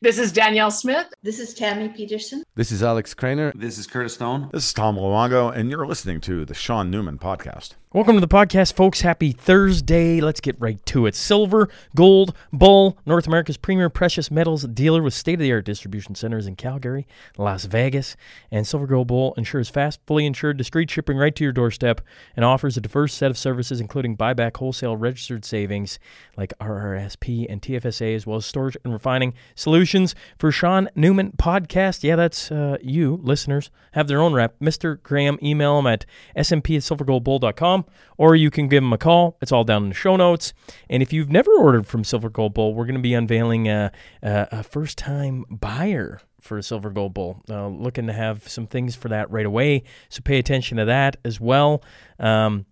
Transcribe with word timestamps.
This 0.00 0.16
is 0.20 0.30
Danielle 0.30 0.70
Smith. 0.70 1.08
This 1.24 1.40
is 1.40 1.54
Tammy 1.54 1.88
Peterson. 1.88 2.44
This 2.54 2.70
is 2.70 2.84
Alex 2.84 3.14
Krainer. 3.14 3.52
This 3.52 3.78
is 3.78 3.88
Curtis 3.88 4.14
Stone. 4.14 4.48
This 4.52 4.66
is 4.66 4.72
Tom 4.72 4.94
Luongo, 4.96 5.52
and 5.52 5.70
you're 5.72 5.88
listening 5.88 6.20
to 6.20 6.44
the 6.44 6.54
Shaun 6.54 6.88
Newman 6.88 7.18
Podcast. 7.18 7.74
Welcome 7.90 8.16
to 8.16 8.20
the 8.20 8.28
podcast, 8.28 8.74
folks. 8.74 9.00
Happy 9.00 9.32
Thursday. 9.32 10.20
Let's 10.20 10.42
get 10.42 10.60
right 10.60 10.84
to 10.84 11.06
it. 11.06 11.14
Silver, 11.14 11.70
gold, 11.96 12.34
bull, 12.52 12.98
North 13.06 13.26
America's 13.26 13.56
premier 13.56 13.88
precious 13.88 14.30
metals 14.30 14.64
dealer 14.64 15.02
with 15.02 15.14
state 15.14 15.32
of 15.34 15.40
the 15.40 15.52
art 15.52 15.64
distribution 15.64 16.14
centers 16.14 16.46
in 16.46 16.54
Calgary, 16.54 17.06
Las 17.38 17.64
Vegas, 17.64 18.14
and 18.50 18.66
Silver 18.66 18.86
Gold 18.86 19.06
Bull 19.06 19.32
ensures 19.38 19.70
fast, 19.70 20.00
fully 20.06 20.26
insured, 20.26 20.58
discreet 20.58 20.90
shipping 20.90 21.16
right 21.16 21.34
to 21.34 21.42
your 21.42 21.52
doorstep 21.54 22.02
and 22.36 22.44
offers 22.44 22.76
a 22.76 22.82
diverse 22.82 23.14
set 23.14 23.30
of 23.30 23.38
services, 23.38 23.80
including 23.80 24.18
buyback, 24.18 24.58
wholesale, 24.58 24.94
registered 24.94 25.46
savings 25.46 25.98
like 26.36 26.52
RRSP 26.60 27.46
and 27.48 27.62
TFSA, 27.62 28.14
as 28.14 28.26
well 28.26 28.36
as 28.36 28.44
storage 28.44 28.76
and 28.84 28.92
refining 28.92 29.32
solutions 29.54 30.14
for 30.38 30.52
Shaun 30.52 30.90
Newman 30.94 31.32
Podcast. 31.38 32.04
Yeah, 32.04 32.16
that's 32.16 32.52
uh, 32.52 32.76
you, 32.82 33.18
listeners, 33.22 33.70
have 33.92 34.08
their 34.08 34.20
own 34.20 34.34
rep. 34.34 34.58
Mr. 34.58 34.98
Grahame, 34.98 35.42
email 35.42 35.78
him 35.78 35.86
at 35.86 36.04
snp 36.36 36.76
at 36.76 36.82
silvergoldbull.com 36.82 37.77
or 38.16 38.36
you 38.36 38.50
can 38.50 38.68
give 38.68 38.82
them 38.82 38.92
a 38.92 38.98
call. 38.98 39.36
It's 39.40 39.52
all 39.52 39.64
down 39.64 39.84
in 39.84 39.88
the 39.88 39.94
show 39.94 40.16
notes. 40.16 40.52
And 40.88 41.02
if 41.02 41.12
you've 41.12 41.30
never 41.30 41.50
ordered 41.52 41.86
from 41.86 42.04
Silver 42.04 42.30
Gold 42.30 42.54
Bull, 42.54 42.74
we're 42.74 42.86
going 42.86 42.96
to 42.96 43.02
be 43.02 43.14
unveiling 43.14 43.68
a, 43.68 43.92
a, 44.22 44.48
a 44.50 44.62
first 44.62 44.98
time 44.98 45.44
buyer 45.50 46.20
for 46.40 46.60
Silver 46.62 46.90
Gold 46.90 47.14
Bull. 47.14 47.42
Uh, 47.48 47.68
looking 47.68 48.06
to 48.06 48.12
have 48.12 48.48
some 48.48 48.66
things 48.66 48.94
for 48.94 49.08
that 49.08 49.30
right 49.30 49.46
away. 49.46 49.82
So 50.08 50.20
pay 50.22 50.38
attention 50.38 50.78
to 50.78 50.84
that 50.86 51.16
as 51.24 51.40
well. 51.40 51.82
Um, 52.18 52.66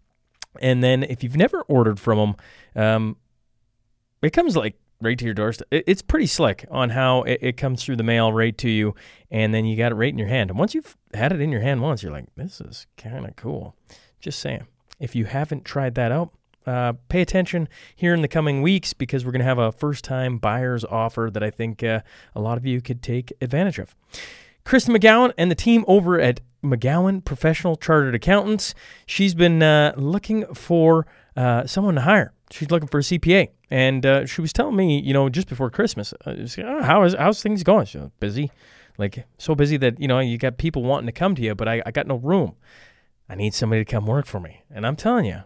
and 0.60 0.82
then 0.82 1.02
if 1.02 1.22
you've 1.22 1.36
never 1.36 1.62
ordered 1.62 2.00
from 2.00 2.18
them, 2.74 2.82
um, 2.82 3.16
it 4.22 4.30
comes 4.30 4.56
like 4.56 4.76
right 5.00 5.18
to 5.18 5.24
your 5.24 5.34
doorstep. 5.34 5.68
It's 5.70 6.02
pretty 6.02 6.26
slick 6.26 6.64
on 6.70 6.90
how 6.90 7.22
it, 7.22 7.56
comes 7.56 7.84
through 7.84 7.96
the 7.96 8.02
mail 8.02 8.32
right 8.32 8.56
to 8.58 8.70
you, 8.70 8.94
and 9.30 9.52
then 9.52 9.64
you 9.66 9.76
got 9.76 9.92
it 9.92 9.96
right 9.96 10.12
in 10.12 10.18
your 10.18 10.28
hand. 10.28 10.50
And 10.50 10.58
once 10.58 10.74
you've 10.74 10.96
had 11.14 11.32
it 11.32 11.40
in 11.40 11.50
your 11.50 11.60
hand 11.60 11.82
once, 11.82 12.02
you're 12.02 12.12
like, 12.12 12.34
this 12.36 12.60
is 12.60 12.86
kind 12.96 13.26
of 13.26 13.36
cool. 13.36 13.76
Just 14.20 14.38
saying. 14.38 14.66
If 14.98 15.14
you 15.14 15.24
haven't 15.26 15.64
tried 15.64 15.94
that 15.96 16.12
out, 16.12 16.32
uh, 16.66 16.94
pay 17.08 17.20
attention 17.22 17.68
here 17.94 18.12
in 18.12 18.22
the 18.22 18.28
coming 18.28 18.60
weeks 18.60 18.92
because 18.92 19.24
we're 19.24 19.32
going 19.32 19.40
to 19.40 19.44
have 19.44 19.58
a 19.58 19.70
first 19.70 20.04
time 20.04 20.38
buyer's 20.38 20.84
offer 20.84 21.30
that 21.32 21.42
I 21.42 21.50
think 21.50 21.82
uh, 21.82 22.00
a 22.34 22.40
lot 22.40 22.58
of 22.58 22.66
you 22.66 22.80
could 22.80 23.02
take 23.02 23.32
advantage 23.40 23.78
of. 23.78 23.94
Kristen 24.64 24.94
McGowan 24.94 25.32
and 25.38 25.48
the 25.50 25.54
team 25.54 25.84
over 25.86 26.20
at 26.20 26.40
McGowan 26.64 27.24
Professional 27.24 27.76
Chartered 27.76 28.16
Accountants, 28.16 28.74
she's 29.06 29.34
been 29.34 29.62
uh, 29.62 29.92
looking 29.96 30.44
for 30.54 31.06
uh, 31.36 31.66
someone 31.66 31.94
to 31.94 32.00
hire. 32.00 32.32
She's 32.50 32.70
looking 32.70 32.88
for 32.88 32.98
a 32.98 33.02
CPA. 33.02 33.50
And 33.70 34.04
uh, 34.04 34.26
she 34.26 34.40
was 34.40 34.52
telling 34.52 34.76
me, 34.76 35.00
you 35.00 35.12
know, 35.12 35.28
just 35.28 35.48
before 35.48 35.70
Christmas, 35.70 36.12
was, 36.24 36.58
oh, 36.58 36.82
how 36.82 37.02
is, 37.04 37.14
how's 37.14 37.42
things 37.42 37.62
going? 37.62 37.86
She's 37.86 38.02
busy. 38.20 38.50
Like, 38.98 39.26
so 39.38 39.54
busy 39.54 39.76
that, 39.78 40.00
you 40.00 40.08
know, 40.08 40.18
you 40.20 40.38
got 40.38 40.56
people 40.56 40.82
wanting 40.82 41.06
to 41.06 41.12
come 41.12 41.34
to 41.34 41.42
you, 41.42 41.54
but 41.54 41.68
I, 41.68 41.82
I 41.84 41.90
got 41.90 42.06
no 42.06 42.16
room. 42.16 42.54
I 43.28 43.34
need 43.34 43.54
somebody 43.54 43.84
to 43.84 43.90
come 43.90 44.06
work 44.06 44.26
for 44.26 44.40
me. 44.40 44.62
And 44.70 44.86
I'm 44.86 44.96
telling 44.96 45.24
you, 45.24 45.42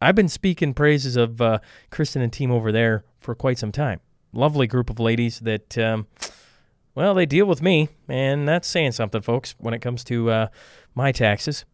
I've 0.00 0.14
been 0.14 0.28
speaking 0.28 0.74
praises 0.74 1.16
of 1.16 1.40
uh, 1.40 1.58
Kristen 1.90 2.22
and 2.22 2.32
team 2.32 2.50
over 2.50 2.70
there 2.70 3.04
for 3.20 3.34
quite 3.34 3.58
some 3.58 3.72
time. 3.72 4.00
Lovely 4.32 4.66
group 4.66 4.90
of 4.90 5.00
ladies 5.00 5.40
that, 5.40 5.78
um, 5.78 6.06
well, 6.94 7.14
they 7.14 7.26
deal 7.26 7.46
with 7.46 7.62
me, 7.62 7.88
and 8.08 8.46
that's 8.46 8.68
saying 8.68 8.92
something, 8.92 9.22
folks, 9.22 9.54
when 9.58 9.72
it 9.72 9.80
comes 9.80 10.04
to 10.04 10.30
uh, 10.30 10.46
my 10.94 11.12
taxes. 11.12 11.64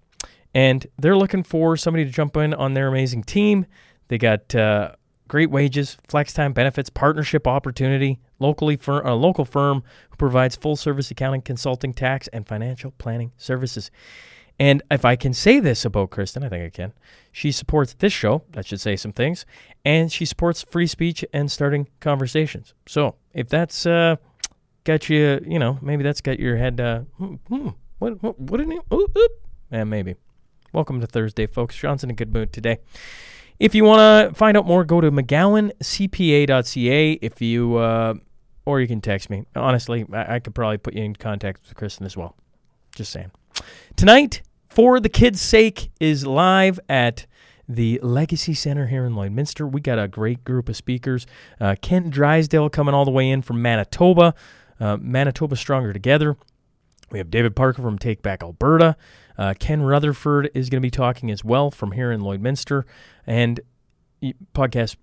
And 0.54 0.86
they're 0.98 1.16
looking 1.16 1.42
for 1.42 1.76
somebody 1.76 2.04
to 2.04 2.10
jump 2.10 2.36
in 2.36 2.54
on 2.54 2.74
their 2.74 2.88
amazing 2.88 3.24
team. 3.24 3.66
They 4.08 4.18
got 4.18 4.54
uh, 4.54 4.92
great 5.28 5.50
wages, 5.50 5.96
flex 6.08 6.32
time 6.32 6.52
benefits, 6.52 6.90
partnership 6.90 7.46
opportunity, 7.46 8.20
locally 8.38 8.76
fir- 8.76 9.02
a 9.02 9.14
local 9.14 9.44
firm 9.44 9.82
who 10.10 10.16
provides 10.16 10.56
full 10.56 10.76
service 10.76 11.10
accounting, 11.10 11.42
consulting, 11.42 11.94
tax, 11.94 12.28
and 12.28 12.46
financial 12.46 12.90
planning 12.92 13.32
services. 13.36 13.90
And 14.60 14.82
if 14.90 15.06
I 15.06 15.16
can 15.16 15.32
say 15.32 15.58
this 15.58 15.86
about 15.86 16.10
Kristen, 16.10 16.44
I 16.44 16.50
think 16.50 16.66
I 16.66 16.68
can. 16.68 16.92
She 17.32 17.50
supports 17.50 17.94
this 17.94 18.12
show. 18.12 18.42
That 18.50 18.66
should 18.66 18.82
say 18.82 18.94
some 18.94 19.12
things. 19.12 19.46
And 19.86 20.12
she 20.12 20.26
supports 20.26 20.62
free 20.62 20.86
speech 20.86 21.24
and 21.32 21.50
starting 21.50 21.88
conversations. 21.98 22.74
So 22.86 23.14
if 23.32 23.48
that's 23.48 23.86
uh, 23.86 24.16
got 24.84 25.08
you, 25.08 25.42
you 25.48 25.58
know, 25.58 25.78
maybe 25.80 26.02
that's 26.02 26.20
got 26.20 26.38
your 26.38 26.58
head, 26.58 26.78
uh, 26.78 27.00
hmm, 27.16 27.36
hmm 27.48 27.68
what, 28.00 28.22
what, 28.22 28.38
what 28.38 28.58
did 28.58 28.70
oop. 28.92 29.16
Yeah, 29.72 29.84
maybe. 29.84 30.16
Welcome 30.74 31.00
to 31.00 31.06
Thursday, 31.06 31.46
folks. 31.46 31.74
Shaun's 31.74 32.04
in 32.04 32.10
a 32.10 32.14
good 32.14 32.34
mood 32.34 32.52
today. 32.52 32.80
If 33.58 33.74
you 33.74 33.84
want 33.84 34.28
to 34.28 34.34
find 34.38 34.58
out 34.58 34.66
more, 34.66 34.84
go 34.84 35.00
to 35.00 35.10
McGowanCPA.ca. 35.10 37.12
If 37.12 37.40
you, 37.40 37.76
uh, 37.76 38.12
or 38.66 38.82
you 38.82 38.88
can 38.88 39.00
text 39.00 39.30
me. 39.30 39.46
Honestly, 39.56 40.04
I, 40.12 40.34
I 40.34 40.38
could 40.38 40.54
probably 40.54 40.76
put 40.76 40.94
you 40.94 41.02
in 41.02 41.16
contact 41.16 41.62
with 41.62 41.74
Kristen 41.76 42.04
as 42.04 42.14
well. 42.14 42.36
Just 42.94 43.10
saying. 43.10 43.30
Tonight, 43.96 44.42
for 44.80 44.98
the 44.98 45.10
Kids' 45.10 45.42
Sake 45.42 45.90
is 46.00 46.26
live 46.26 46.80
at 46.88 47.26
the 47.68 48.00
Legacy 48.02 48.54
Center 48.54 48.86
here 48.86 49.04
in 49.04 49.12
Lloydminster. 49.12 49.70
We 49.70 49.82
got 49.82 49.98
a 49.98 50.08
great 50.08 50.42
group 50.42 50.70
of 50.70 50.76
speakers. 50.76 51.26
Uh, 51.60 51.74
Kent 51.82 52.08
Drysdale 52.08 52.70
coming 52.70 52.94
all 52.94 53.04
the 53.04 53.10
way 53.10 53.28
in 53.28 53.42
from 53.42 53.60
Manitoba. 53.60 54.34
Uh, 54.80 54.96
Manitoba 54.96 55.56
Stronger 55.56 55.92
Together. 55.92 56.34
We 57.10 57.18
have 57.18 57.28
David 57.28 57.54
Parker 57.54 57.82
from 57.82 57.98
Take 57.98 58.22
Back 58.22 58.42
Alberta. 58.42 58.96
Uh, 59.36 59.52
Ken 59.58 59.82
Rutherford 59.82 60.50
is 60.54 60.70
going 60.70 60.80
to 60.80 60.86
be 60.86 60.90
talking 60.90 61.30
as 61.30 61.44
well 61.44 61.70
from 61.70 61.92
here 61.92 62.10
in 62.10 62.22
Lloydminster. 62.22 62.84
And 63.26 63.60
podcast, 64.54 64.96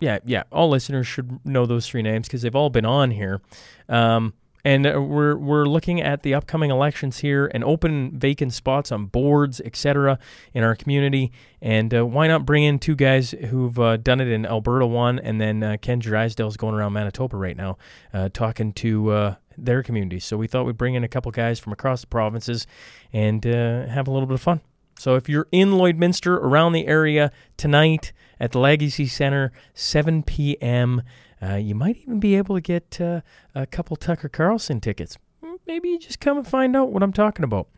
yeah, 0.00 0.20
yeah, 0.24 0.44
all 0.50 0.70
listeners 0.70 1.06
should 1.06 1.44
know 1.44 1.66
those 1.66 1.86
three 1.86 2.00
names 2.00 2.28
because 2.28 2.40
they've 2.40 2.56
all 2.56 2.70
been 2.70 2.86
on 2.86 3.10
here. 3.10 3.42
Um, 3.90 4.32
and 4.66 4.84
uh, 4.84 5.00
we're 5.00 5.36
we're 5.36 5.64
looking 5.64 6.00
at 6.00 6.24
the 6.24 6.34
upcoming 6.34 6.72
elections 6.72 7.18
here 7.18 7.48
and 7.54 7.62
open 7.62 8.18
vacant 8.18 8.52
spots 8.52 8.90
on 8.90 9.06
boards, 9.06 9.60
etc., 9.60 10.18
in 10.54 10.64
our 10.64 10.74
community. 10.74 11.30
And 11.62 11.94
uh, 11.94 12.04
why 12.04 12.26
not 12.26 12.44
bring 12.44 12.64
in 12.64 12.80
two 12.80 12.96
guys 12.96 13.30
who've 13.30 13.78
uh, 13.78 13.96
done 13.98 14.20
it 14.20 14.26
in 14.26 14.44
Alberta 14.44 14.84
one, 14.84 15.20
and 15.20 15.40
then 15.40 15.62
uh, 15.62 15.76
Ken 15.80 16.00
Drysdale's 16.00 16.56
going 16.56 16.74
around 16.74 16.94
Manitoba 16.94 17.36
right 17.36 17.56
now, 17.56 17.78
uh, 18.12 18.28
talking 18.28 18.72
to 18.72 19.10
uh, 19.10 19.34
their 19.56 19.84
communities. 19.84 20.24
So 20.24 20.36
we 20.36 20.48
thought 20.48 20.66
we'd 20.66 20.76
bring 20.76 20.94
in 20.94 21.04
a 21.04 21.08
couple 21.08 21.30
guys 21.30 21.60
from 21.60 21.72
across 21.72 22.00
the 22.00 22.08
provinces 22.08 22.66
and 23.12 23.44
have 23.44 24.08
a 24.08 24.10
little 24.10 24.26
bit 24.26 24.34
of 24.34 24.42
fun. 24.42 24.62
So 24.98 25.14
if 25.14 25.28
you're 25.28 25.46
in 25.52 25.72
Lloydminster, 25.72 26.38
around 26.38 26.72
the 26.72 26.86
area 26.86 27.30
tonight 27.56 28.12
at 28.40 28.52
the 28.52 28.58
Legacy 28.58 29.06
Center, 29.06 29.52
7 29.74 30.22
p.m. 30.22 31.02
Uh, 31.42 31.54
you 31.54 31.74
might 31.74 31.96
even 31.98 32.18
be 32.18 32.36
able 32.36 32.54
to 32.54 32.60
get 32.60 33.00
uh, 33.00 33.20
a 33.54 33.66
couple 33.66 33.96
Tucker 33.96 34.28
Carlson 34.28 34.80
tickets. 34.80 35.18
Hmm, 35.44 35.56
maybe 35.66 35.88
you 35.90 35.98
just 35.98 36.20
come 36.20 36.38
and 36.38 36.46
find 36.46 36.74
out 36.74 36.90
what 36.90 37.02
I'm 37.02 37.12
talking 37.12 37.44
about. 37.44 37.68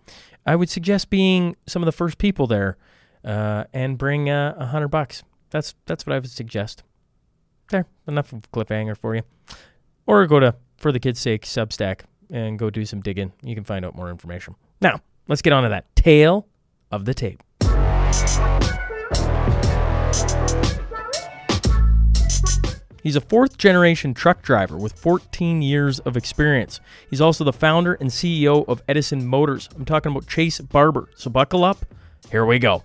I 0.46 0.56
would 0.56 0.70
suggest 0.70 1.10
being 1.10 1.56
some 1.66 1.82
of 1.82 1.86
the 1.86 1.92
first 1.92 2.18
people 2.18 2.46
there 2.46 2.76
uh, 3.24 3.64
and 3.72 3.98
bring 3.98 4.30
a 4.30 4.66
hundred 4.66 4.88
bucks. 4.88 5.22
That's 5.50 5.74
that's 5.86 6.06
what 6.06 6.14
I 6.14 6.18
would 6.18 6.30
suggest. 6.30 6.82
There, 7.70 7.86
enough 8.06 8.32
of 8.32 8.50
cliffhanger 8.52 8.96
for 8.96 9.14
you. 9.14 9.22
Or 10.06 10.26
go 10.26 10.40
to 10.40 10.54
For 10.78 10.90
the 10.90 11.00
Kids' 11.00 11.20
Sake 11.20 11.44
Substack 11.44 12.00
and 12.30 12.58
go 12.58 12.70
do 12.70 12.84
some 12.86 13.00
digging. 13.00 13.32
You 13.42 13.54
can 13.54 13.64
find 13.64 13.84
out 13.84 13.94
more 13.94 14.10
information. 14.10 14.54
Now, 14.80 15.00
let's 15.26 15.42
get 15.42 15.52
on 15.52 15.64
to 15.64 15.68
that. 15.68 15.94
Tale 15.94 16.46
of 16.90 17.04
the 17.04 17.12
tape. 17.12 17.42
He's 23.02 23.14
a 23.14 23.20
fourth 23.20 23.58
generation 23.58 24.12
truck 24.12 24.42
driver 24.42 24.76
with 24.76 24.92
14 24.92 25.62
years 25.62 26.00
of 26.00 26.16
experience. 26.16 26.80
He's 27.08 27.20
also 27.20 27.44
the 27.44 27.52
founder 27.52 27.94
and 27.94 28.10
CEO 28.10 28.66
of 28.66 28.82
Edison 28.88 29.26
Motors. 29.26 29.68
I'm 29.76 29.84
talking 29.84 30.10
about 30.10 30.26
Chace 30.26 30.60
Barber. 30.60 31.08
So 31.14 31.30
buckle 31.30 31.62
up. 31.62 31.86
Here 32.30 32.44
we 32.44 32.58
go. 32.58 32.82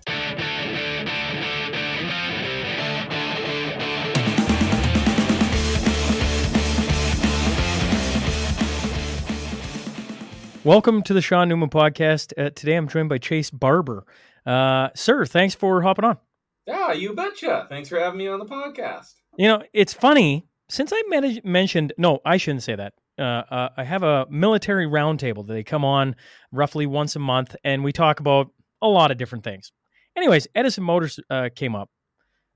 Welcome 10.62 11.02
to 11.02 11.12
the 11.12 11.20
Shaun 11.20 11.48
Newman 11.48 11.68
podcast. 11.68 12.32
Uh, 12.38 12.50
today 12.50 12.76
I'm 12.76 12.88
joined 12.88 13.08
by 13.08 13.18
Chace 13.18 13.50
Barber. 13.50 14.06
Uh, 14.46 14.88
sir, 14.94 15.26
thanks 15.26 15.54
for 15.54 15.82
hopping 15.82 16.04
on. 16.04 16.18
Yeah, 16.66 16.92
you 16.92 17.14
betcha. 17.14 17.66
Thanks 17.68 17.88
for 17.88 17.98
having 17.98 18.18
me 18.18 18.28
on 18.28 18.38
the 18.38 18.46
podcast. 18.46 19.12
You 19.36 19.48
know, 19.48 19.62
it's 19.72 19.92
funny 19.92 20.46
since 20.68 20.92
I 20.94 21.40
mentioned. 21.44 21.92
No, 21.98 22.20
I 22.24 22.36
shouldn't 22.36 22.62
say 22.62 22.76
that. 22.76 22.94
Uh, 23.18 23.22
uh, 23.22 23.68
I 23.76 23.84
have 23.84 24.02
a 24.02 24.26
military 24.28 24.86
roundtable 24.86 25.46
that 25.46 25.52
they 25.52 25.62
come 25.62 25.84
on 25.84 26.16
roughly 26.52 26.86
once 26.86 27.16
a 27.16 27.20
month, 27.20 27.54
and 27.64 27.84
we 27.84 27.92
talk 27.92 28.20
about 28.20 28.48
a 28.82 28.88
lot 28.88 29.10
of 29.10 29.18
different 29.18 29.44
things. 29.44 29.72
Anyways, 30.16 30.46
Edison 30.54 30.84
Motors 30.84 31.18
uh, 31.30 31.48
came 31.54 31.74
up 31.74 31.90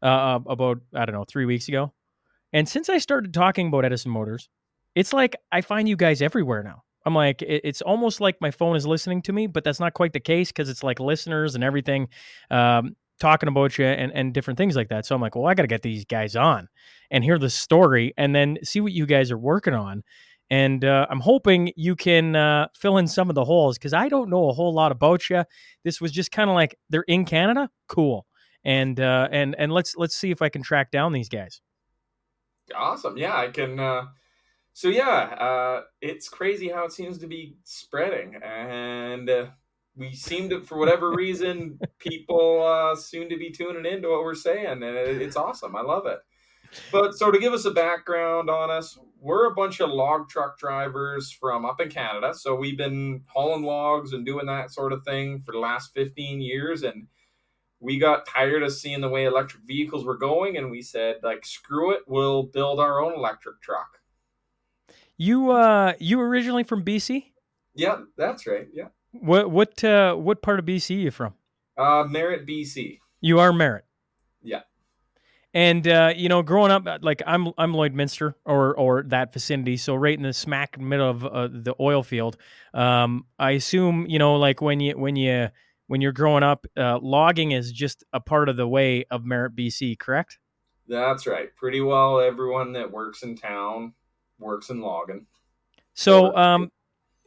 uh, 0.03 0.39
about 0.47 0.79
I 0.95 1.05
don't 1.05 1.15
know 1.15 1.25
three 1.25 1.47
weeks 1.47 1.69
ago, 1.69 1.93
and 2.53 2.69
since 2.69 2.89
I 2.89 2.99
started 2.99 3.35
talking 3.35 3.69
about 3.69 3.85
Edison 3.85 4.11
Motors, 4.11 4.49
it's 4.95 5.13
like 5.13 5.37
I 5.53 5.61
find 5.61 5.89
you 5.89 5.97
guys 5.97 6.23
everywhere 6.23 6.63
now. 6.63 6.83
I'm 7.05 7.15
like, 7.15 7.43
it, 7.43 7.63
it's 7.65 7.83
almost 7.83 8.21
like 8.21 8.41
my 8.41 8.51
phone 8.51 8.77
is 8.77 8.87
listening 8.87 9.23
to 9.23 9.33
me, 9.33 9.47
but 9.47 9.65
that's 9.65 9.81
not 9.81 9.95
quite 9.95 10.13
the 10.13 10.21
case 10.21 10.49
because 10.49 10.69
it's 10.69 10.83
like 10.83 11.01
listeners 11.01 11.55
and 11.55 11.65
everything. 11.65 12.09
Um, 12.51 12.97
talking 13.19 13.49
about 13.49 13.79
you 13.79 13.85
and, 13.85 14.13
and 14.13 14.33
different 14.33 14.57
things 14.59 14.77
like 14.77 14.89
that. 14.89 15.07
So 15.07 15.15
I'm 15.15 15.21
like, 15.21 15.35
well, 15.35 15.47
I 15.47 15.55
got 15.55 15.63
to 15.63 15.69
get 15.69 15.83
these 15.83 16.05
guys 16.05 16.37
on 16.37 16.69
and 17.11 17.25
hear 17.25 17.39
the 17.39 17.51
story 17.51 18.15
and 18.17 18.35
then 18.35 18.59
see 18.63 18.81
what 18.81 18.93
you 18.93 19.07
guys 19.07 19.31
are 19.31 19.39
working 19.39 19.75
on. 19.75 20.03
and 20.51 20.85
uh, 20.85 21.07
I'm 21.11 21.21
hoping 21.21 21.73
you 21.77 21.95
can 21.95 22.35
uh, 22.35 22.69
fill 22.75 22.97
in 22.97 23.07
some 23.07 23.29
of 23.29 23.35
the 23.35 23.45
holes 23.45 23.77
because 23.77 23.93
I 23.93 24.09
don't 24.09 24.31
know 24.31 24.49
a 24.49 24.53
whole 24.53 24.73
lot 24.73 24.93
about 24.93 25.29
you. 25.29 25.45
This 25.85 26.01
was 26.01 26.11
just 26.11 26.33
kind 26.33 26.49
of 26.49 26.55
like 26.55 26.79
they're 26.89 27.03
in 27.03 27.25
Canada, 27.25 27.69
cool, 27.87 28.27
and 28.65 28.99
uh, 28.99 29.29
and 29.31 29.55
and 29.59 29.73
let's 29.73 29.97
let's 29.97 30.17
see 30.17 30.31
if 30.31 30.41
I 30.41 30.49
can 30.49 30.63
track 30.63 30.91
down 30.91 31.13
these 31.13 31.29
guys. 31.29 31.61
Awesome. 32.75 33.17
Yeah, 33.17 33.37
I 33.37 33.49
can. 33.49 33.79
Uh, 33.79 34.07
so 34.73 34.89
yeah, 34.89 35.05
uh, 35.05 35.83
it's 36.01 36.29
crazy 36.29 36.69
how 36.69 36.85
it 36.85 36.93
seems 36.93 37.19
to 37.19 37.27
be 37.27 37.57
spreading, 37.65 38.37
and 38.43 39.29
uh, 39.29 39.47
we 39.99 40.15
seem 40.15 40.49
to, 40.51 40.63
for 40.63 40.79
whatever 40.79 41.11
reason, 41.11 41.79
people 41.99 42.65
uh, 42.65 42.95
seem 42.95 43.29
to 43.29 43.37
be 43.37 43.51
tuning 43.51 43.85
into 43.85 44.09
what 44.09 44.23
we're 44.23 44.35
saying, 44.35 44.67
and 44.67 44.85
it, 44.85 45.21
it's 45.21 45.37
awesome. 45.37 45.75
I 45.75 45.83
love 45.83 46.07
it. 46.07 46.21
But 46.93 47.15
so 47.15 47.31
to 47.31 47.39
give 47.39 47.53
us 47.53 47.65
a 47.65 47.71
background 47.71 48.49
on 48.49 48.71
us, 48.71 48.99
we're 49.21 49.47
a 49.47 49.55
bunch 49.55 49.81
of 49.81 49.91
log 49.91 50.29
truck 50.29 50.59
drivers 50.59 51.33
from 51.33 51.65
up 51.65 51.81
in 51.81 51.89
Canada. 51.89 52.35
So 52.35 52.55
we've 52.55 52.77
been 52.77 53.23
hauling 53.27 53.65
logs 53.65 54.13
and 54.13 54.25
doing 54.25 54.47
that 54.47 54.71
sort 54.71 54.93
of 54.93 55.03
thing 55.03 55.41
for 55.41 55.53
the 55.53 55.59
last 55.59 55.93
15 55.95 56.41
years. 56.41 56.83
And 56.83 57.09
we 57.81 57.99
got 57.99 58.27
tired 58.27 58.63
of 58.63 58.73
seeing 58.73 59.01
the 59.01 59.09
way 59.09 59.25
electric 59.25 59.65
vehicles 59.65 60.05
were 60.05 60.17
going. 60.17 60.57
And 60.57 60.71
we 60.71 60.83
said, 60.83 61.17
like, 61.23 61.45
screw 61.45 61.93
it, 61.93 62.03
we'll 62.07 62.45
build 62.45 62.81
our 62.81 63.01
own 63.03 63.15
electric 63.15 63.61
truck. 63.61 63.99
You 65.17 65.51
uh 65.51 65.95
you 65.99 66.21
originally 66.21 66.63
from 66.63 66.85
BC? 66.85 67.33
Yeah, 67.75 68.03
that's 68.17 68.47
right. 68.47 68.69
Yeah. 68.73 68.89
What 69.13 69.51
what 69.51 69.83
uh 69.85 70.15
what 70.15 70.43
part 70.43 70.59
of 70.59 70.65
BC 70.65 70.97
are 70.97 71.01
you 71.01 71.11
from? 71.11 71.35
Uh 71.77 72.05
Merritt, 72.09 72.47
BC. 72.47 72.99
You 73.21 73.41
are 73.41 73.53
Merritt. 73.53 73.85
Yeah. 74.43 74.63
And 75.55 75.89
uh, 75.89 76.13
you 76.15 76.29
know, 76.29 76.43
growing 76.43 76.71
up, 76.71 76.87
like 77.01 77.23
I'm, 77.27 77.49
I'm 77.57 77.73
Lloydminster 77.73 78.35
or 78.45 78.77
or 78.77 79.03
that 79.05 79.33
vicinity, 79.33 79.79
so 79.79 79.95
right 79.95 80.17
in 80.17 80.23
the 80.23 80.35
smack 80.35 80.79
middle 80.79 81.09
of 81.09 81.25
uh, 81.25 81.49
the 81.51 81.75
oil 81.81 82.03
field. 82.03 82.37
Um, 82.75 83.25
I 83.39 83.53
assume 83.53 84.07
you 84.09 84.19
know, 84.19 84.37
like 84.37 84.61
when 84.61 84.79
you 84.79 84.97
when 84.97 85.17
you 85.17 85.49
when 85.87 86.03
you're 86.03 86.13
growing 86.13 86.43
up, 86.43 86.67
uh, 86.77 86.99
logging 87.01 87.53
is 87.53 87.73
just 87.73 88.05
a 88.13 88.21
part 88.21 88.51
of 88.51 88.57
the 88.57 88.69
way 88.69 89.07
of 89.11 89.25
Merritt, 89.25 89.57
BC, 89.57 89.99
correct? 89.99 90.39
That's 90.87 91.27
right. 91.27 91.55
Pretty 91.57 91.81
well, 91.81 92.21
everyone 92.21 92.75
that 92.75 92.91
works 92.91 93.23
in 93.23 93.37
town 93.37 93.95
works 94.39 94.71
in 94.71 94.81
logging. 94.81 95.27
So, 95.95 96.37
um, 96.37 96.71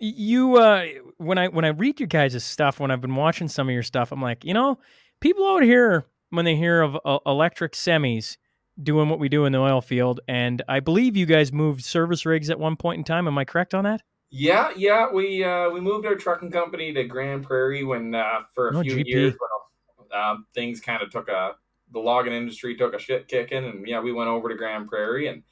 you 0.01 0.57
uh, 0.57 0.85
when 1.17 1.37
I 1.37 1.47
when 1.47 1.63
I 1.63 1.69
read 1.69 1.99
your 1.99 2.07
guys' 2.07 2.43
stuff, 2.43 2.79
when 2.79 2.91
I've 2.91 3.01
been 3.01 3.15
watching 3.15 3.47
some 3.47 3.69
of 3.69 3.73
your 3.73 3.83
stuff, 3.83 4.11
I'm 4.11 4.21
like, 4.21 4.43
you 4.43 4.53
know, 4.53 4.79
people 5.21 5.45
out 5.47 5.63
here 5.63 6.05
when 6.31 6.43
they 6.45 6.55
hear 6.55 6.81
of 6.81 6.97
uh, 7.05 7.19
electric 7.25 7.73
semis 7.73 8.37
doing 8.81 9.09
what 9.09 9.19
we 9.19 9.29
do 9.29 9.45
in 9.45 9.51
the 9.53 9.59
oil 9.59 9.81
field. 9.81 10.19
And 10.27 10.61
I 10.67 10.79
believe 10.79 11.15
you 11.15 11.25
guys 11.25 11.53
moved 11.53 11.83
service 11.83 12.25
rigs 12.25 12.49
at 12.49 12.59
one 12.59 12.75
point 12.75 12.97
in 12.97 13.03
time. 13.03 13.27
Am 13.27 13.37
I 13.37 13.45
correct 13.45 13.73
on 13.73 13.83
that? 13.83 14.01
Yeah, 14.31 14.71
yeah. 14.75 15.11
We 15.11 15.43
uh, 15.43 15.69
we 15.69 15.79
moved 15.81 16.05
our 16.05 16.15
trucking 16.15 16.51
company 16.51 16.93
to 16.93 17.03
Grande 17.03 17.43
Prairie 17.43 17.83
when 17.83 18.15
uh, 18.15 18.39
for 18.55 18.69
a 18.69 18.75
Oh, 18.75 18.81
few 18.81 18.95
GP. 18.95 19.07
years 19.07 19.33
when 19.37 20.19
um, 20.19 20.45
things 20.55 20.81
kind 20.81 21.03
of 21.03 21.11
took 21.11 21.27
a 21.27 21.51
the 21.91 21.99
logging 21.99 22.33
industry 22.33 22.75
took 22.75 22.93
a 22.93 22.99
shit 22.99 23.27
kicking, 23.27 23.65
and 23.65 23.87
yeah, 23.87 23.99
we 23.99 24.13
went 24.13 24.29
over 24.29 24.49
to 24.49 24.55
Grande 24.55 24.87
Prairie 24.87 25.27
and 25.27 25.43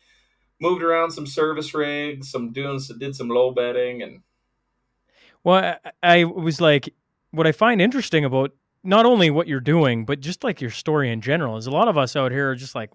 moved 0.62 0.82
around 0.82 1.12
some 1.12 1.28
service 1.28 1.74
rigs, 1.74 2.32
some 2.32 2.52
doing 2.52 2.80
did 2.98 3.16
some 3.16 3.28
low 3.28 3.52
bedding, 3.52 4.02
and 4.02 4.22
Well, 5.44 5.78
I, 6.04 6.22
I 6.22 6.24
was 6.26 6.60
like, 6.62 6.94
what 7.32 7.48
I 7.48 7.52
find 7.52 7.82
interesting 7.82 8.26
about 8.26 8.52
not 8.84 9.06
only 9.06 9.30
what 9.30 9.48
you're 9.48 9.60
doing, 9.60 10.06
but 10.06 10.20
just 10.20 10.44
like 10.44 10.62
your 10.62 10.72
story 10.72 11.12
in 11.12 11.22
general 11.22 11.58
is 11.58 11.68
a 11.68 11.72
lot 11.72 11.88
of 11.88 11.98
us 11.98 12.16
out 12.16 12.32
here 12.32 12.52
are 12.52 12.56
just 12.56 12.76
like, 12.76 12.90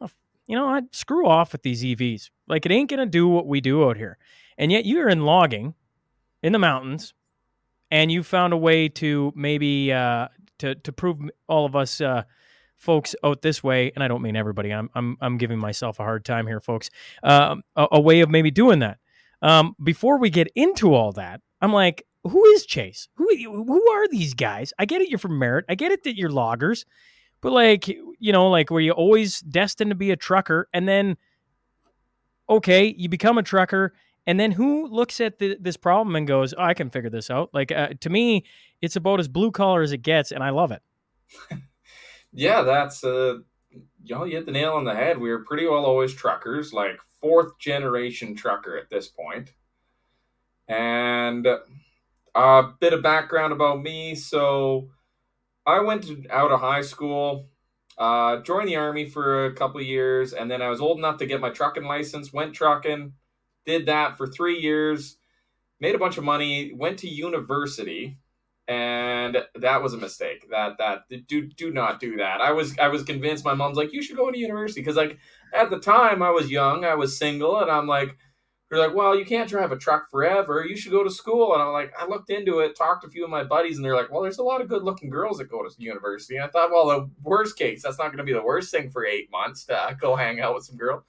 oh, 0.00 0.10
you 0.46 0.56
know, 0.56 0.68
I'd 0.68 0.94
screw 0.94 1.26
off 1.26 1.52
with 1.52 1.62
these 1.62 1.82
EVs. 1.82 2.30
Like 2.46 2.66
it 2.66 2.72
ain't 2.72 2.90
gonna 2.90 3.06
do 3.06 3.28
what 3.28 3.46
we 3.46 3.60
do 3.60 3.88
out 3.88 3.96
here. 3.96 4.18
And 4.58 4.70
yet 4.70 4.86
you're 4.86 5.08
in 5.08 5.24
logging 5.24 5.74
in 6.42 6.52
the 6.52 6.58
mountains, 6.58 7.14
and 7.90 8.12
you 8.12 8.22
found 8.22 8.52
a 8.52 8.56
way 8.56 8.88
to 8.88 9.32
maybe 9.34 9.92
uh, 9.92 10.28
to 10.58 10.74
to 10.74 10.92
prove 10.92 11.18
all 11.48 11.64
of 11.64 11.74
us 11.74 12.00
uh, 12.00 12.24
folks 12.76 13.14
out 13.24 13.42
this 13.42 13.62
way. 13.64 13.92
And 13.94 14.04
I 14.04 14.08
don't 14.08 14.22
mean 14.22 14.36
everybody. 14.36 14.70
I'm 14.70 14.90
I'm 14.94 15.16
I'm 15.20 15.38
giving 15.38 15.58
myself 15.58 15.98
a 15.98 16.02
hard 16.02 16.24
time 16.24 16.46
here, 16.46 16.60
folks. 16.60 16.90
Um, 17.22 17.62
a, 17.76 17.88
a 17.92 18.00
way 18.00 18.20
of 18.20 18.30
maybe 18.30 18.50
doing 18.50 18.80
that. 18.80 18.98
Um, 19.42 19.74
before 19.82 20.18
we 20.18 20.30
get 20.30 20.48
into 20.54 20.94
all 20.94 21.12
that, 21.12 21.40
I'm 21.64 21.72
like, 21.72 22.06
who 22.24 22.44
is 22.44 22.66
Chace? 22.66 23.08
Who 23.14 23.26
who 23.42 23.90
are 23.90 24.06
these 24.08 24.34
guys? 24.34 24.74
I 24.78 24.84
get 24.84 25.00
it, 25.00 25.08
you're 25.08 25.18
from 25.18 25.38
Merritt. 25.38 25.64
I 25.66 25.74
get 25.74 25.92
it 25.92 26.04
that 26.04 26.14
you're 26.14 26.28
loggers, 26.28 26.84
but 27.40 27.52
like, 27.52 27.88
you 27.88 28.32
know, 28.32 28.50
like 28.50 28.70
were 28.70 28.80
you 28.80 28.92
always 28.92 29.40
destined 29.40 29.90
to 29.90 29.94
be 29.94 30.10
a 30.10 30.16
trucker, 30.16 30.68
and 30.74 30.86
then, 30.86 31.16
okay, 32.50 32.94
you 32.98 33.08
become 33.08 33.38
a 33.38 33.42
trucker, 33.42 33.94
and 34.26 34.38
then 34.38 34.52
who 34.52 34.88
looks 34.88 35.22
at 35.22 35.38
the, 35.38 35.56
this 35.58 35.78
problem 35.78 36.16
and 36.16 36.26
goes, 36.26 36.52
oh, 36.52 36.62
I 36.62 36.74
can 36.74 36.90
figure 36.90 37.08
this 37.08 37.30
out? 37.30 37.48
Like 37.54 37.72
uh, 37.72 37.94
to 37.98 38.10
me, 38.10 38.44
it's 38.82 38.96
about 38.96 39.20
as 39.20 39.28
blue 39.28 39.50
collar 39.50 39.80
as 39.80 39.92
it 39.92 40.02
gets, 40.02 40.32
and 40.32 40.44
I 40.44 40.50
love 40.50 40.70
it. 40.70 40.82
yeah, 42.34 42.60
that's 42.60 43.02
uh, 43.04 43.38
y'all 44.04 44.26
you 44.26 44.36
hit 44.36 44.44
the 44.44 44.52
nail 44.52 44.74
on 44.74 44.84
the 44.84 44.94
head. 44.94 45.16
We 45.16 45.30
were 45.30 45.44
pretty 45.44 45.66
well 45.66 45.86
always 45.86 46.12
truckers, 46.12 46.74
like 46.74 46.98
fourth 47.22 47.58
generation 47.58 48.36
trucker 48.36 48.76
at 48.76 48.90
this 48.90 49.08
point, 49.08 49.54
and. 50.68 51.46
A 52.36 52.64
bit 52.80 52.92
of 52.92 53.02
background 53.02 53.52
about 53.52 53.82
me. 53.82 54.14
So, 54.14 54.88
I 55.66 55.80
went 55.80 56.06
out 56.30 56.52
of 56.52 56.60
high 56.60 56.82
school, 56.82 57.48
uh, 57.98 58.38
joined 58.42 58.68
the 58.68 58.76
army 58.76 59.08
for 59.08 59.46
a 59.46 59.54
couple 59.54 59.80
years, 59.82 60.32
and 60.32 60.50
then 60.50 60.62
I 60.62 60.68
was 60.68 60.80
old 60.80 60.98
enough 60.98 61.18
to 61.18 61.26
get 61.26 61.40
my 61.40 61.50
trucking 61.50 61.84
license. 61.84 62.32
Went 62.32 62.54
trucking, 62.54 63.14
did 63.66 63.86
that 63.86 64.16
for 64.18 64.26
three 64.26 64.58
years, 64.60 65.16
made 65.80 65.94
a 65.94 65.98
bunch 65.98 66.18
of 66.18 66.24
money. 66.24 66.72
Went 66.74 66.98
to 67.00 67.08
university, 67.08 68.18
and 68.68 69.38
that 69.56 69.82
was 69.82 69.94
a 69.94 69.98
mistake. 69.98 70.48
That 70.50 70.78
that 70.78 71.02
do 71.28 71.46
do 71.48 71.72
not 71.72 72.00
do 72.00 72.16
that. 72.18 72.40
I 72.40 72.52
was 72.52 72.78
I 72.78 72.88
was 72.88 73.02
convinced. 73.04 73.44
My 73.44 73.54
mom's 73.54 73.76
like, 73.76 73.92
you 73.92 74.02
should 74.02 74.16
go 74.16 74.30
to 74.30 74.38
university 74.38 74.80
because 74.80 74.96
like 74.96 75.18
at 75.54 75.70
the 75.70 75.78
time 75.80 76.22
I 76.22 76.30
was 76.30 76.50
young, 76.50 76.84
I 76.84 76.94
was 76.94 77.18
single, 77.18 77.60
and 77.60 77.70
I'm 77.70 77.86
like 77.86 78.16
they're 78.74 78.86
like, 78.88 78.96
well, 78.96 79.16
you 79.16 79.24
can't 79.24 79.48
drive 79.48 79.72
a 79.72 79.76
truck 79.76 80.10
forever. 80.10 80.64
You 80.66 80.76
should 80.76 80.92
go 80.92 81.04
to 81.04 81.10
school. 81.10 81.54
And 81.54 81.62
I'm 81.62 81.72
like, 81.72 81.92
I 81.98 82.06
looked 82.06 82.30
into 82.30 82.58
it, 82.58 82.76
talked 82.76 83.02
to 83.02 83.08
a 83.08 83.10
few 83.10 83.24
of 83.24 83.30
my 83.30 83.44
buddies, 83.44 83.76
and 83.76 83.84
they're 83.84 83.94
like, 83.94 84.10
well, 84.10 84.22
there's 84.22 84.38
a 84.38 84.42
lot 84.42 84.60
of 84.60 84.68
good 84.68 84.82
looking 84.82 85.10
girls 85.10 85.38
that 85.38 85.50
go 85.50 85.62
to 85.62 85.70
university. 85.78 86.36
And 86.36 86.44
I 86.44 86.48
thought, 86.48 86.70
well, 86.70 86.86
the 86.86 87.10
worst 87.22 87.56
case, 87.56 87.82
that's 87.82 87.98
not 87.98 88.06
going 88.06 88.18
to 88.18 88.24
be 88.24 88.32
the 88.32 88.42
worst 88.42 88.70
thing 88.70 88.90
for 88.90 89.06
eight 89.06 89.30
months 89.30 89.64
to 89.66 89.96
go 90.00 90.16
hang 90.16 90.40
out 90.40 90.54
with 90.54 90.64
some 90.64 90.76
girl. 90.76 91.04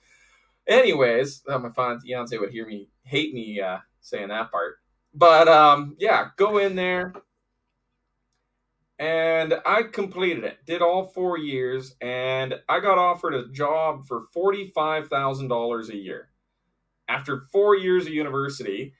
Anyways, 0.67 1.43
uh, 1.47 1.59
my 1.59 1.69
fiance 1.69 2.37
would 2.37 2.51
hear 2.51 2.65
me 2.65 2.89
hate 3.03 3.33
me 3.33 3.61
uh, 3.61 3.77
saying 4.01 4.29
that 4.29 4.51
part. 4.51 4.77
But 5.13 5.47
um, 5.47 5.95
yeah, 5.99 6.29
go 6.37 6.57
in 6.57 6.75
there. 6.75 7.13
And 8.97 9.55
I 9.65 9.83
completed 9.83 10.45
it, 10.45 10.59
did 10.65 10.81
all 10.81 11.03
four 11.03 11.37
years, 11.37 11.95
and 11.99 12.55
I 12.69 12.79
got 12.79 12.97
offered 12.97 13.35
a 13.35 13.49
job 13.49 14.05
for 14.07 14.23
$45,000 14.33 15.89
a 15.89 15.95
year 15.97 16.29
after 17.07 17.41
four 17.51 17.75
years 17.75 18.05
of 18.05 18.13
university 18.13 18.93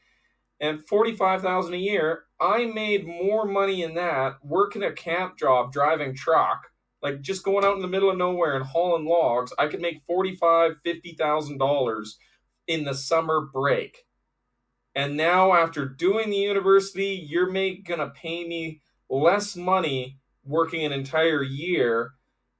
and 0.60 0.86
45000 0.88 1.74
a 1.74 1.78
year 1.78 2.24
i 2.40 2.66
made 2.66 3.08
more 3.08 3.46
money 3.46 3.84
in 3.84 3.94
that 3.96 4.36
working 4.44 4.84
a 4.84 4.92
camp 4.92 5.38
job 5.38 5.72
driving 5.72 6.16
truck 6.16 6.72
like 7.06 7.22
just 7.22 7.44
going 7.44 7.64
out 7.64 7.76
in 7.76 7.84
the 7.84 7.88
middle 7.88 8.10
of 8.10 8.18
nowhere 8.18 8.56
and 8.56 8.66
hauling 8.66 9.06
logs. 9.06 9.54
I 9.60 9.68
could 9.68 9.80
make 9.80 10.02
45 10.08 10.78
50000 10.84 11.58
dollars 11.60 12.18
in 12.66 12.84
the 12.84 12.96
summer 12.96 13.42
break. 13.54 14.06
And 14.96 15.16
now 15.16 15.54
after 15.54 15.86
doing 15.88 16.32
the 16.32 16.38
university 16.38 17.24
you're 17.30 17.52
make, 17.52 17.86
gonna 17.86 18.10
pay 18.10 18.48
me 18.48 18.82
less 19.08 19.56
money 19.56 20.18
working 20.44 20.84
an 20.84 20.92
entire 20.92 21.44
year 21.44 22.14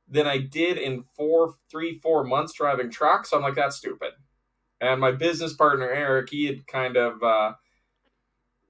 than 0.08 0.28
i 0.28 0.38
did 0.38 0.78
in 0.78 1.04
four 1.18 1.56
three 1.72 1.98
four 1.98 2.24
months 2.24 2.54
driving 2.54 2.92
truck 2.92 3.26
so 3.26 3.36
i'm 3.36 3.42
like 3.42 3.56
that's 3.56 3.78
stupid 3.78 4.12
and 4.82 5.00
my 5.00 5.12
business 5.12 5.54
partner 5.54 5.90
Eric, 5.90 6.30
he 6.30 6.46
had 6.46 6.68
kind 6.68 6.98
of 6.98 7.24
uh, 7.24 7.54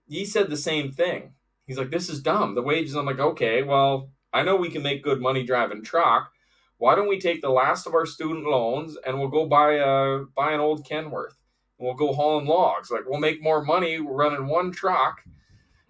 he 0.07 0.25
said 0.25 0.49
the 0.49 0.57
same 0.57 0.91
thing. 0.91 1.33
He's 1.65 1.77
like, 1.77 1.91
"This 1.91 2.09
is 2.09 2.21
dumb. 2.21 2.55
The 2.55 2.61
wages." 2.61 2.95
I'm 2.95 3.05
like, 3.05 3.19
"Okay, 3.19 3.63
well, 3.63 4.11
I 4.33 4.43
know 4.43 4.55
we 4.55 4.69
can 4.69 4.83
make 4.83 5.03
good 5.03 5.21
money 5.21 5.43
driving 5.43 5.83
truck. 5.83 6.31
Why 6.77 6.95
don't 6.95 7.07
we 7.07 7.19
take 7.19 7.41
the 7.41 7.49
last 7.49 7.87
of 7.87 7.93
our 7.93 8.05
student 8.05 8.45
loans 8.45 8.97
and 9.05 9.17
we'll 9.17 9.29
go 9.29 9.47
buy 9.47 9.73
a 9.73 10.25
buy 10.35 10.51
an 10.51 10.59
old 10.59 10.85
Kenworth 10.85 11.37
and 11.79 11.85
we'll 11.87 11.95
go 11.95 12.13
hauling 12.13 12.47
logs. 12.47 12.91
Like 12.91 13.03
we'll 13.07 13.19
make 13.19 13.41
more 13.41 13.63
money 13.63 13.99
running 13.99 14.47
one 14.47 14.71
truck." 14.71 15.21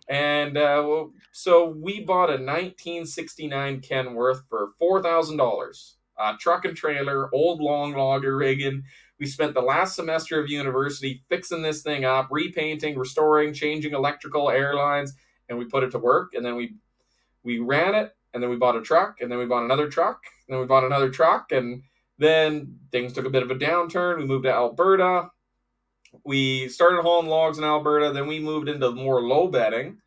And 0.07 0.57
uh, 0.57 0.83
well, 0.85 1.11
so 1.31 1.67
we 1.67 2.01
bought 2.03 2.29
a 2.29 2.37
1969 2.37 3.81
Kenworth 3.81 4.43
for 4.49 4.69
four 4.77 5.01
thousand 5.01 5.37
dollars. 5.37 5.97
Uh, 6.17 6.33
truck 6.39 6.63
and 6.63 6.77
trailer, 6.77 7.33
old 7.33 7.59
long 7.59 7.93
logger 7.93 8.37
rigging. 8.37 8.83
We 9.19 9.25
spent 9.25 9.53
the 9.53 9.61
last 9.61 9.95
semester 9.95 10.39
of 10.39 10.49
university 10.49 11.23
fixing 11.29 11.61
this 11.61 11.81
thing 11.81 12.03
up, 12.03 12.27
repainting, 12.31 12.97
restoring, 12.97 13.53
changing 13.53 13.93
electrical 13.93 14.49
airlines, 14.49 15.13
and 15.47 15.57
we 15.57 15.65
put 15.65 15.83
it 15.83 15.91
to 15.91 15.99
work. 15.99 16.33
And 16.33 16.45
then 16.45 16.55
we 16.55 16.75
we 17.43 17.59
ran 17.59 17.95
it, 17.95 18.15
and 18.33 18.41
then 18.41 18.49
we 18.49 18.55
bought 18.55 18.75
a 18.75 18.81
truck, 18.81 19.21
and 19.21 19.31
then 19.31 19.39
we 19.39 19.45
bought 19.45 19.63
another 19.63 19.87
truck, 19.87 20.23
and 20.47 20.53
then 20.53 20.59
we 20.59 20.67
bought 20.67 20.83
another 20.83 21.09
truck, 21.09 21.51
and 21.51 21.83
then 22.17 22.79
things 22.91 23.13
took 23.13 23.25
a 23.25 23.29
bit 23.29 23.43
of 23.43 23.51
a 23.51 23.55
downturn. 23.55 24.17
We 24.17 24.25
moved 24.25 24.45
to 24.45 24.51
Alberta. 24.53 25.29
we 26.23 26.69
started 26.69 27.01
hauling 27.01 27.27
logs 27.27 27.57
in 27.57 27.63
Alberta. 27.63 28.11
Then 28.13 28.27
we 28.27 28.39
moved 28.39 28.69
into 28.69 28.91
more 28.91 29.21
low 29.21 29.47
bedding. 29.47 29.99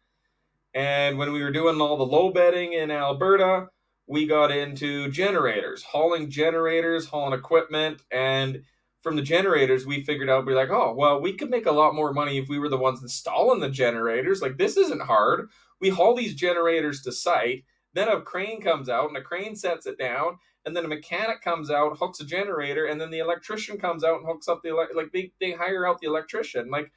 And 0.75 1.19
when 1.19 1.33
we 1.33 1.43
were 1.43 1.51
doing 1.51 1.81
all 1.81 1.97
the 1.97 2.07
low 2.07 2.31
bedding 2.31 2.73
in 2.73 2.91
Alberta, 2.91 3.69
we 4.07 4.27
got 4.27 4.51
into 4.51 5.11
generators, 5.11 5.83
hauling 5.83 6.31
generators, 6.31 7.07
hauling 7.07 7.39
equipment. 7.39 8.03
And 8.11 8.63
from 9.09 9.17
the 9.17 9.23
generators, 9.23 9.87
we 9.87 10.05
figured 10.05 10.29
out, 10.29 10.47
we're 10.47 10.55
like, 10.55 10.71
oh, 10.71 10.95
well, 10.95 11.21
we 11.21 11.33
could 11.33 11.51
make 11.51 11.67
a 11.67 11.73
lot 11.73 11.95
more 11.95 12.13
money 12.13 12.39
if 12.39 12.49
we 12.49 12.59
were 12.59 12.69
the 12.69 12.77
ones 12.77 13.03
installing 13.03 13.61
the 13.61 13.71
generators. 13.71 14.43
Like, 14.43 14.59
this 14.59 14.77
isn't 14.77 15.03
hard. 15.03 15.49
We 15.81 15.89
haul 15.89 16.15
these 16.15 16.35
generators 16.35 17.03
to 17.03 17.13
site. 17.13 17.65
Then 17.95 18.09
a 18.09 18.21
crane 18.21 18.61
comes 18.61 18.89
out 18.89 19.09
and 19.09 19.17
a 19.17 19.23
crane 19.23 19.57
sets 19.57 19.87
it 19.87 19.99
down 19.99 20.39
and 20.69 20.77
then 20.77 20.85
a 20.85 20.89
mechanic 20.89 21.41
comes 21.41 21.71
out, 21.71 21.97
hooks 21.99 22.21
a 22.21 22.27
generator, 22.27 22.85
and 22.85 23.01
then 23.01 23.11
the 23.11 23.21
electrician 23.21 23.79
comes 23.79 24.05
out 24.05 24.19
and 24.19 24.27
hooks 24.27 24.49
up 24.49 24.61
the 24.63 24.69
ele- 24.69 24.95
like 24.95 25.11
they 25.13 25.33
they 25.41 25.53
hire 25.53 25.87
out 25.87 25.99
the 25.99 26.07
electrician. 26.07 26.71
Like 26.71 26.93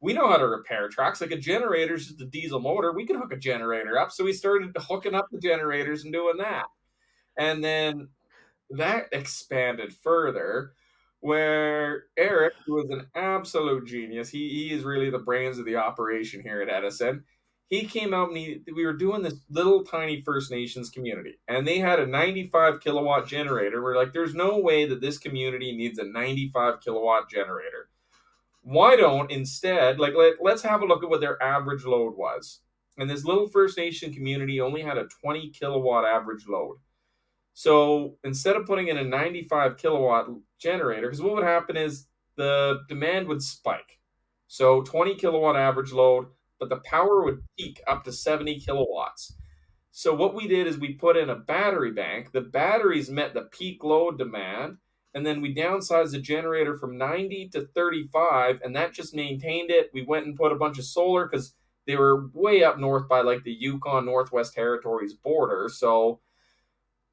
we 0.00 0.12
know 0.12 0.28
how 0.28 0.36
to 0.36 0.46
repair 0.46 0.88
trucks. 0.88 1.22
Like 1.22 1.30
a 1.30 1.38
generator 1.38 1.94
is 1.94 2.08
just 2.08 2.20
a 2.20 2.26
diesel 2.26 2.60
motor. 2.60 2.92
We 2.92 3.06
can 3.06 3.16
hook 3.16 3.32
a 3.32 3.38
generator 3.38 3.98
up. 3.98 4.12
So 4.12 4.24
we 4.24 4.34
started 4.34 4.76
hooking 4.76 5.14
up 5.14 5.28
the 5.32 5.40
generators 5.40 6.04
and 6.04 6.12
doing 6.12 6.36
that, 6.36 6.66
and 7.38 7.64
then 7.64 8.08
that 8.70 9.06
expanded 9.12 9.94
further. 9.94 10.72
Where 11.24 12.04
Eric, 12.18 12.52
who 12.66 12.84
is 12.84 12.90
an 12.90 13.06
absolute 13.14 13.86
genius, 13.86 14.28
he, 14.28 14.50
he 14.50 14.72
is 14.74 14.84
really 14.84 15.08
the 15.08 15.18
brains 15.18 15.58
of 15.58 15.64
the 15.64 15.76
operation 15.76 16.42
here 16.42 16.60
at 16.60 16.68
Edison 16.68 17.24
he 17.68 17.86
came 17.86 18.12
out 18.12 18.28
and 18.28 18.36
he, 18.36 18.60
we 18.74 18.84
were 18.84 18.92
doing 18.92 19.22
this 19.22 19.34
little 19.50 19.84
tiny 19.84 20.20
First 20.22 20.50
Nations 20.50 20.90
community, 20.90 21.38
and 21.48 21.66
they 21.66 21.78
had 21.78 21.98
a 21.98 22.06
95 22.06 22.80
kilowatt 22.80 23.26
generator. 23.26 23.82
We're 23.82 23.96
like, 23.96 24.12
there's 24.12 24.34
no 24.34 24.58
way 24.58 24.86
that 24.86 25.00
this 25.00 25.18
community 25.18 25.74
needs 25.74 25.98
a 25.98 26.04
95 26.04 26.80
kilowatt 26.80 27.30
generator. 27.30 27.88
Why 28.62 28.96
don't 28.96 29.30
instead, 29.30 29.98
like, 29.98 30.14
let, 30.14 30.34
let's 30.40 30.62
have 30.62 30.82
a 30.82 30.86
look 30.86 31.02
at 31.02 31.10
what 31.10 31.20
their 31.20 31.42
average 31.42 31.84
load 31.84 32.16
was. 32.16 32.60
And 32.96 33.10
this 33.10 33.24
little 33.24 33.48
First 33.48 33.76
Nation 33.76 34.12
community 34.12 34.60
only 34.60 34.82
had 34.82 34.98
a 34.98 35.08
20 35.20 35.50
kilowatt 35.50 36.04
average 36.04 36.46
load. 36.48 36.76
So 37.54 38.16
instead 38.24 38.56
of 38.56 38.66
putting 38.66 38.88
in 38.88 38.98
a 38.98 39.04
95 39.04 39.76
kilowatt 39.76 40.28
generator, 40.64 41.06
because 41.06 41.22
what 41.22 41.34
would 41.34 41.44
happen 41.44 41.76
is 41.76 42.08
the 42.36 42.80
demand 42.88 43.28
would 43.28 43.42
spike. 43.42 44.00
So 44.48 44.82
20 44.82 45.14
kilowatt 45.14 45.56
average 45.56 45.92
load, 45.92 46.26
but 46.58 46.68
the 46.68 46.80
power 46.84 47.22
would 47.22 47.42
peak 47.56 47.80
up 47.86 48.02
to 48.04 48.12
70 48.12 48.58
kilowatts. 48.60 49.36
So 49.92 50.12
what 50.12 50.34
we 50.34 50.48
did 50.48 50.66
is 50.66 50.76
we 50.76 50.94
put 50.94 51.16
in 51.16 51.30
a 51.30 51.36
battery 51.36 51.92
bank. 51.92 52.32
The 52.32 52.40
batteries 52.40 53.10
met 53.10 53.34
the 53.34 53.48
peak 53.52 53.84
load 53.84 54.18
demand, 54.18 54.78
and 55.14 55.24
then 55.24 55.40
we 55.40 55.54
downsized 55.54 56.10
the 56.10 56.18
generator 56.18 56.76
from 56.76 56.98
90 56.98 57.50
to 57.50 57.68
35, 57.74 58.60
and 58.64 58.74
that 58.74 58.92
just 58.92 59.14
maintained 59.14 59.70
it. 59.70 59.90
We 59.94 60.02
went 60.02 60.26
and 60.26 60.34
put 60.34 60.50
a 60.50 60.56
bunch 60.56 60.78
of 60.78 60.84
solar 60.84 61.28
because 61.28 61.54
they 61.86 61.94
were 61.96 62.28
way 62.32 62.64
up 62.64 62.78
north 62.78 63.08
by 63.08 63.20
like 63.20 63.44
the 63.44 63.52
Yukon 63.52 64.06
Northwest 64.06 64.54
Territories 64.54 65.14
border. 65.14 65.68
So 65.72 66.20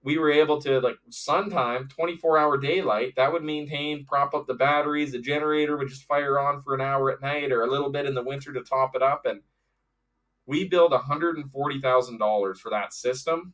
we 0.04 0.18
were 0.18 0.32
able 0.32 0.60
to 0.62 0.80
like 0.80 0.98
sun 1.10 1.50
time 1.50 1.88
24 1.88 2.38
hour 2.38 2.58
daylight 2.58 3.14
that 3.16 3.32
would 3.32 3.44
maintain 3.44 4.06
prop 4.06 4.34
up 4.34 4.48
the 4.48 4.54
batteries 4.54 5.12
the 5.12 5.20
generator 5.20 5.78
would 5.78 5.90
just 5.90 6.04
fire 6.04 6.40
on 6.40 6.62
for 6.62 6.74
an 6.74 6.82
hour 6.82 7.12
at 7.12 7.22
night 7.22 7.52
or 7.52 7.64
a 7.64 7.70
little 7.70 7.92
bit 7.92 8.06
in 8.06 8.16
the 8.16 8.24
winter 8.24 8.52
to 8.52 8.62
top 8.62 8.96
it 8.96 9.02
up 9.02 9.26
and 9.26 9.42
we 10.46 10.68
billed 10.68 10.92
$140000 10.92 12.58
for 12.58 12.70
that 12.70 12.94
system 12.94 13.54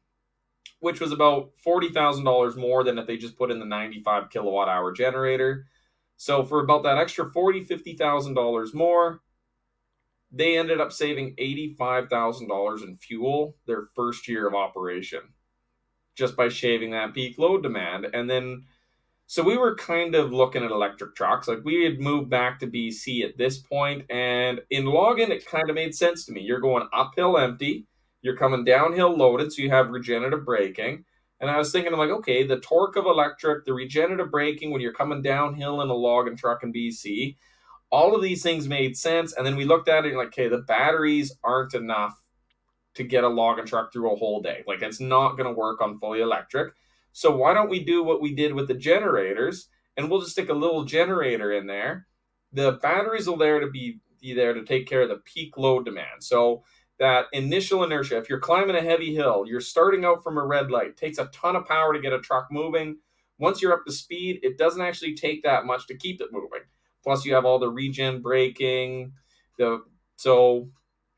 which 0.80 1.02
was 1.02 1.12
about 1.12 1.52
$40000 1.66 2.56
more 2.56 2.84
than 2.84 2.98
if 2.98 3.08
they 3.08 3.18
just 3.18 3.38
put 3.38 3.52
in 3.52 3.60
the 3.60 3.66
95 3.66 4.30
kilowatt 4.30 4.70
hour 4.70 4.92
generator. 4.92 5.66
So 6.18 6.44
for 6.44 6.60
about 6.60 6.84
that 6.84 6.98
extra 6.98 7.30
$40 7.30 7.68
$50000 7.68 8.74
more 8.74 9.22
they 10.30 10.58
ended 10.58 10.82
up 10.82 10.92
saving 10.92 11.36
$85000 11.38 12.84
in 12.84 12.98
fuel 12.98 13.56
their 13.66 13.84
first 13.96 14.28
year 14.28 14.46
of 14.46 14.54
operation 14.54 15.22
just 16.18 16.36
by 16.36 16.50
shaving 16.50 16.92
that 16.92 17.14
peak 17.14 17.38
load 17.38 17.64
demand. 17.64 18.08
And 18.12 18.30
then, 18.30 18.66
so 19.28 19.44
we 19.44 19.58
were 19.58 19.76
kind 19.76 20.16
of 20.16 20.34
looking 20.34 20.64
at 20.64 20.72
electric 20.72 21.16
trucks. 21.16 21.48
Like 21.48 21.64
we 21.64 21.84
had 21.84 22.00
moved 22.00 22.30
back 22.30 22.60
to 22.60 22.68
BC 22.68 23.24
at 23.24 23.38
this 23.38 23.60
point, 23.60 24.06
and 24.10 24.62
in 24.70 24.86
Logan, 24.86 25.32
it 25.32 25.46
kind 25.46 25.70
of 25.70 25.76
made 25.76 25.96
sense 25.96 26.26
to 26.26 26.32
me. 26.32 26.42
You're 26.42 26.60
going 26.60 26.88
uphill 26.92 27.38
empty, 27.38 27.86
you're 28.22 28.36
coming 28.36 28.66
downhill 28.66 29.16
loaded, 29.16 29.54
so 29.54 29.62
you 29.62 29.70
have 29.70 29.90
regenerative 29.90 30.44
braking. 30.44 31.06
And 31.40 31.52
I 31.52 31.58
was 31.58 31.72
thinking, 31.72 31.94
I'm 31.94 32.00
like, 32.00 32.10
okay, 32.10 32.48
the 32.48 32.60
torque 32.60 32.96
of 32.96 33.06
electric, 33.06 33.66
the 33.66 33.74
regenerative 33.74 34.32
braking 34.32 34.72
when 34.72 34.82
you're 34.82 34.94
coming 34.94 35.22
downhill 35.22 35.82
in 35.82 35.90
a 35.90 35.94
log 35.94 36.28
and 36.28 36.36
truck 36.36 36.64
in 36.64 36.74
BC, 36.74 37.36
all 37.92 38.16
of 38.16 38.24
these 38.24 38.42
things 38.42 38.68
made 38.68 38.98
sense. 38.98 39.34
And 39.34 39.46
then 39.46 39.56
we 39.56 39.66
looked 39.66 39.88
at 39.88 40.04
it 40.06 40.10
and 40.10 40.18
like, 40.18 40.30
okay, 40.30 40.48
the 40.48 40.58
batteries 40.58 41.38
aren't 41.44 41.76
enough 41.76 42.18
to 42.98 43.04
get 43.04 43.24
a 43.24 43.28
logging 43.28 43.68
truck 43.68 43.94
through 43.94 44.12
a 44.12 44.16
whole 44.16 44.42
day. 44.42 44.64
Like 44.66 44.82
it's 44.82 45.00
not 45.00 45.38
going 45.38 45.46
to 45.46 45.58
work 45.58 45.82
on 45.82 46.00
fully 46.00 46.20
electric. 46.20 46.74
So 47.14 47.36
why 47.36 47.54
don't 47.54 47.70
we 47.70 47.84
do 47.84 48.04
what 48.04 48.22
we 48.22 48.34
did 48.34 48.54
with 48.56 48.68
the 48.68 48.74
generators 48.74 49.70
and 49.96 50.10
we'll 50.10 50.20
just 50.20 50.32
stick 50.32 50.50
a 50.50 50.54
little 50.54 50.84
generator 50.84 51.52
in 51.52 51.68
there. 51.68 52.08
The 52.54 52.74
batteries 52.82 53.28
will 53.28 53.38
there 53.38 53.60
to 53.60 53.70
be, 53.70 54.00
be 54.20 54.34
there 54.34 54.56
to 54.56 54.66
take 54.66 54.88
care 54.88 55.04
of 55.04 55.10
the 55.10 55.18
peak 55.18 55.58
load 55.60 55.86
demand. 55.86 56.24
So 56.24 56.64
that 56.98 57.26
initial 57.34 57.84
inertia, 57.84 58.18
if 58.18 58.30
you're 58.30 58.40
climbing 58.40 58.76
a 58.76 58.82
heavy 58.82 59.14
hill, 59.14 59.46
you're 59.46 59.62
starting 59.62 60.04
out 60.04 60.24
from 60.24 60.40
a 60.40 60.46
red 60.46 60.72
light, 60.72 60.98
takes 60.98 61.20
a 61.20 61.28
ton 61.28 61.56
of 61.56 61.68
power 61.68 61.94
to 61.94 62.02
get 62.02 62.14
a 62.14 62.20
truck 62.20 62.48
moving. 62.50 62.98
Once 63.38 63.62
you're 63.62 63.74
up 63.74 63.86
to 63.86 63.94
speed, 63.94 64.40
it 64.42 64.58
doesn't 64.58 64.82
actually 64.82 65.14
take 65.14 65.44
that 65.44 65.66
much 65.66 65.86
to 65.86 65.96
keep 65.96 66.20
it 66.20 66.32
moving. 66.32 66.62
Plus 67.04 67.26
you 67.26 67.36
have 67.36 67.46
all 67.46 67.60
the 67.60 67.70
regen 67.70 68.24
braking, 68.24 69.14
the 69.60 69.84
so 70.16 70.72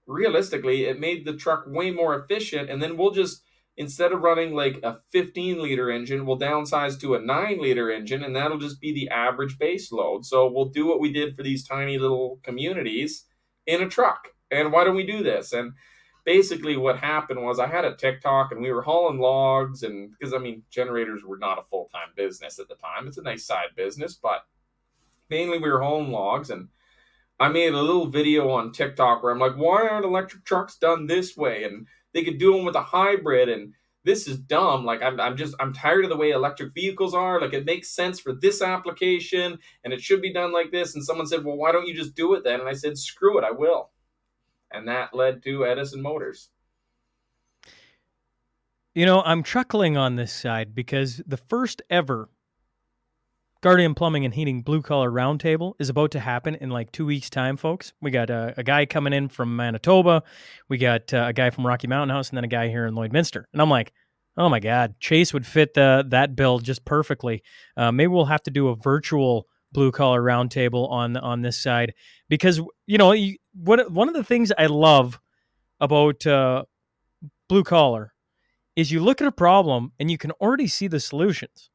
realistically, 0.10 0.86
it 0.86 1.00
made 1.00 1.24
the 1.24 1.36
truck 1.36 1.66
way 1.68 1.92
more 1.92 2.20
efficient. 2.20 2.70
And 2.70 2.82
then 2.82 2.98
we'll 2.98 3.12
just, 3.12 3.44
instead 3.78 4.12
of 4.12 4.22
running 4.22 4.54
like 4.54 4.80
a 4.84 5.00
15 5.12 5.62
liter 5.62 5.90
engine, 5.90 6.26
we'll 6.26 6.40
downsize 6.40 7.00
to 7.00 7.16
a 7.16 7.22
9 7.22 7.62
liter 7.62 7.92
engine, 7.92 8.24
and 8.24 8.36
that'll 8.36 8.58
just 8.58 8.82
be 8.82 8.92
the 8.92 9.10
average 9.10 9.58
base 9.58 9.92
load. 9.92 10.26
So 10.26 10.52
we'll 10.52 10.70
do 10.70 10.88
what 10.88 11.00
we 11.00 11.14
did 11.14 11.36
for 11.36 11.44
these 11.44 11.66
tiny 11.66 11.98
little 11.98 12.40
communities 12.44 13.26
in 13.68 13.82
a 13.82 13.88
truck. 13.88 14.30
And 14.52 14.72
why 14.72 14.84
don't 14.84 14.96
we 14.96 15.06
do 15.06 15.22
this? 15.22 15.54
And 15.54 15.74
basically, 16.26 16.76
what 16.76 16.98
happened 16.98 17.44
was 17.44 17.60
I 17.60 17.68
had 17.68 17.86
a 17.86 17.96
TikTok 17.96 18.52
and 18.52 18.62
we 18.62 18.72
were 18.72 18.82
hauling 18.82 19.20
logs, 19.20 19.84
and 19.84 20.12
because 20.12 20.34
I 20.34 20.40
mean, 20.40 20.64
generators 20.72 21.24
were 21.24 21.38
not 21.38 21.60
a 21.60 21.64
full 21.64 21.88
time 21.94 22.10
business 22.16 22.58
at 22.58 22.68
the 22.68 22.76
time, 22.76 23.08
it's 23.08 23.18
a 23.20 23.24
nice 23.24 23.46
side 23.46 23.76
business, 23.76 24.16
but 24.16 24.46
mainly 25.30 25.60
we 25.60 25.70
were 25.70 25.82
hauling 25.82 26.12
logs 26.12 26.50
and 26.50 26.70
I 27.40 27.48
made 27.50 27.74
a 27.74 27.82
little 27.82 28.08
video 28.08 28.50
on 28.50 28.72
TikTok 28.72 29.24
where 29.24 29.32
I'm 29.32 29.40
like, 29.40 29.56
why 29.56 29.88
aren't 29.88 30.06
electric 30.06 30.44
trucks 30.44 30.78
done 30.78 31.08
this 31.08 31.38
way? 31.38 31.64
And 31.64 31.88
they 32.14 32.24
could 32.24 32.38
do 32.38 32.54
them 32.54 32.66
with 32.66 32.76
a 32.76 32.82
hybrid 32.82 33.50
and 33.50 33.74
this 34.04 34.28
is 34.28 34.38
dumb. 34.38 34.86
Like 34.86 35.02
I'm, 35.02 35.20
I'm 35.20 35.38
just 35.38 35.56
I'm 35.60 35.74
tired 35.74 36.04
of 36.04 36.10
the 36.10 36.18
way 36.18 36.32
electric 36.32 36.74
vehicles 36.74 37.14
are. 37.14 37.40
Like 37.40 37.54
it 37.54 37.66
makes 37.66 37.90
sense 37.90 38.20
for 38.20 38.34
this 38.34 38.62
application 38.62 39.58
and 39.84 39.94
it 39.94 40.02
should 40.02 40.22
be 40.22 40.34
done 40.34 40.52
like 40.52 40.72
this. 40.72 40.96
And 40.96 41.04
someone 41.04 41.28
said, 41.28 41.44
Well, 41.44 41.58
why 41.58 41.72
don't 41.72 41.88
you 41.88 41.94
just 41.94 42.16
do 42.16 42.34
it 42.34 42.44
then? 42.44 42.60
And 42.60 42.70
I 42.70 42.74
said, 42.74 42.98
Screw 42.98 43.38
it, 43.38 43.44
I 43.44 43.52
will. 43.52 43.92
And 44.72 44.88
that 44.88 45.16
led 45.16 45.44
to 45.44 45.66
Edison 45.66 46.02
Motors. 46.02 46.50
You 48.96 49.06
know, 49.06 49.22
I'm 49.22 49.44
chuckling 49.44 49.98
on 49.98 50.16
this 50.16 50.34
side 50.34 50.76
because 50.76 51.22
the 51.26 51.38
first 51.38 51.82
ever 51.90 52.30
Guardian 53.62 53.94
Plumbing 53.94 54.24
and 54.24 54.34
Heating 54.34 54.62
Blue 54.62 54.82
Collar 54.82 55.12
Roundtable 55.12 55.74
is 55.80 55.90
about 55.90 56.12
to 56.12 56.20
happen 56.22 56.56
in 56.56 56.70
like 56.70 56.94
two 56.94 57.06
weeks' 57.06 57.30
time, 57.30 57.58
folks. 57.58 57.92
We 58.02 58.10
got 58.10 58.30
uh, 58.30 58.54
a 58.56 58.64
guy 58.64 58.86
coming 58.86 59.12
in 59.12 59.28
from 59.28 59.54
Manitoba, 59.54 60.24
we 60.70 60.78
got 60.78 61.14
uh, 61.14 61.26
a 61.28 61.34
guy 61.34 61.50
from 61.50 61.68
Rocky 61.68 61.88
Mountain 61.88 62.16
House, 62.16 62.30
and 62.30 62.38
then 62.38 62.46
a 62.46 62.48
guy 62.50 62.70
here 62.70 62.86
in 62.86 62.94
Lloydminster. 62.94 63.44
And 63.52 63.62
I'm 63.62 63.70
like, 63.70 63.92
oh 64.38 64.48
my 64.48 64.62
God, 64.62 64.96
Chace 65.02 65.34
would 65.34 65.46
fit 65.46 65.74
the, 65.74 66.06
that 66.08 66.38
bill 66.38 66.60
just 66.60 66.86
perfectly. 66.86 67.44
Uh, 67.76 67.92
maybe 67.92 68.08
we'll 68.08 68.24
have 68.26 68.44
to 68.44 68.52
do 68.52 68.70
a 68.70 68.78
virtual 68.78 69.46
blue 69.74 69.92
collar 69.92 70.22
roundtable 70.24 70.90
on 70.90 71.18
on 71.18 71.42
this 71.42 71.62
side 71.62 71.94
because 72.28 72.60
you 72.88 72.98
know 72.98 73.12
you, 73.12 73.36
what 73.54 73.92
one 73.92 74.08
of 74.08 74.16
the 74.16 74.24
things 74.24 74.52
I 74.58 74.66
love 74.66 75.20
about 75.80 76.26
uh, 76.26 76.64
blue 77.48 77.64
collar 77.64 78.14
is 78.76 78.92
you 78.92 79.02
look 79.02 79.22
at 79.22 79.28
a 79.28 79.32
problem 79.32 79.92
and 80.00 80.10
you 80.10 80.18
can 80.18 80.32
already 80.32 80.66
see 80.66 80.88
the 80.88 81.00
solutions 81.00 81.69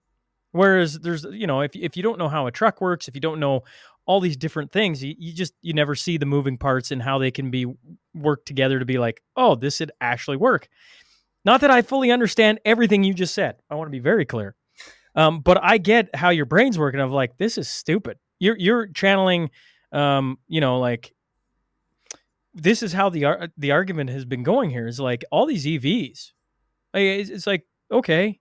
Whereas 0.55 1.01
there's, 1.01 1.25
you 1.25 1.49
know, 1.49 1.63
if, 1.63 1.75
if 1.75 1.97
you 1.97 2.05
don't 2.05 2.17
know 2.17 2.29
how 2.29 2.47
a 2.47 2.53
truck 2.53 2.81
works, 2.81 3.09
if 3.09 3.17
you 3.17 3.21
don't 3.21 3.41
know 3.41 3.65
all 4.07 4.21
these 4.21 4.37
different 4.37 4.71
things, 4.71 5.03
you, 5.03 5.13
you 5.19 5.33
just, 5.33 5.53
you 5.63 5.73
never 5.73 5.97
see 5.97 6.17
the 6.17 6.27
moving 6.27 6.57
parts 6.59 6.93
and 6.93 7.03
how 7.03 7.19
they 7.19 7.33
can 7.33 7.51
be 7.51 7.67
worked 8.15 8.47
together 8.47 8.79
to 8.79 8.85
be 8.85 8.97
like, 8.97 9.21
oh, 9.35 9.57
this 9.57 9.81
would 9.81 9.91
actually 10.01 10.37
work. 10.37 10.69
Not 11.45 11.61
that 11.63 11.73
I 11.73 11.83
fully 11.83 12.13
understand 12.13 12.61
everything 12.65 13.03
you 13.03 13.15
just 13.15 13.35
said. 13.35 13.57
I 13.69 13.75
want 13.75 13.89
to 13.89 13.91
be 13.91 13.99
very 13.99 14.25
clear. 14.25 14.55
Um, 15.17 15.41
but 15.41 15.59
I 15.61 15.79
get 15.79 16.15
how 16.15 16.29
your 16.29 16.47
brain's 16.47 16.79
working. 16.79 17.01
Of 17.01 17.11
like, 17.11 17.37
this 17.37 17.59
is 17.59 17.69
stupid. 17.69 18.19
You're 18.39 18.57
you're 18.57 18.87
channeling, 18.87 19.51
um, 19.91 20.39
you 20.47 20.61
know, 20.61 20.79
like 20.79 21.13
this 22.55 22.85
is 22.85 22.93
how 22.93 23.11
the 23.11 23.51
the 23.59 23.73
argument 23.73 24.11
has 24.11 24.25
been 24.25 24.45
going 24.45 24.71
here. 24.71 24.87
Is 24.87 25.01
like 25.01 25.25
all 25.33 25.47
these 25.47 25.67
EVs. 25.67 26.31
It's 26.95 27.47
like 27.47 27.67
okay, 27.91 28.41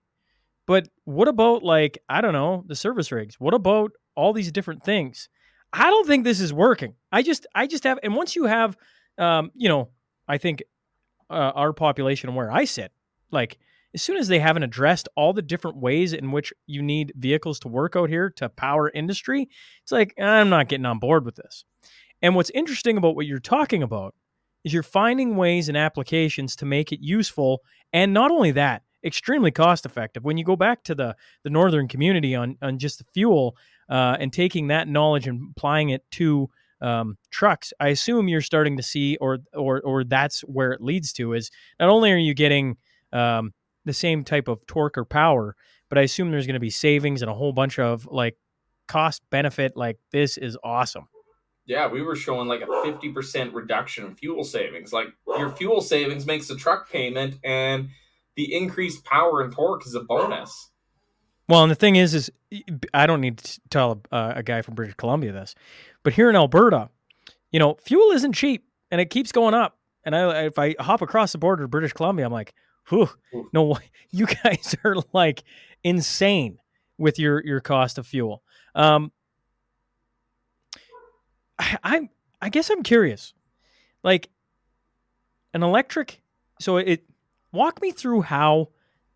but 0.66 0.88
what 1.04 1.28
about 1.28 1.62
like 1.62 1.98
I 2.08 2.20
don't 2.20 2.32
know 2.32 2.64
the 2.66 2.76
service 2.76 3.12
rigs? 3.12 3.38
What 3.38 3.54
about 3.54 3.92
all 4.14 4.32
these 4.32 4.52
different 4.52 4.84
things? 4.84 5.28
I 5.74 5.90
don't 5.90 6.06
think 6.06 6.22
this 6.24 6.40
is 6.40 6.52
working. 6.52 6.94
I 7.10 7.22
just, 7.22 7.46
I 7.54 7.66
just 7.66 7.82
have, 7.82 7.98
and 8.04 8.14
once 8.14 8.36
you 8.36 8.44
have, 8.44 8.76
um, 9.18 9.50
you 9.56 9.68
know, 9.68 9.88
I 10.28 10.38
think 10.38 10.62
uh, 11.28 11.52
our 11.54 11.72
population 11.72 12.34
where 12.36 12.50
I 12.50 12.64
sit, 12.64 12.92
like 13.32 13.58
as 13.92 14.00
soon 14.00 14.16
as 14.16 14.28
they 14.28 14.38
haven't 14.38 14.62
addressed 14.62 15.08
all 15.16 15.32
the 15.32 15.42
different 15.42 15.78
ways 15.78 16.12
in 16.12 16.30
which 16.30 16.52
you 16.66 16.80
need 16.80 17.12
vehicles 17.16 17.58
to 17.60 17.68
work 17.68 17.96
out 17.96 18.08
here 18.08 18.30
to 18.36 18.48
power 18.50 18.88
industry, 18.88 19.48
it's 19.82 19.90
like 19.90 20.14
I'm 20.20 20.48
not 20.48 20.68
getting 20.68 20.86
on 20.86 21.00
board 21.00 21.24
with 21.24 21.34
this. 21.34 21.64
And 22.22 22.36
what's 22.36 22.50
interesting 22.50 22.96
about 22.96 23.16
what 23.16 23.26
you're 23.26 23.40
talking 23.40 23.82
about 23.82 24.14
is 24.62 24.72
you're 24.72 24.84
finding 24.84 25.36
ways 25.36 25.68
and 25.68 25.76
applications 25.76 26.54
to 26.56 26.64
make 26.64 26.92
it 26.92 27.00
useful, 27.00 27.62
and 27.92 28.14
not 28.14 28.30
only 28.30 28.52
that, 28.52 28.82
extremely 29.04 29.50
cost 29.50 29.86
effective. 29.86 30.24
When 30.24 30.36
you 30.36 30.44
go 30.44 30.56
back 30.56 30.82
to 30.84 30.94
the 30.94 31.16
the 31.42 31.50
northern 31.50 31.88
community 31.88 32.34
on 32.34 32.56
on 32.62 32.78
just 32.78 32.98
the 32.98 33.04
fuel 33.12 33.56
uh, 33.88 34.16
and 34.18 34.32
taking 34.32 34.68
that 34.68 34.88
knowledge 34.88 35.26
and 35.26 35.52
applying 35.56 35.90
it 35.90 36.02
to 36.12 36.48
um, 36.80 37.16
trucks, 37.30 37.72
I 37.80 37.88
assume 37.88 38.28
you're 38.28 38.40
starting 38.40 38.76
to 38.76 38.82
see, 38.82 39.16
or 39.20 39.38
or 39.54 39.80
or 39.82 40.04
that's 40.04 40.40
where 40.42 40.72
it 40.72 40.80
leads 40.80 41.12
to 41.14 41.34
is 41.34 41.50
not 41.78 41.88
only 41.88 42.12
are 42.12 42.16
you 42.16 42.34
getting 42.34 42.76
um, 43.12 43.52
the 43.84 43.92
same 43.92 44.24
type 44.24 44.48
of 44.48 44.66
torque 44.66 44.98
or 44.98 45.04
power, 45.04 45.56
but 45.88 45.98
I 45.98 46.02
assume 46.02 46.30
there's 46.30 46.46
going 46.46 46.54
to 46.54 46.60
be 46.60 46.70
savings 46.70 47.22
and 47.22 47.30
a 47.30 47.34
whole 47.34 47.52
bunch 47.52 47.78
of 47.78 48.06
like 48.06 48.36
cost 48.88 49.22
benefit. 49.30 49.76
Like 49.76 49.98
this 50.12 50.36
is 50.36 50.56
awesome. 50.64 51.08
Yeah, 51.66 51.88
we 51.88 52.02
were 52.02 52.16
showing 52.16 52.46
like 52.46 52.60
a 52.60 52.66
50% 52.66 53.54
reduction 53.54 54.04
in 54.04 54.14
fuel 54.16 54.44
savings. 54.44 54.92
Like 54.92 55.08
your 55.26 55.50
fuel 55.50 55.80
savings 55.80 56.26
makes 56.26 56.48
the 56.48 56.56
truck 56.56 56.90
payment 56.90 57.36
and 57.42 57.88
the 58.36 58.54
increased 58.54 59.04
power 59.04 59.42
and 59.42 59.52
torque 59.52 59.86
is 59.86 59.94
a 59.94 60.00
bonus. 60.00 60.70
Well, 61.48 61.62
and 61.62 61.70
the 61.70 61.76
thing 61.76 61.96
is, 61.96 62.14
is 62.14 62.30
I 62.94 63.06
don't 63.06 63.20
need 63.20 63.38
to 63.38 63.60
tell 63.70 64.02
a, 64.10 64.34
a 64.36 64.42
guy 64.42 64.62
from 64.62 64.74
British 64.74 64.94
Columbia 64.94 65.32
this, 65.32 65.54
but 66.02 66.14
here 66.14 66.30
in 66.30 66.36
Alberta, 66.36 66.88
you 67.52 67.58
know, 67.58 67.76
fuel 67.84 68.10
isn't 68.12 68.32
cheap 68.32 68.64
and 68.90 69.00
it 69.00 69.10
keeps 69.10 69.30
going 69.30 69.54
up. 69.54 69.78
And 70.04 70.14
I, 70.14 70.44
if 70.44 70.58
I 70.58 70.74
hop 70.78 71.02
across 71.02 71.32
the 71.32 71.38
border 71.38 71.62
to 71.64 71.68
British 71.68 71.92
Columbia, 71.92 72.26
I'm 72.26 72.32
like, 72.32 72.54
whew, 72.88 73.08
no, 73.52 73.78
you 74.10 74.26
guys 74.26 74.74
are 74.84 74.96
like 75.12 75.44
insane 75.82 76.58
with 76.98 77.18
your 77.18 77.44
your 77.44 77.60
cost 77.60 77.98
of 77.98 78.06
fuel. 78.06 78.42
Um, 78.74 79.12
I, 81.58 81.78
I 81.82 82.08
I 82.40 82.48
guess 82.48 82.70
I'm 82.70 82.82
curious, 82.82 83.34
like 84.02 84.28
an 85.52 85.62
electric. 85.62 86.20
So 86.60 86.76
it 86.76 87.04
walk 87.54 87.80
me 87.80 87.92
through 87.92 88.22
how 88.22 88.68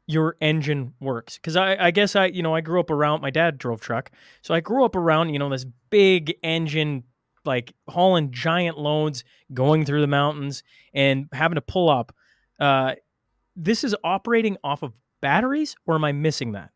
your 0.06 0.36
engine 0.40 0.94
works. 1.00 1.36
Because 1.36 1.54
I, 1.54 1.76
I 1.76 1.90
guess 1.92 2.16
i 2.16 2.26
you 2.26 2.42
know 2.42 2.54
i 2.54 2.60
grew 2.60 2.80
up 2.80 2.90
around 2.90 3.20
my 3.20 3.30
dad 3.30 3.58
drove 3.58 3.80
truck. 3.80 4.10
So 4.42 4.54
i 4.54 4.60
grew 4.60 4.84
up 4.84 4.96
around 4.96 5.28
you 5.28 5.38
know 5.38 5.50
this 5.50 5.66
big 5.90 6.34
engine 6.42 7.04
like 7.44 7.72
hauling 7.88 8.32
giant 8.32 8.78
loads 8.78 9.22
going 9.54 9.84
through 9.84 10.00
the 10.00 10.06
mountains 10.06 10.62
and 10.92 11.28
having 11.32 11.54
to 11.54 11.62
pull 11.62 11.88
up. 11.88 12.14
Uh, 12.58 12.94
this 13.54 13.84
is 13.84 13.94
operating 14.02 14.56
off 14.64 14.82
of 14.82 14.92
batteries 15.20 15.76
or 15.86 15.94
am 15.94 16.04
i 16.04 16.12
missing 16.12 16.52
that? 16.52 16.70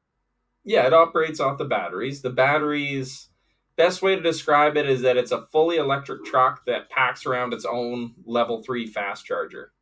Yeah 0.65 0.87
it 0.87 0.93
operates 0.93 1.41
off 1.41 1.59
the 1.59 1.65
batteries. 1.65 2.23
The 2.23 2.31
batteries 2.31 3.29
best 3.77 4.03
way 4.03 4.15
to 4.15 4.21
describe 4.21 4.77
it 4.77 4.89
is 4.89 5.01
that 5.01 5.17
it's 5.17 5.33
a 5.33 5.47
fully 5.47 5.77
electric 5.77 6.25
truck 6.25 6.67
that 6.67 6.91
packs 6.91 7.25
around 7.25 7.55
its 7.55 7.65
own 7.65 8.15
level 8.27 8.63
3 8.63 8.87
fast 8.87 9.25
charger 9.25 9.73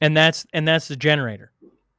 and 0.00 0.16
that's 0.16 0.46
and 0.52 0.66
that's 0.66 0.88
the 0.88 0.96
generator 0.96 1.52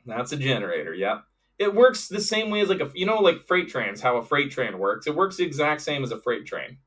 that's 0.06 0.32
a 0.32 0.38
generator, 0.38 0.94
yep. 0.94 1.24
It 1.60 1.76
works 1.76 2.08
the 2.08 2.22
same 2.22 2.50
way 2.50 2.62
as 2.62 2.70
like 2.70 2.80
a 2.80 2.90
you 2.96 3.06
know 3.06 3.20
like 3.20 3.44
freight 3.44 3.70
trains, 3.70 4.02
how 4.02 4.18
a 4.18 4.24
freight 4.24 4.52
train 4.52 4.80
works. 4.80 5.06
It 5.08 5.16
works 5.16 5.38
the 5.38 5.44
exact 5.44 5.82
same 5.82 6.04
as 6.04 6.12
a 6.12 6.20
freight 6.20 6.46
train. 6.46 6.78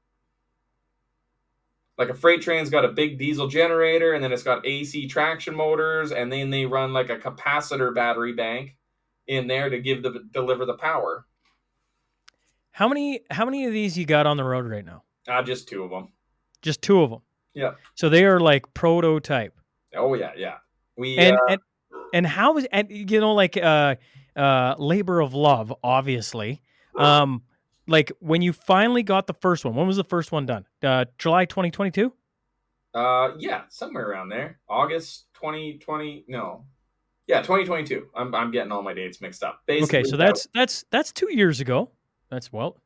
Like 1.96 2.08
a 2.08 2.14
freight 2.14 2.42
train's 2.42 2.70
got 2.70 2.84
a 2.84 2.88
big 2.88 3.18
diesel 3.18 3.46
generator 3.46 4.14
and 4.14 4.24
then 4.24 4.32
it's 4.32 4.42
got 4.42 4.66
AC 4.66 5.06
traction 5.06 5.54
motors 5.54 6.10
and 6.10 6.32
then 6.32 6.50
they 6.50 6.66
run 6.66 6.92
like 6.92 7.08
a 7.08 7.18
capacitor 7.18 7.94
battery 7.94 8.32
bank 8.32 8.76
in 9.28 9.46
there 9.46 9.70
to 9.70 9.78
give 9.78 10.02
the 10.02 10.26
deliver 10.32 10.66
the 10.66 10.74
power. 10.74 11.24
How 12.72 12.88
many 12.88 13.20
how 13.30 13.44
many 13.44 13.66
of 13.66 13.72
these 13.72 13.96
you 13.96 14.06
got 14.06 14.26
on 14.26 14.36
the 14.36 14.44
road 14.44 14.66
right 14.66 14.84
now? 14.84 15.04
Uh, 15.28 15.42
just 15.42 15.68
two 15.68 15.84
of 15.84 15.90
them. 15.90 16.08
Just 16.62 16.82
two 16.82 17.00
of 17.00 17.10
them. 17.10 17.20
Yeah. 17.54 17.74
So 17.94 18.08
they 18.08 18.24
are 18.24 18.40
like 18.40 18.74
prototype. 18.74 19.54
Oh 19.94 20.14
yeah, 20.14 20.32
yeah. 20.36 20.56
We 20.96 21.16
and, 21.16 21.36
uh, 21.36 21.40
and 21.48 21.60
and 22.12 22.26
how 22.26 22.56
is 22.56 22.66
and 22.70 22.88
you 22.90 23.20
know 23.20 23.34
like 23.34 23.56
uh 23.56 23.96
uh 24.36 24.74
labor 24.78 25.20
of 25.20 25.34
love 25.34 25.74
obviously 25.82 26.62
um 26.96 27.42
like 27.86 28.12
when 28.20 28.40
you 28.42 28.52
finally 28.52 29.02
got 29.02 29.26
the 29.26 29.34
first 29.34 29.64
one 29.64 29.74
when 29.74 29.86
was 29.86 29.96
the 29.96 30.04
first 30.04 30.32
one 30.32 30.46
done? 30.46 30.64
Uh 30.82 31.04
july 31.18 31.44
2022 31.44 32.12
uh 32.94 33.30
yeah 33.38 33.62
somewhere 33.68 34.08
around 34.08 34.28
there. 34.28 34.60
August 34.68 35.26
2020 35.34 36.24
no. 36.28 36.64
Yeah 37.26 37.40
2022 37.40 38.08
i'm, 38.14 38.34
I'm 38.34 38.50
getting 38.50 38.70
all 38.70 38.82
my 38.82 38.94
dates 38.94 39.20
mixed 39.20 39.42
up. 39.42 39.62
Basically, 39.66 40.00
okay 40.00 40.08
so 40.08 40.16
that's 40.16 40.46
that's 40.54 40.84
that's 40.90 41.12
two 41.12 41.32
years 41.34 41.60
ago. 41.60 41.90
That's 42.30 42.52
well 42.52 42.76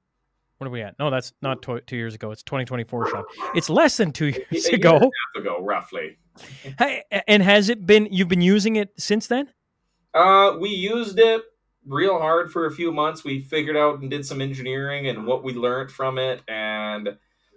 what 0.58 0.66
are 0.66 0.70
we 0.70 0.82
at? 0.82 0.98
No, 0.98 1.10
that's 1.10 1.32
not 1.40 1.62
two 1.62 1.96
years 1.96 2.14
ago. 2.14 2.30
It's 2.32 2.42
2024, 2.42 3.10
Shaun. 3.10 3.24
It's 3.54 3.70
less 3.70 3.96
than 3.96 4.12
two 4.12 4.26
years 4.50 4.66
ago. 4.66 5.10
Ago, 5.36 5.62
roughly. 5.62 6.18
Hey, 6.78 7.02
and 7.26 7.42
has 7.42 7.68
it 7.68 7.84
been? 7.84 8.06
You've 8.12 8.28
been 8.28 8.40
using 8.40 8.76
it 8.76 8.90
since 8.96 9.26
then? 9.26 9.48
Uh, 10.14 10.56
we 10.60 10.68
used 10.68 11.18
it 11.18 11.42
real 11.84 12.20
hard 12.20 12.52
for 12.52 12.66
a 12.66 12.70
few 12.70 12.92
months. 12.92 13.24
We 13.24 13.40
figured 13.40 13.76
out 13.76 13.98
and 13.98 14.08
did 14.08 14.24
some 14.24 14.40
engineering 14.40 15.08
and 15.08 15.26
what 15.26 15.42
we 15.42 15.52
learned 15.52 15.90
from 15.90 16.16
it, 16.16 16.42
and 16.46 17.08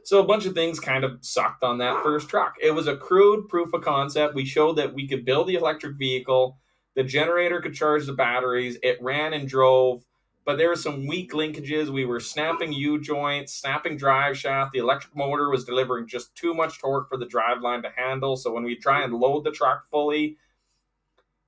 so 0.03 0.19
a 0.19 0.25
bunch 0.25 0.47
of 0.47 0.55
things 0.55 0.79
kind 0.79 1.03
of 1.03 1.19
sucked 1.21 1.63
on 1.63 1.77
that 1.77 2.01
first 2.01 2.27
truck. 2.27 2.55
It 2.59 2.71
was 2.71 2.87
a 2.87 2.97
crude 2.97 3.47
proof 3.49 3.71
of 3.73 3.83
concept. 3.83 4.33
We 4.33 4.45
showed 4.45 4.77
that 4.77 4.95
we 4.95 5.07
could 5.07 5.25
build 5.25 5.47
the 5.47 5.55
electric 5.55 5.97
vehicle. 5.97 6.57
The 6.95 7.03
generator 7.03 7.61
could 7.61 7.75
charge 7.75 8.07
the 8.07 8.13
batteries. 8.13 8.77
It 8.81 8.97
ran 8.99 9.33
and 9.33 9.47
drove 9.47 10.03
but 10.43 10.57
there 10.57 10.69
were 10.69 10.75
some 10.75 11.05
weak 11.05 11.33
linkages. 11.33 11.89
We 11.89 12.05
were 12.05 12.19
snapping 12.19 12.73
U 12.73 12.99
joints, 12.99 13.53
snapping 13.53 13.97
drive 13.97 14.37
shaft. 14.37 14.71
The 14.71 14.79
electric 14.79 15.15
motor 15.15 15.49
was 15.49 15.65
delivering 15.65 16.07
just 16.07 16.35
too 16.35 16.53
much 16.53 16.79
torque 16.79 17.09
for 17.09 17.17
the 17.17 17.25
drive 17.25 17.61
line 17.61 17.83
to 17.83 17.91
handle. 17.95 18.35
So 18.35 18.51
when 18.51 18.63
we 18.63 18.75
try 18.75 19.03
and 19.03 19.13
load 19.13 19.43
the 19.43 19.51
truck 19.51 19.85
fully, 19.87 20.37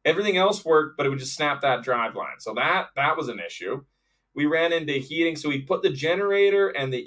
everything 0.06 0.38
else 0.38 0.64
worked, 0.64 0.98
but 0.98 1.06
it 1.06 1.10
would 1.10 1.20
just 1.20 1.36
snap 1.36 1.62
that 1.62 1.84
drive 1.84 2.16
line. 2.16 2.40
So 2.40 2.54
that 2.54 2.90
that 2.96 3.18
was 3.18 3.30
an 3.30 3.40
issue. 3.40 3.84
We 4.36 4.46
ran 4.46 4.74
into 4.74 4.94
heating, 4.94 5.36
so 5.36 5.50
we 5.50 5.62
put 5.62 5.84
the 5.84 5.92
generator 5.92 6.70
and 6.70 6.92
the 6.92 7.00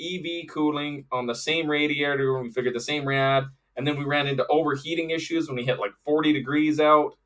EV 0.45 0.49
cooling 0.49 1.07
on 1.11 1.27
the 1.27 1.35
same 1.35 1.69
radiator, 1.69 2.41
we 2.41 2.51
figured 2.51 2.75
the 2.75 2.81
same 2.81 3.07
rad. 3.07 3.47
And 3.77 3.87
then 3.87 3.99
we 3.99 4.05
ran 4.05 4.27
into 4.27 4.47
overheating 4.47 5.11
issues 5.11 5.49
when 5.49 5.57
we 5.57 5.65
hit 5.65 5.79
like 5.79 5.93
40 5.99 6.33
degrees 6.33 6.81
out. 6.81 7.17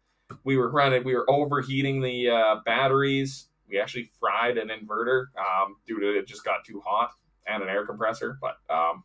We 0.43 0.57
were 0.57 0.71
running, 0.71 1.05
we 1.05 1.15
were 1.15 1.31
overheating 1.31 2.01
the 2.01 2.31
uh, 2.31 2.57
batteries 2.65 3.50
we 3.71 3.79
actually 3.79 4.11
fried 4.19 4.59
an 4.59 4.69
inverter 4.69 5.27
um, 5.39 5.77
due 5.87 6.01
to 6.01 6.19
it 6.19 6.27
just 6.27 6.45
got 6.45 6.65
too 6.65 6.83
hot 6.85 7.13
and 7.47 7.63
an 7.63 7.69
air 7.69 7.87
compressor. 7.87 8.39
But 8.41 8.57
um, 8.75 9.05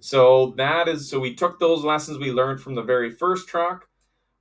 so 0.00 0.54
that 0.56 0.88
is 0.88 1.08
so 1.08 1.20
we 1.20 1.34
took 1.34 1.58
those 1.58 1.84
lessons 1.84 2.18
we 2.18 2.32
learned 2.32 2.60
from 2.60 2.74
the 2.74 2.82
very 2.82 3.10
first 3.10 3.48
truck. 3.48 3.86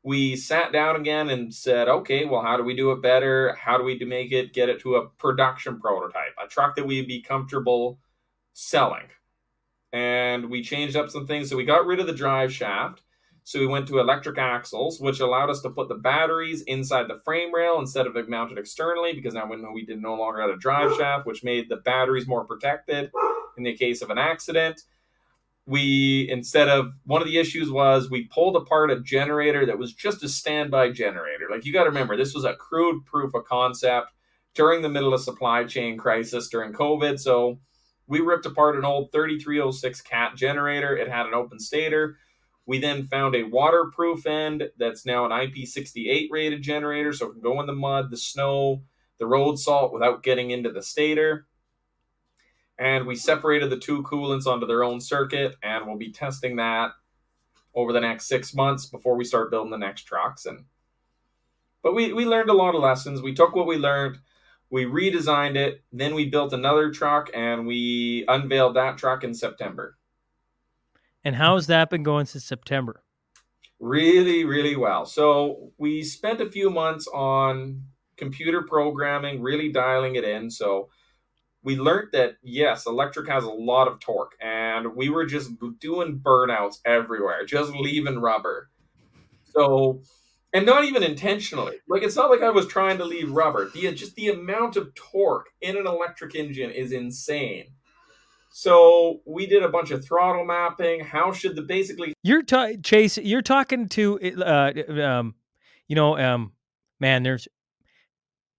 We 0.03 0.35
sat 0.37 0.71
down 0.71 0.95
again 0.95 1.29
and 1.29 1.53
said, 1.53 1.89
okay, 1.89 2.23
well, 2.23 2.41
how 2.41 2.55
do 2.55 2.63
we 2.63 2.75
do 2.75 2.91
it 2.91 3.01
better? 3.01 3.53
How 3.55 3.77
do 3.77 3.83
we 3.83 3.99
make 3.99 4.31
it 4.31 4.53
get 4.53 4.69
it 4.69 4.79
to 4.81 4.95
a 4.95 5.09
production 5.09 5.79
prototype, 5.79 6.33
a 6.43 6.47
truck 6.47 6.75
that 6.77 6.87
we'd 6.87 7.07
be 7.07 7.21
comfortable 7.21 7.99
selling? 8.53 9.07
And 9.91 10.49
we 10.49 10.63
changed 10.63 10.95
up 10.95 11.09
some 11.09 11.27
things. 11.27 11.49
So 11.49 11.57
we 11.57 11.65
got 11.65 11.85
rid 11.85 11.99
of 11.99 12.07
the 12.07 12.13
drive 12.13 12.53
shaft 12.53 13.01
so 13.49 13.59
we 13.59 13.65
went 13.65 13.87
to 13.87 13.97
electric 13.97 14.37
axles, 14.37 15.01
which 15.01 15.19
allowed 15.19 15.49
us 15.49 15.59
to 15.61 15.71
put 15.71 15.89
the 15.89 15.95
batteries 15.95 16.61
inside 16.67 17.07
the 17.07 17.17
frame 17.25 17.51
rail 17.51 17.79
instead 17.79 18.05
of 18.05 18.29
mounted 18.29 18.59
externally, 18.59 19.11
because 19.11 19.33
now 19.33 19.49
we 19.73 19.83
did 19.83 19.99
no 19.99 20.13
longer 20.13 20.39
had 20.39 20.51
a 20.51 20.55
drive 20.55 20.95
shaft, 20.95 21.25
which 21.25 21.43
made 21.43 21.67
the 21.67 21.77
batteries 21.77 22.27
more 22.27 22.45
protected 22.45 23.09
in 23.57 23.63
the 23.63 23.75
case 23.75 24.03
of 24.03 24.11
an 24.11 24.19
accident. 24.19 24.83
We 25.65 26.27
instead 26.29 26.69
of 26.69 26.93
one 27.05 27.23
of 27.23 27.27
the 27.27 27.39
issues 27.39 27.71
was 27.71 28.07
we 28.07 28.25
pulled 28.25 28.55
apart 28.55 28.91
a 28.91 28.99
generator 28.99 29.65
that 29.65 29.79
was 29.79 29.95
just 29.95 30.21
a 30.23 30.29
standby 30.29 30.91
generator. 30.91 31.47
Like 31.49 31.65
you 31.65 31.73
got 31.73 31.85
to 31.85 31.89
remember, 31.89 32.15
this 32.15 32.35
was 32.35 32.45
a 32.45 32.53
crude 32.53 33.03
proof 33.07 33.33
of 33.33 33.45
concept 33.45 34.11
during 34.53 34.83
the 34.83 34.89
middle 34.89 35.15
of 35.15 35.21
supply 35.21 35.63
chain 35.63 35.97
crisis 35.97 36.49
during 36.49 36.71
COVID. 36.71 37.19
So 37.19 37.57
we 38.05 38.19
ripped 38.19 38.45
apart 38.45 38.77
an 38.77 38.85
old 38.85 39.11
3306 39.11 40.01
cat 40.01 40.35
generator. 40.35 40.95
It 40.95 41.09
had 41.09 41.25
an 41.25 41.33
open 41.33 41.59
stator 41.59 42.17
we 42.69 42.77
then 42.77 43.07
found 43.07 43.33
a 43.33 43.41
waterproof 43.41 44.27
end 44.27 44.69
that's 44.77 45.03
now 45.03 45.25
an 45.25 45.31
IP68 45.31 46.27
rated 46.29 46.61
generator, 46.61 47.11
so 47.11 47.25
it 47.25 47.31
can 47.31 47.41
go 47.41 47.59
in 47.61 47.65
the 47.65 47.73
mud, 47.73 48.11
the 48.11 48.15
snow, 48.15 48.83
the 49.17 49.25
road 49.25 49.57
salt 49.57 49.91
without 49.91 50.21
getting 50.21 50.51
into 50.51 50.71
the 50.71 50.83
stator. 50.83 51.47
And 52.77 53.07
we 53.07 53.15
separated 53.15 53.71
the 53.71 53.79
two 53.79 54.03
coolants 54.03 54.45
onto 54.45 54.67
their 54.67 54.83
own 54.83 55.01
circuit, 55.01 55.55
and 55.63 55.87
we'll 55.87 55.97
be 55.97 56.11
testing 56.11 56.57
that 56.57 56.91
over 57.73 57.91
the 57.91 58.01
next 58.01 58.27
six 58.27 58.53
months 58.53 58.85
before 58.85 59.15
we 59.15 59.25
start 59.25 59.49
building 59.49 59.71
the 59.71 59.77
next 59.77 60.03
trucks. 60.03 60.45
And 60.45 60.65
but 61.81 61.95
we, 61.95 62.13
we 62.13 62.27
learned 62.27 62.51
a 62.51 62.53
lot 62.53 62.75
of 62.75 62.83
lessons. 62.83 63.19
We 63.19 63.33
took 63.33 63.55
what 63.55 63.65
we 63.65 63.77
learned, 63.77 64.19
We 64.69 64.85
redesigned 64.85 65.55
it. 65.55 65.83
Then 65.91 66.13
we 66.13 66.29
built 66.29 66.53
another 66.53 66.91
truck 66.91 67.31
and 67.33 67.65
we 67.65 68.25
unveiled 68.27 68.75
that 68.75 68.99
truck 68.99 69.23
in 69.23 69.33
September. 69.33 69.97
And 71.23 71.35
how 71.35 71.55
has 71.55 71.67
that 71.67 71.89
been 71.89 72.03
going 72.03 72.25
since 72.25 72.45
September? 72.45 73.03
Really, 73.79 74.43
really 74.43 74.75
well. 74.75 75.05
So 75.05 75.71
we 75.77 76.03
spent 76.03 76.41
a 76.41 76.49
few 76.49 76.69
months 76.69 77.07
on 77.07 77.83
computer 78.17 78.61
programming, 78.61 79.41
really 79.41 79.71
dialing 79.71 80.15
it 80.15 80.23
in. 80.23 80.49
So 80.49 80.89
we 81.63 81.77
learned 81.77 82.09
that 82.13 82.35
yes, 82.41 82.85
electric 82.85 83.27
has 83.29 83.43
a 83.43 83.49
lot 83.49 83.87
of 83.87 83.99
torque, 83.99 84.35
and 84.41 84.95
we 84.95 85.09
were 85.09 85.25
just 85.25 85.51
doing 85.79 86.19
burnouts 86.19 86.79
everywhere, 86.85 87.45
just 87.45 87.73
leaving 87.73 88.19
rubber. 88.19 88.69
So, 89.45 90.01
and 90.53 90.65
not 90.65 90.85
even 90.85 91.03
intentionally. 91.03 91.77
Like 91.87 92.03
it's 92.03 92.15
not 92.15 92.29
like 92.29 92.41
I 92.41 92.49
was 92.49 92.67
trying 92.67 92.97
to 92.99 93.05
leave 93.05 93.31
rubber. 93.31 93.69
The 93.69 93.91
just 93.93 94.15
the 94.15 94.29
amount 94.29 94.77
of 94.77 94.93
torque 94.95 95.47
in 95.61 95.77
an 95.77 95.87
electric 95.87 96.35
engine 96.35 96.71
is 96.71 96.91
insane. 96.91 97.73
So 98.51 99.21
we 99.25 99.45
did 99.45 99.63
a 99.63 99.69
bunch 99.69 99.91
of 99.91 100.03
throttle 100.03 100.43
mapping. 100.43 101.01
How 101.01 101.31
should 101.31 101.55
the 101.55 101.61
basically 101.61 102.13
you're 102.23 102.43
ta- 102.43 102.73
Chace? 102.83 103.17
You're 103.17 103.41
talking 103.41 103.87
to 103.89 104.19
uh, 104.43 104.73
um, 105.01 105.35
you 105.87 105.95
know, 105.95 106.17
um, 106.17 106.53
man. 106.99 107.23
There's 107.23 107.47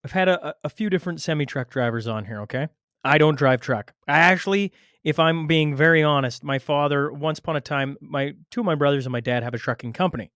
I've 0.05 0.13
had 0.13 0.29
a, 0.29 0.55
a 0.65 0.69
few 0.69 0.91
different 0.91 1.21
semi 1.21 1.45
truck 1.45 1.71
drivers 1.71 2.07
on 2.07 2.25
here. 2.25 2.43
Okay, 2.43 2.69
I 3.05 3.19
don't 3.19 3.37
drive 3.37 3.61
truck. 3.61 3.93
I 4.07 4.19
actually, 4.19 4.73
if 5.03 5.19
I'm 5.19 5.47
being 5.47 5.75
very 5.75 6.03
honest, 6.03 6.45
my 6.45 6.59
father 6.59 7.13
once 7.13 7.41
upon 7.41 7.57
a 7.57 7.61
time, 7.61 7.97
my 8.01 8.35
two 8.51 8.61
of 8.61 8.67
my 8.67 8.77
brothers 8.77 9.07
and 9.07 9.13
my 9.13 9.21
dad 9.21 9.43
have 9.43 9.55
a 9.55 9.59
trucking 9.59 9.93
company, 9.93 10.31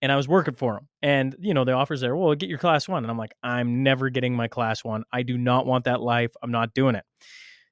and 0.00 0.10
I 0.10 0.16
was 0.16 0.26
working 0.26 0.54
for 0.54 0.72
them. 0.74 0.88
And 1.02 1.36
you 1.38 1.52
know, 1.52 1.64
the 1.64 1.72
offers 1.72 2.00
there, 2.00 2.16
well, 2.16 2.34
get 2.34 2.48
your 2.48 2.58
class 2.58 2.88
one, 2.88 3.04
and 3.04 3.10
I'm 3.10 3.18
like, 3.18 3.34
I'm 3.42 3.82
never 3.82 4.08
getting 4.08 4.34
my 4.34 4.48
class 4.48 4.82
one. 4.82 5.04
I 5.12 5.22
do 5.22 5.36
not 5.36 5.66
want 5.66 5.84
that 5.84 6.00
life. 6.00 6.32
I'm 6.42 6.50
not 6.50 6.72
doing 6.72 6.94
it. 6.94 7.04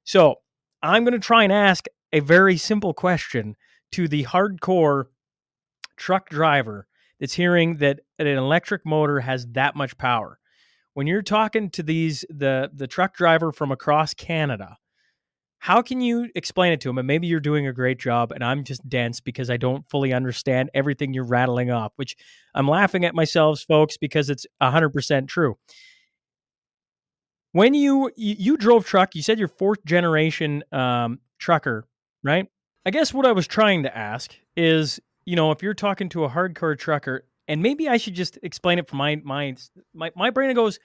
So 0.03 0.35
I'm 0.87 1.03
going 1.03 1.13
to 1.13 1.19
try 1.19 1.43
and 1.43 1.53
ask 1.53 1.85
a 2.13 2.19
very 2.19 2.57
simple 2.57 2.93
question 2.93 3.55
to 3.93 4.07
the 4.07 4.23
hardcore 4.25 5.05
truck 5.97 6.29
driver 6.29 6.87
that's 7.19 7.33
hearing 7.33 7.77
that 7.77 8.01
an 8.19 8.27
electric 8.27 8.85
motor 8.85 9.21
has 9.21 9.47
that 9.51 9.75
much 9.75 9.97
power. 9.97 10.39
When 10.93 11.07
you're 11.07 11.21
talking 11.21 11.69
to 11.71 11.83
these 11.83 12.25
the 12.29 12.69
the 12.73 12.87
truck 12.87 13.15
driver 13.15 13.51
from 13.51 13.71
across 13.71 14.13
Canada, 14.13 14.77
how 15.59 15.81
can 15.81 15.99
you 15.99 16.29
explain 16.35 16.71
it 16.73 16.81
to 16.81 16.89
him? 16.89 16.97
And 16.97 17.07
maybe 17.07 17.27
you're 17.27 17.39
doing 17.39 17.67
a 17.67 17.73
great 17.73 17.99
job, 17.99 18.31
and 18.31 18.43
I'm 18.43 18.63
just 18.63 18.87
dense 18.87 19.19
because 19.19 19.49
I 19.49 19.57
don't 19.57 19.89
fully 19.89 20.13
understand 20.13 20.69
everything 20.73 21.13
you're 21.13 21.25
rattling 21.25 21.71
off. 21.71 21.91
Which 21.97 22.15
I'm 22.53 22.67
laughing 22.67 23.03
at 23.03 23.15
myself, 23.15 23.61
folks, 23.61 23.97
because 23.97 24.29
it's 24.29 24.45
100% 24.61 25.27
true 25.27 25.57
when 27.55 27.73
you, 27.73 28.11
you, 28.17 28.35
you 28.37 28.57
drove 28.57 28.85
truck, 28.85 29.15
you 29.15 29.21
said 29.21 29.39
you're 29.39 29.47
fourth 29.47 29.85
generation 29.85 30.61
um, 30.73 31.19
trucker, 31.39 31.87
right? 32.21 32.47
I 32.85 32.89
guess 32.91 33.13
what 33.13 33.25
I 33.25 33.31
was 33.31 33.47
trying 33.47 33.83
to 33.83 33.97
ask 33.97 34.35
is, 34.57 34.99
you 35.23 35.37
know, 35.37 35.51
if 35.51 35.63
you're 35.63 35.73
talking 35.73 36.09
to 36.09 36.25
a 36.25 36.29
hardcore 36.29 36.77
trucker, 36.77 37.23
and 37.47 37.61
maybe 37.61 37.87
I 37.87 37.95
should 37.95 38.13
just 38.13 38.37
explain 38.43 38.77
it 38.77 38.89
from 38.89 38.97
my 38.97 39.21
my 39.23 39.55
my, 39.93 40.11
my 40.17 40.31
brain 40.31 40.53
goes 40.53 40.79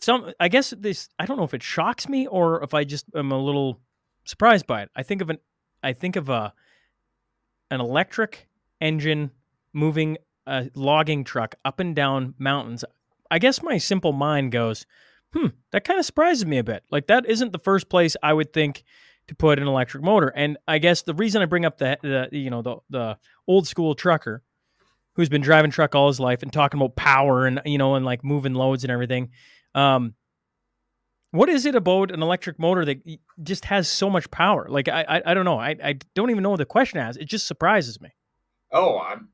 some 0.00 0.32
I 0.40 0.48
guess 0.48 0.70
this 0.70 1.10
I 1.18 1.26
don't 1.26 1.36
know 1.36 1.44
if 1.44 1.52
it 1.52 1.62
shocks 1.62 2.08
me 2.08 2.26
or 2.26 2.62
if 2.64 2.72
I 2.72 2.84
just 2.84 3.04
am 3.14 3.30
a 3.30 3.38
little 3.38 3.78
surprised 4.24 4.66
by 4.66 4.82
it. 4.82 4.88
I 4.96 5.02
think 5.02 5.20
of 5.20 5.28
an 5.28 5.36
I 5.82 5.92
think 5.92 6.16
of 6.16 6.30
a 6.30 6.54
an 7.70 7.82
electric 7.82 8.48
engine 8.80 9.32
moving 9.74 10.16
a 10.46 10.70
logging 10.74 11.24
truck 11.24 11.56
up 11.62 11.78
and 11.78 11.94
down 11.94 12.32
mountains. 12.38 12.86
I 13.30 13.38
guess 13.38 13.62
my 13.62 13.76
simple 13.76 14.12
mind 14.12 14.50
goes, 14.50 14.86
hmm, 15.32 15.46
that 15.72 15.84
kind 15.84 15.98
of 15.98 16.06
surprises 16.06 16.46
me 16.46 16.58
a 16.58 16.64
bit. 16.64 16.84
Like 16.90 17.06
that 17.08 17.26
isn't 17.26 17.52
the 17.52 17.58
first 17.58 17.88
place 17.88 18.16
I 18.22 18.32
would 18.32 18.52
think 18.52 18.84
to 19.28 19.34
put 19.34 19.58
an 19.58 19.66
electric 19.66 20.02
motor. 20.02 20.28
And 20.28 20.58
I 20.66 20.78
guess 20.78 21.02
the 21.02 21.14
reason 21.14 21.42
I 21.42 21.46
bring 21.46 21.64
up 21.64 21.78
the, 21.78 21.98
the 22.02 22.28
you 22.36 22.50
know 22.50 22.62
the 22.62 22.76
the 22.90 23.18
old 23.46 23.66
school 23.66 23.94
trucker 23.94 24.42
who's 25.14 25.28
been 25.28 25.42
driving 25.42 25.70
truck 25.70 25.94
all 25.94 26.08
his 26.08 26.20
life 26.20 26.42
and 26.42 26.52
talking 26.52 26.80
about 26.80 26.96
power 26.96 27.46
and 27.46 27.60
you 27.64 27.78
know 27.78 27.94
and 27.94 28.04
like 28.04 28.24
moving 28.24 28.54
loads 28.54 28.84
and 28.84 28.90
everything. 28.90 29.30
Um, 29.74 30.14
what 31.30 31.48
is 31.48 31.64
it 31.64 31.74
about 31.74 32.10
an 32.10 32.22
electric 32.22 32.58
motor 32.58 32.84
that 32.84 33.02
just 33.42 33.64
has 33.66 33.88
so 33.88 34.10
much 34.10 34.30
power? 34.30 34.66
Like 34.68 34.88
I 34.88 35.04
I, 35.08 35.22
I 35.26 35.34
don't 35.34 35.44
know. 35.44 35.58
I 35.58 35.76
I 35.82 35.98
don't 36.14 36.30
even 36.30 36.42
know 36.42 36.50
what 36.50 36.58
the 36.58 36.66
question 36.66 37.00
has. 37.00 37.16
It 37.16 37.26
just 37.26 37.46
surprises 37.46 38.00
me. 38.00 38.10
Oh, 38.70 38.98
I'm 38.98 39.28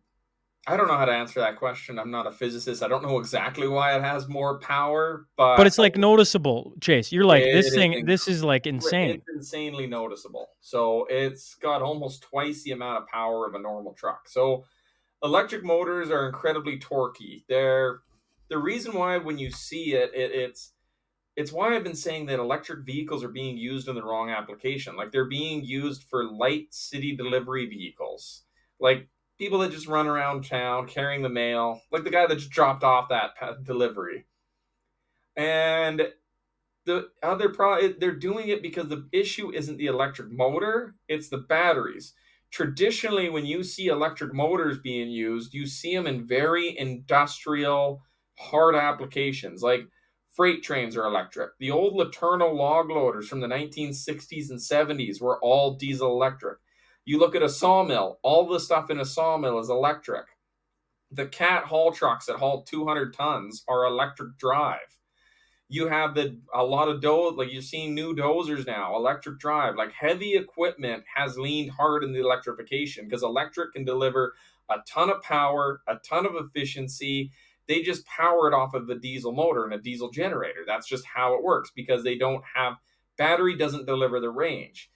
I 0.69 0.77
don't 0.77 0.87
know 0.87 0.99
how 0.99 1.07
to 1.07 1.13
answer 1.13 1.41
that 1.41 1.57
question. 1.57 1.99
I'm 1.99 2.11
not 2.11 2.27
a 2.27 2.31
physicist. 2.31 2.83
I 2.83 2.89
don't 2.89 3.03
know 3.03 3.19
exactly 3.19 3.67
why 3.67 3.97
it 3.97 4.03
has 4.03 4.29
more 4.29 4.59
power, 4.59 5.27
but 5.37 5.57
but 5.57 5.67
it's 5.67 5.79
like 5.79 5.97
noticeable, 5.97 6.75
Chace. 6.81 7.11
You're 7.11 7.25
like 7.25 7.43
this 7.43 7.75
thing. 7.75 7.95
Is, 7.95 8.05
this 8.05 8.29
is 8.29 8.45
like 8.45 8.67
insane. 8.67 9.11
It's 9.11 9.25
insanely 9.35 9.87
noticeable. 9.87 10.51
So 10.61 11.07
it's 11.09 11.55
got 11.55 11.81
almost 11.81 12.23
twice 12.23 12.65
the 12.65 12.73
amount 12.73 13.03
of 13.03 13.09
power 13.09 13.47
of 13.47 13.55
a 13.55 13.59
normal 13.59 13.95
truck. 13.95 14.29
So 14.29 14.65
electric 15.23 15.65
motors 15.65 16.11
are 16.11 16.27
incredibly 16.27 16.79
torquey. 16.79 17.45
They're 17.49 18.01
the 18.51 18.59
reason 18.59 18.93
why 18.93 19.17
when 19.17 19.39
you 19.39 19.51
see 19.51 19.95
it, 19.95 20.11
it 20.15 20.33
it's 20.33 20.73
it's 21.35 21.53
why 21.53 21.75
I've 21.75 21.85
been 21.85 21.95
saying 21.95 22.27
that 22.27 22.41
electric 22.41 22.85
vehicles 22.85 23.25
are 23.25 23.29
being 23.29 23.57
used 23.57 23.89
in 23.89 23.95
the 23.95 24.03
wrong 24.03 24.29
application. 24.29 24.97
Like 24.97 25.13
they're 25.13 25.25
being 25.25 25.65
used 25.65 26.03
for 26.03 26.25
light 26.25 26.67
city 26.75 27.17
delivery 27.17 27.67
vehicles. 27.67 28.43
Like 28.81 29.09
people 29.39 29.61
that 29.61 29.71
just 29.71 29.87
run 29.87 30.07
around 30.07 30.45
town 30.45 30.87
carrying 30.87 31.23
the 31.23 31.29
mail, 31.29 31.81
like 31.93 32.05
the 32.05 32.11
guy 32.11 32.27
that 32.27 32.37
just 32.37 32.51
dropped 32.51 32.83
off 32.83 33.09
that 33.09 33.33
delivery. 33.65 34.27
And 35.37 36.09
the 36.85 37.09
other 37.23 37.51
problem, 37.51 37.95
they're 38.01 38.17
doing 38.17 38.49
it 38.49 38.63
because 38.63 38.89
the 38.89 39.09
issue 39.13 39.53
isn't 39.53 39.77
the 39.77 39.87
electric 39.87 40.31
motor, 40.31 40.97
it's 41.07 41.29
the 41.29 41.39
batteries. 41.39 42.15
Traditionally, 42.51 43.29
when 43.29 43.47
you 43.47 43.63
see 43.63 43.89
electric 43.89 44.33
motors 44.33 44.79
being 44.79 45.11
used, 45.11 45.53
you 45.53 45.67
see 45.67 45.95
them 45.95 46.07
in 46.07 46.27
very 46.27 46.77
industrial, 46.77 48.03
hard 48.39 48.75
applications. 48.75 49.63
Like 49.63 49.83
freight 50.35 50.63
trains 50.63 50.97
are 50.97 51.05
electric. 51.05 51.51
The 51.59 51.71
old 51.71 51.95
LeTourneau 51.95 52.55
log 52.55 52.91
loaders 52.91 53.29
from 53.29 53.41
the 53.41 53.47
1960s 53.49 54.51
and 54.51 54.59
70s 54.59 55.21
were 55.21 55.39
all 55.43 55.75
diesel 55.75 56.11
electric. 56.11 56.59
You 57.09 57.19
look 57.19 57.35
at 57.35 57.43
a 57.43 57.49
sawmill, 57.49 58.19
all 58.23 58.47
the 58.47 58.61
stuff 58.61 58.91
in 58.91 59.01
a 59.01 59.05
sawmill 59.07 59.59
is 59.61 59.71
electric. 59.71 60.27
The 61.11 61.25
cat 61.25 61.65
haul 61.65 61.91
trucks 61.91 62.27
that 62.27 62.37
haul 62.37 62.65
200 62.65 63.15
tons 63.15 63.65
are 63.67 63.87
electric 63.87 64.37
drive. 64.37 64.99
You 65.71 65.89
have 65.89 66.15
the 66.15 66.39
a 66.53 66.63
lot 66.63 66.89
of 66.89 67.01
doze 67.01 67.33
like 67.39 67.51
you're 67.51 67.63
seeing 67.63 67.95
new 67.95 68.15
dozers 68.15 68.67
now, 68.67 68.95
electric 68.95 69.39
drive. 69.39 69.75
Like 69.75 69.93
heavy 69.93 70.35
equipment 70.35 71.05
has 71.17 71.39
leaned 71.39 71.71
hard 71.71 72.05
in 72.05 72.13
the 72.13 72.21
electrification 72.21 73.07
because 73.07 73.23
electric 73.23 73.73
can 73.73 73.87
deliver 73.87 74.35
a 74.69 74.81
ton 74.87 75.09
of 75.09 75.23
power, 75.23 75.81
a 75.89 75.97
ton 76.07 76.27
of 76.27 76.35
efficiency. 76.37 77.31
They 77.69 77.81
just 77.81 78.05
power 78.05 78.49
it 78.49 78.55
off 78.55 78.75
of 78.75 78.87
the 78.87 78.97
diesel 78.97 79.33
motor 79.33 79.65
and 79.65 79.73
a 79.73 79.79
diesel 79.79 80.11
generator. 80.11 80.65
That's 80.67 80.87
just 80.87 81.07
how 81.07 81.33
it 81.37 81.43
works 81.43 81.73
because 81.75 82.05
they 82.05 82.19
don't 82.19 82.45
have 82.55 82.75
battery 83.17 83.57
doesn't 83.57 83.87
deliver 83.87 84.21
the 84.21 84.29
range. 84.29 84.91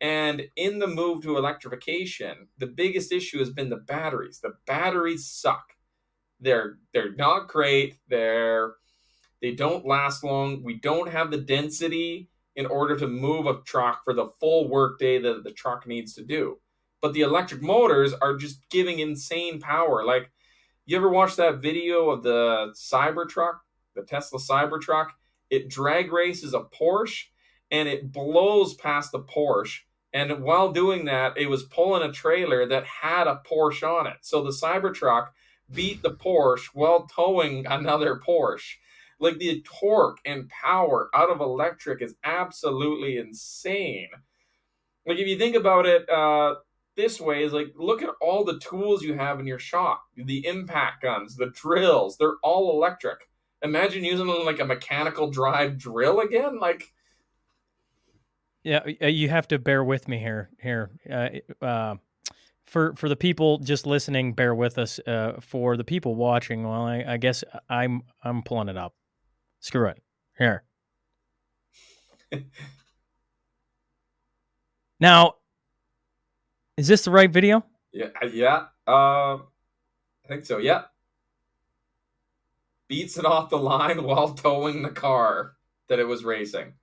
And 0.00 0.42
in 0.54 0.78
the 0.78 0.86
move 0.86 1.22
to 1.22 1.36
electrification, 1.36 2.48
the 2.58 2.66
biggest 2.66 3.12
issue 3.12 3.38
has 3.38 3.50
been 3.50 3.68
the 3.68 3.76
batteries. 3.76 4.40
The 4.40 4.54
batteries 4.66 5.26
suck. 5.26 5.72
They're 6.40 6.78
they're 6.94 7.14
not 7.14 7.48
great. 7.48 7.96
They're 8.08 8.74
they 9.42 9.52
don't 9.52 9.86
last 9.86 10.22
long. 10.22 10.62
We 10.62 10.78
don't 10.78 11.10
have 11.10 11.30
the 11.30 11.38
density 11.38 12.28
in 12.54 12.66
order 12.66 12.96
to 12.96 13.06
move 13.06 13.46
a 13.46 13.60
truck 13.62 14.04
for 14.04 14.12
the 14.12 14.28
full 14.40 14.68
workday 14.68 15.18
that 15.20 15.44
the 15.44 15.52
truck 15.52 15.86
needs 15.86 16.14
to 16.14 16.24
do. 16.24 16.58
But 17.00 17.12
the 17.12 17.20
electric 17.20 17.62
motors 17.62 18.12
are 18.14 18.36
just 18.36 18.68
giving 18.70 18.98
insane 18.98 19.60
power. 19.60 20.04
Like 20.04 20.30
you 20.86 20.96
ever 20.96 21.08
watch 21.08 21.36
that 21.36 21.60
video 21.60 22.10
of 22.10 22.22
the 22.22 22.72
Cybertruck, 22.74 23.58
the 23.94 24.02
Tesla 24.02 24.38
Cybertruck? 24.38 25.08
It 25.50 25.68
drag 25.68 26.12
races 26.12 26.54
a 26.54 26.60
Porsche 26.60 27.24
and 27.70 27.88
it 27.88 28.12
blows 28.12 28.74
past 28.74 29.12
the 29.12 29.20
Porsche 29.20 29.80
and 30.12 30.42
while 30.42 30.72
doing 30.72 31.04
that, 31.04 31.36
it 31.36 31.50
was 31.50 31.64
pulling 31.64 32.08
a 32.08 32.12
trailer 32.12 32.66
that 32.66 32.84
had 32.84 33.26
a 33.26 33.42
Porsche 33.46 33.82
on 33.82 34.06
it. 34.06 34.18
So 34.22 34.42
the 34.42 34.50
Cybertruck 34.50 35.28
beat 35.72 36.02
the 36.02 36.12
Porsche 36.12 36.68
while 36.72 37.06
towing 37.06 37.66
another 37.66 38.20
Porsche. 38.26 38.76
Like 39.20 39.38
the 39.38 39.62
torque 39.62 40.18
and 40.24 40.48
power 40.48 41.10
out 41.14 41.30
of 41.30 41.40
electric 41.40 42.00
is 42.00 42.14
absolutely 42.24 43.18
insane. 43.18 44.08
Like 45.06 45.18
if 45.18 45.26
you 45.26 45.36
think 45.36 45.56
about 45.56 45.86
it 45.86 46.08
uh, 46.08 46.56
this 46.96 47.20
way, 47.20 47.42
is 47.42 47.52
like 47.52 47.72
look 47.76 48.00
at 48.02 48.10
all 48.20 48.44
the 48.44 48.60
tools 48.60 49.02
you 49.02 49.14
have 49.14 49.40
in 49.40 49.46
your 49.46 49.58
shop. 49.58 50.04
The 50.16 50.46
impact 50.46 51.02
guns, 51.02 51.36
the 51.36 51.50
drills, 51.50 52.16
they're 52.16 52.36
all 52.42 52.70
electric. 52.70 53.28
Imagine 53.60 54.04
using 54.04 54.28
like 54.28 54.60
a 54.60 54.64
mechanical 54.64 55.30
drive 55.30 55.78
drill 55.78 56.20
again. 56.20 56.60
Like 56.60 56.92
yeah, 58.64 58.80
uh, 59.02 59.06
you 59.06 59.28
have 59.28 59.48
to 59.48 59.58
bear 59.58 59.82
with 59.84 60.08
me 60.08 60.18
here. 60.18 60.50
Here, 60.60 60.90
uh, 61.10 61.28
uh, 61.64 61.96
for 62.66 62.94
for 62.96 63.08
the 63.08 63.16
people 63.16 63.58
just 63.58 63.86
listening, 63.86 64.34
bear 64.34 64.54
with 64.54 64.78
us. 64.78 64.98
Uh, 65.06 65.38
for 65.40 65.76
the 65.76 65.84
people 65.84 66.14
watching, 66.14 66.64
well, 66.64 66.82
I, 66.82 67.04
I 67.06 67.16
guess 67.16 67.44
I'm 67.68 68.02
I'm 68.22 68.42
pulling 68.42 68.68
it 68.68 68.76
up. 68.76 68.94
Screw 69.60 69.88
it. 69.88 70.02
Here. 70.36 70.62
now, 75.00 75.36
is 76.76 76.86
this 76.88 77.04
the 77.04 77.10
right 77.10 77.30
video? 77.30 77.64
Yeah, 77.92 78.08
uh, 78.22 78.26
yeah. 78.26 78.66
Uh, 78.86 79.36
I 79.36 80.28
think 80.28 80.44
so. 80.44 80.58
Yeah. 80.58 80.82
Beats 82.88 83.18
it 83.18 83.24
off 83.24 83.50
the 83.50 83.58
line 83.58 84.02
while 84.04 84.34
towing 84.34 84.82
the 84.82 84.90
car 84.90 85.54
that 85.88 85.98
it 85.98 86.06
was 86.06 86.24
racing. 86.24 86.74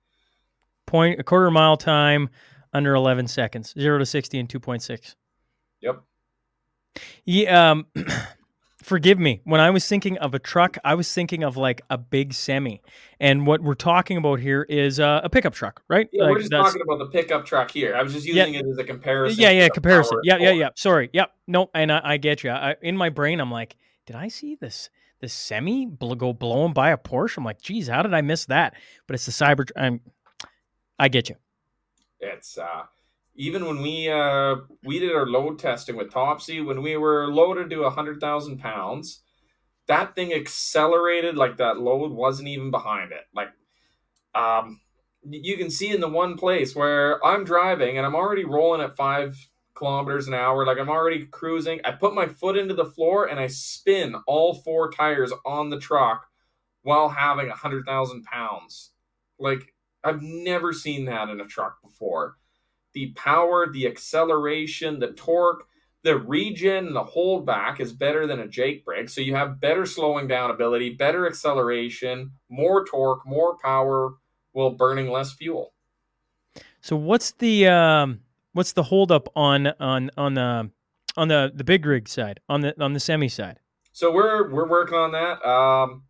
Point 0.86 1.18
a 1.20 1.24
quarter 1.24 1.50
mile 1.50 1.76
time 1.76 2.30
under 2.72 2.94
11 2.94 3.26
seconds, 3.28 3.74
zero 3.78 3.98
to 3.98 4.06
60 4.06 4.38
in 4.38 4.46
2.6. 4.46 5.14
Yep. 5.80 6.02
Yeah. 7.24 7.70
Um, 7.70 7.86
forgive 8.82 9.18
me. 9.18 9.40
When 9.44 9.60
I 9.60 9.70
was 9.70 9.86
thinking 9.88 10.16
of 10.18 10.34
a 10.34 10.38
truck, 10.38 10.78
I 10.84 10.94
was 10.94 11.12
thinking 11.12 11.42
of 11.42 11.56
like 11.56 11.82
a 11.90 11.98
big 11.98 12.32
semi. 12.32 12.80
And 13.18 13.46
what 13.46 13.62
we're 13.62 13.74
talking 13.74 14.16
about 14.16 14.38
here 14.40 14.62
is 14.62 15.00
uh, 15.00 15.20
a 15.24 15.28
pickup 15.28 15.54
truck, 15.54 15.82
right? 15.88 16.08
Yeah, 16.12 16.24
like 16.24 16.32
we're 16.32 16.38
just 16.38 16.50
that's- 16.50 16.66
talking 16.72 16.82
about 16.82 16.98
the 16.98 17.06
pickup 17.10 17.44
truck 17.46 17.70
here. 17.70 17.96
I 17.96 18.02
was 18.02 18.12
just 18.12 18.26
Yeah. 18.26 18.44
using 18.46 18.54
it 18.66 18.70
as 18.70 18.78
a 18.78 18.84
comparison. 18.84 19.40
Yeah, 19.42 19.50
yeah, 19.50 19.68
comparison. 19.68 20.20
Yeah, 20.22 20.36
yeah, 20.38 20.52
yeah. 20.52 20.68
Sorry. 20.76 21.10
Yep. 21.12 21.32
No, 21.48 21.70
and 21.74 21.90
I, 21.90 22.00
I 22.04 22.16
get 22.16 22.44
you. 22.44 22.50
I, 22.50 22.76
in 22.82 22.96
my 22.96 23.08
brain, 23.08 23.40
I'm 23.40 23.50
like, 23.50 23.76
did 24.06 24.14
I 24.16 24.28
see 24.28 24.54
this 24.54 24.88
this 25.20 25.32
semi 25.32 25.86
bl- 25.86 26.14
go 26.14 26.32
blowing 26.32 26.72
by 26.74 26.90
a 26.90 26.98
Porsche? 26.98 27.38
I'm 27.38 27.44
like, 27.44 27.60
geez, 27.60 27.88
how 27.88 28.02
did 28.02 28.14
I 28.14 28.20
miss 28.20 28.44
that? 28.46 28.74
But 29.06 29.14
it's 29.14 29.26
the 29.26 29.32
Cyber. 29.32 29.68
I'm, 29.76 30.00
I 30.98 31.08
get 31.08 31.28
you. 31.28 31.36
It's 32.20 32.58
uh 32.58 32.84
even 33.34 33.66
when 33.66 33.82
we 33.82 34.08
uh 34.08 34.56
we 34.82 34.98
did 34.98 35.14
our 35.14 35.26
load 35.26 35.58
testing 35.58 35.96
with 35.96 36.10
Topsy 36.12 36.60
when 36.60 36.82
we 36.82 36.96
were 36.96 37.28
loaded 37.28 37.70
to 37.70 37.88
hundred 37.90 38.20
thousand 38.20 38.58
pounds, 38.58 39.22
that 39.86 40.14
thing 40.14 40.32
accelerated 40.32 41.36
like 41.36 41.58
that 41.58 41.78
load 41.78 42.12
wasn't 42.12 42.48
even 42.48 42.70
behind 42.70 43.12
it. 43.12 43.24
Like 43.34 43.48
um 44.34 44.80
you 45.28 45.56
can 45.56 45.70
see 45.70 45.90
in 45.90 46.00
the 46.00 46.08
one 46.08 46.36
place 46.36 46.74
where 46.74 47.24
I'm 47.24 47.44
driving 47.44 47.96
and 47.96 48.06
I'm 48.06 48.14
already 48.14 48.44
rolling 48.44 48.80
at 48.80 48.96
five 48.96 49.36
kilometers 49.74 50.28
an 50.28 50.34
hour, 50.34 50.64
like 50.64 50.78
I'm 50.78 50.88
already 50.88 51.26
cruising. 51.26 51.80
I 51.84 51.92
put 51.92 52.14
my 52.14 52.26
foot 52.26 52.56
into 52.56 52.74
the 52.74 52.84
floor 52.84 53.26
and 53.26 53.38
I 53.38 53.48
spin 53.48 54.14
all 54.26 54.54
four 54.54 54.90
tires 54.90 55.32
on 55.44 55.68
the 55.68 55.78
truck 55.78 56.26
while 56.82 57.08
having 57.08 57.48
a 57.48 57.54
hundred 57.54 57.84
thousand 57.84 58.24
pounds. 58.24 58.92
Like 59.38 59.74
I've 60.06 60.22
never 60.22 60.72
seen 60.72 61.04
that 61.06 61.28
in 61.28 61.40
a 61.40 61.46
truck 61.46 61.82
before. 61.82 62.36
The 62.92 63.12
power, 63.12 63.70
the 63.70 63.86
acceleration, 63.86 65.00
the 65.00 65.08
torque, 65.08 65.66
the 66.02 66.16
regen, 66.16 66.86
and 66.86 66.96
the 66.96 67.04
holdback 67.04 67.80
is 67.80 67.92
better 67.92 68.26
than 68.26 68.38
a 68.38 68.46
Jake 68.46 68.84
brake. 68.84 69.08
So 69.08 69.20
you 69.20 69.34
have 69.34 69.60
better 69.60 69.84
slowing 69.84 70.28
down 70.28 70.50
ability, 70.50 70.94
better 70.94 71.26
acceleration, 71.26 72.30
more 72.48 72.86
torque, 72.86 73.26
more 73.26 73.58
power, 73.58 74.14
while 74.52 74.70
burning 74.70 75.10
less 75.10 75.32
fuel. 75.32 75.74
So 76.80 76.94
what's 76.94 77.32
the 77.32 77.66
um 77.66 78.20
what's 78.52 78.72
the 78.72 78.84
holdup 78.84 79.28
on 79.34 79.66
on 79.80 80.10
on 80.16 80.34
the 80.34 80.70
on 81.16 81.28
the 81.28 81.50
the 81.52 81.64
big 81.64 81.84
rig 81.84 82.08
side 82.08 82.38
on 82.48 82.60
the 82.60 82.80
on 82.82 82.92
the 82.92 83.00
semi 83.00 83.28
side? 83.28 83.58
So 83.92 84.12
we're 84.12 84.50
we're 84.50 84.68
working 84.68 84.96
on 84.96 85.12
that. 85.12 85.44
Um, 85.44 86.04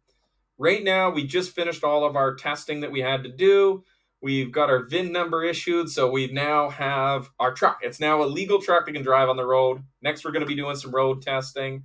right 0.59 0.83
now, 0.83 1.11
we 1.11 1.27
just 1.27 1.55
finished 1.55 1.85
all 1.85 2.05
of 2.05 2.16
our 2.16 2.35
testing 2.35 2.81
that 2.81 2.92
we 2.92 3.01
had 3.01 3.25
to 3.25 3.31
do. 3.31 3.85
We've 4.23 4.51
got 4.51 4.71
our 4.71 4.85
VIN 4.85 5.12
number 5.12 5.45
issued, 5.45 5.90
so 5.90 6.11
we 6.11 6.33
now 6.33 6.71
have 6.71 7.31
our 7.38 7.53
truck. 7.53 7.81
It's 7.83 8.01
now 8.01 8.23
a 8.23 8.27
legal 8.27 8.61
truck 8.61 8.87
that 8.87 8.92
can 8.92 9.03
drive 9.03 9.29
on 9.29 9.37
the 9.37 9.47
road. 9.47 9.83
Next, 10.03 10.25
we're 10.25 10.33
going 10.33 10.40
to 10.40 10.47
be 10.47 10.57
doing 10.57 10.77
some 10.77 10.95
road 10.95 11.23
testing. 11.23 11.85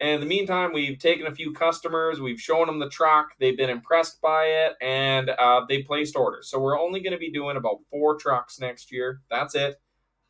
And 0.00 0.10
in 0.10 0.20
the 0.20 0.26
meantime, 0.26 0.72
we've 0.72 0.98
taken 0.98 1.26
a 1.26 1.34
few 1.34 1.52
customers. 1.52 2.20
We've 2.20 2.40
shown 2.40 2.66
them 2.66 2.80
the 2.80 2.88
truck. 2.88 3.28
They've 3.38 3.56
been 3.56 3.70
impressed 3.70 4.20
by 4.20 4.44
it, 4.44 4.72
and 4.80 5.30
uh, 5.30 5.62
they 5.68 5.82
placed 5.82 6.16
orders. 6.16 6.50
So 6.50 6.58
we're 6.58 6.80
only 6.80 7.00
going 7.00 7.12
to 7.12 7.18
be 7.18 7.30
doing 7.30 7.56
about 7.56 7.78
four 7.90 8.16
trucks 8.16 8.58
next 8.58 8.90
year. 8.90 9.20
That's 9.30 9.54
it. 9.54 9.76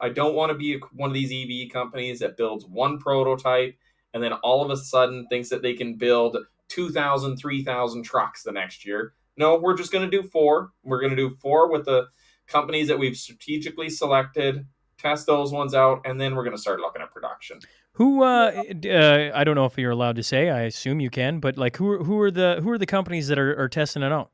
I 0.01 0.09
don't 0.09 0.35
want 0.35 0.51
to 0.51 0.59
be 0.59 0.81
one 0.93 1.11
of 1.11 1.15
these 1.15 1.33
EV 1.33 1.73
companies 1.73 2.21
that 2.21 2.37
builds 2.37 2.65
one 2.67 2.99
prototype 2.99 3.77
and 4.13 4.23
then 4.23 4.33
all 4.33 4.65
of 4.65 4.71
a 4.71 4.77
sudden 4.77 5.27
thinks 5.29 5.51
that 5.51 5.63
they 5.63 5.75
can 5.75 5.97
build 5.97 6.37
2,000, 6.71 7.37
3,000 7.37 8.03
trucks 8.03 8.43
the 8.43 8.53
next 8.53 8.87
year. 8.87 9.13
No, 9.37 9.57
we're 9.57 9.77
just 9.77 9.93
going 9.93 10.09
to 10.09 10.23
do 10.23 10.27
four. 10.27 10.73
We're 10.83 11.01
going 11.01 11.11
to 11.11 11.17
do 11.17 11.31
four 11.31 11.71
with 11.71 11.85
the 11.85 12.09
companies 12.47 12.89
that 12.89 12.99
we've 12.99 13.17
strategically 13.17 13.91
selected, 13.91 14.67
test 14.99 15.27
those 15.27 15.53
ones 15.53 15.75
out, 15.75 16.01
and 16.05 16.21
then 16.21 16.35
we're 16.35 16.45
going 16.45 16.57
to 16.57 16.61
start 16.61 16.81
looking 16.81 17.03
at 17.03 17.11
production. 17.11 17.61
Who 17.95 18.23
uh, 18.23 18.63
uh 18.87 19.31
I 19.35 19.45
don't 19.45 19.57
know 19.57 19.67
if 19.67 19.77
you're 19.77 19.91
allowed 19.91 20.17
to 20.17 20.23
say. 20.23 20.49
I 20.49 20.63
assume 20.63 21.01
you 21.01 21.11
can, 21.11 21.41
but 21.41 21.59
like 21.59 21.77
who 21.77 22.03
who 22.05 22.19
are 22.21 22.31
the 22.31 22.61
who 22.63 22.71
are 22.71 22.79
the 22.79 22.87
companies 22.87 23.29
that 23.29 23.39
are, 23.39 23.59
are 23.61 23.69
testing 23.69 24.03
it 24.03 24.13
out? 24.13 24.31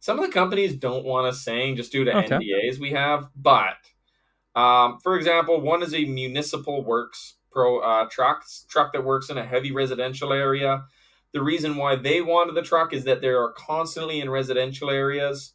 Some 0.00 0.18
of 0.18 0.24
the 0.24 0.32
companies 0.32 0.76
don't 0.76 1.04
want 1.04 1.26
us 1.26 1.42
saying 1.42 1.76
just 1.76 1.92
due 1.92 2.04
to 2.04 2.16
Okay. 2.16 2.36
NDAs 2.36 2.78
we 2.78 2.92
have, 2.92 3.28
but 3.34 3.76
um, 4.54 4.98
for 5.02 5.16
example, 5.16 5.60
one 5.60 5.82
is 5.82 5.94
a 5.94 6.04
municipal 6.04 6.84
works 6.84 7.34
pro 7.50 7.80
uh, 7.80 8.06
truck 8.10 8.44
truck 8.68 8.92
that 8.92 9.04
works 9.04 9.30
in 9.30 9.38
a 9.38 9.44
heavy 9.44 9.72
residential 9.72 10.32
area. 10.32 10.84
The 11.36 11.42
reason 11.42 11.76
why 11.76 11.96
they 11.96 12.22
wanted 12.22 12.54
the 12.54 12.62
truck 12.62 12.94
is 12.94 13.04
that 13.04 13.20
they 13.20 13.28
are 13.28 13.52
constantly 13.52 14.20
in 14.20 14.30
residential 14.30 14.88
areas, 14.88 15.52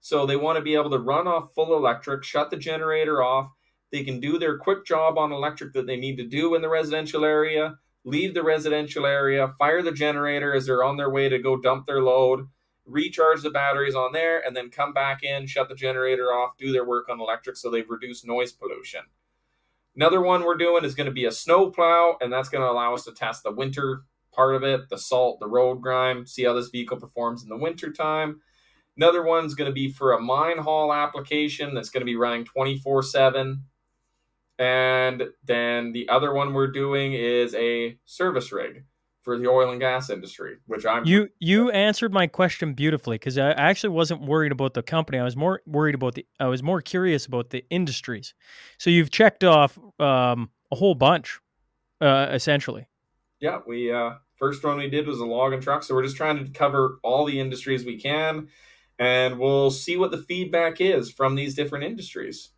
so 0.00 0.26
they 0.26 0.34
want 0.34 0.56
to 0.56 0.60
be 0.60 0.74
able 0.74 0.90
to 0.90 0.98
run 0.98 1.28
off 1.28 1.54
full 1.54 1.72
electric, 1.72 2.24
shut 2.24 2.50
the 2.50 2.56
generator 2.56 3.22
off. 3.22 3.52
They 3.92 4.02
can 4.02 4.18
do 4.18 4.40
their 4.40 4.58
quick 4.58 4.84
job 4.84 5.16
on 5.18 5.30
electric 5.30 5.72
that 5.74 5.86
they 5.86 5.94
need 5.94 6.16
to 6.16 6.26
do 6.26 6.56
in 6.56 6.62
the 6.62 6.68
residential 6.68 7.24
area, 7.24 7.76
leave 8.02 8.34
the 8.34 8.42
residential 8.42 9.06
area, 9.06 9.54
fire 9.56 9.82
the 9.82 9.92
generator 9.92 10.52
as 10.52 10.66
they're 10.66 10.82
on 10.82 10.96
their 10.96 11.10
way 11.10 11.28
to 11.28 11.38
go 11.38 11.56
dump 11.56 11.86
their 11.86 12.02
load, 12.02 12.48
recharge 12.84 13.42
the 13.42 13.50
batteries 13.50 13.94
on 13.94 14.10
there, 14.12 14.44
and 14.44 14.56
then 14.56 14.68
come 14.68 14.92
back 14.92 15.22
in, 15.22 15.46
shut 15.46 15.68
the 15.68 15.76
generator 15.76 16.32
off, 16.32 16.56
do 16.58 16.72
their 16.72 16.84
work 16.84 17.08
on 17.08 17.20
electric 17.20 17.56
so 17.56 17.70
they've 17.70 17.88
reduced 17.88 18.26
noise 18.26 18.50
pollution. 18.50 19.02
Another 19.94 20.20
one 20.20 20.42
we're 20.42 20.56
doing 20.56 20.84
is 20.84 20.96
going 20.96 21.06
to 21.06 21.12
be 21.12 21.24
a 21.24 21.30
snow 21.30 21.70
plow, 21.70 22.16
and 22.20 22.32
that's 22.32 22.48
going 22.48 22.62
to 22.62 22.70
allow 22.70 22.94
us 22.94 23.04
to 23.04 23.12
test 23.12 23.44
the 23.44 23.52
winter 23.52 24.02
part 24.32 24.54
of 24.54 24.62
it, 24.62 24.88
the 24.88 24.98
salt, 24.98 25.40
the 25.40 25.48
road 25.48 25.80
grime, 25.80 26.26
see 26.26 26.44
how 26.44 26.52
this 26.52 26.68
vehicle 26.68 26.98
performs 26.98 27.42
in 27.42 27.48
the 27.48 27.56
winter 27.56 27.92
time. 27.92 28.40
Another 28.96 29.22
one's 29.22 29.54
going 29.54 29.70
to 29.70 29.74
be 29.74 29.90
for 29.90 30.12
a 30.12 30.20
mine 30.20 30.58
haul 30.58 30.92
application 30.92 31.74
that's 31.74 31.90
going 31.90 32.02
to 32.02 32.06
be 32.06 32.16
running 32.16 32.44
24 32.44 33.02
7. 33.02 33.64
And 34.58 35.22
then 35.44 35.92
the 35.92 36.08
other 36.10 36.34
one 36.34 36.52
we're 36.52 36.70
doing 36.70 37.14
is 37.14 37.54
a 37.54 37.98
service 38.04 38.52
rig 38.52 38.84
for 39.22 39.38
the 39.38 39.46
oil 39.46 39.70
and 39.70 39.80
gas 39.80 40.10
industry, 40.10 40.56
which 40.66 40.86
I'm 40.86 41.04
You 41.04 41.28
you 41.38 41.70
answered 41.70 42.12
my 42.12 42.26
question 42.26 42.74
beautifully 42.74 43.16
because 43.16 43.38
I 43.38 43.50
actually 43.52 43.90
wasn't 43.90 44.22
worried 44.22 44.52
about 44.52 44.74
the 44.74 44.82
company. 44.82 45.18
I 45.18 45.24
was 45.24 45.36
more 45.36 45.62
worried 45.66 45.94
about 45.94 46.14
the. 46.14 46.26
I 46.38 46.46
was 46.46 46.62
more 46.62 46.80
curious 46.80 47.26
about 47.26 47.50
the 47.50 47.64
industries. 47.70 48.34
So 48.78 48.90
you've 48.90 49.10
checked 49.10 49.44
off 49.44 49.78
um, 49.98 50.50
a 50.70 50.76
whole 50.76 50.94
bunch, 50.94 51.38
uh, 52.00 52.28
essentially. 52.30 52.86
Yeah, 53.40 53.60
we 53.66 53.92
uh 53.92 54.12
first 54.36 54.62
one 54.64 54.78
we 54.78 54.88
did 54.88 55.06
was 55.06 55.20
a 55.20 55.24
log 55.24 55.52
and 55.52 55.62
truck, 55.62 55.82
so 55.82 55.94
we're 55.94 56.02
just 56.02 56.16
trying 56.16 56.44
to 56.44 56.50
cover 56.52 56.98
all 57.02 57.24
the 57.24 57.40
industries 57.40 57.84
we 57.84 57.98
can, 57.98 58.48
and 58.98 59.38
we'll 59.38 59.70
see 59.70 59.96
what 59.96 60.10
the 60.10 60.18
feedback 60.18 60.80
is 60.80 61.10
from 61.10 61.34
these 61.34 61.54
different 61.54 61.84
industries. 61.84 62.50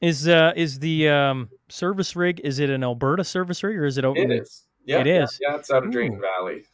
Is 0.00 0.28
uh 0.28 0.52
is 0.56 0.78
the 0.78 1.08
um, 1.08 1.48
service 1.68 2.14
rig? 2.14 2.40
Is 2.44 2.58
it 2.58 2.70
an 2.70 2.84
Alberta 2.84 3.24
service 3.24 3.62
rig 3.62 3.76
or 3.76 3.86
is 3.86 3.98
it 3.98 4.04
out? 4.04 4.16
It 4.16 4.30
is. 4.30 4.64
Yeah, 4.84 5.00
It 5.00 5.06
yeah. 5.06 5.26
Yeah, 5.40 5.56
it's 5.56 5.70
out 5.70 5.84
of 5.84 5.90
Drayton 5.90 6.18
Ooh. 6.18 6.20
Valley. 6.20 6.64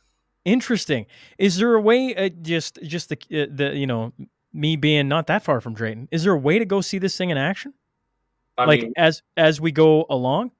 Interesting. 0.45 1.07
Is 1.39 1.57
there 1.57 1.75
a 1.75 1.81
way? 1.81 2.15
Uh, 2.17 2.31
just 2.43 2.79
just 2.83 3.09
the 3.11 3.17
uh, 3.43 3.47
the 3.55 3.77
you 3.77 3.87
know 3.87 4.13
me 4.53 4.77
being 4.77 5.09
not 5.09 5.29
that 5.29 5.43
far 5.45 5.61
from 5.61 5.75
Drayton. 5.75 6.09
Is 6.11 6.25
there 6.25 6.33
a 6.33 6.39
way 6.39 6.59
to 6.59 6.65
go 6.65 6.81
see 6.81 6.99
this 6.99 7.17
thing 7.17 7.31
in 7.31 7.39
action? 7.39 7.73
I 8.59 8.65
like 8.65 8.83
mean, 8.83 8.93
as 8.97 9.23
as 9.37 9.61
we 9.61 9.71
go 9.71 10.05
along. 10.11 10.51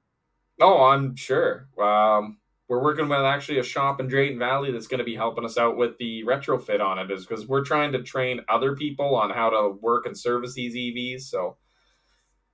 oh, 0.61 0.85
I'm 0.85 1.15
sure. 1.15 1.67
Um, 1.77 2.37
we're 2.73 2.81
working 2.81 3.07
with 3.07 3.19
actually 3.19 3.59
a 3.59 3.63
shop 3.63 3.99
in 3.99 4.07
Drayton 4.07 4.39
Valley 4.39 4.71
that's 4.71 4.87
going 4.87 4.97
to 4.97 5.03
be 5.03 5.15
helping 5.15 5.45
us 5.45 5.59
out 5.59 5.77
with 5.77 5.95
the 5.99 6.23
retrofit 6.23 6.81
on 6.81 6.97
it, 6.97 7.11
is 7.11 7.23
because 7.23 7.47
we're 7.47 7.63
trying 7.63 7.91
to 7.91 8.01
train 8.01 8.41
other 8.49 8.75
people 8.75 9.15
on 9.15 9.29
how 9.29 9.51
to 9.51 9.77
work 9.79 10.07
and 10.07 10.17
service 10.17 10.55
these 10.55 10.73
EVs. 10.73 11.21
So, 11.21 11.57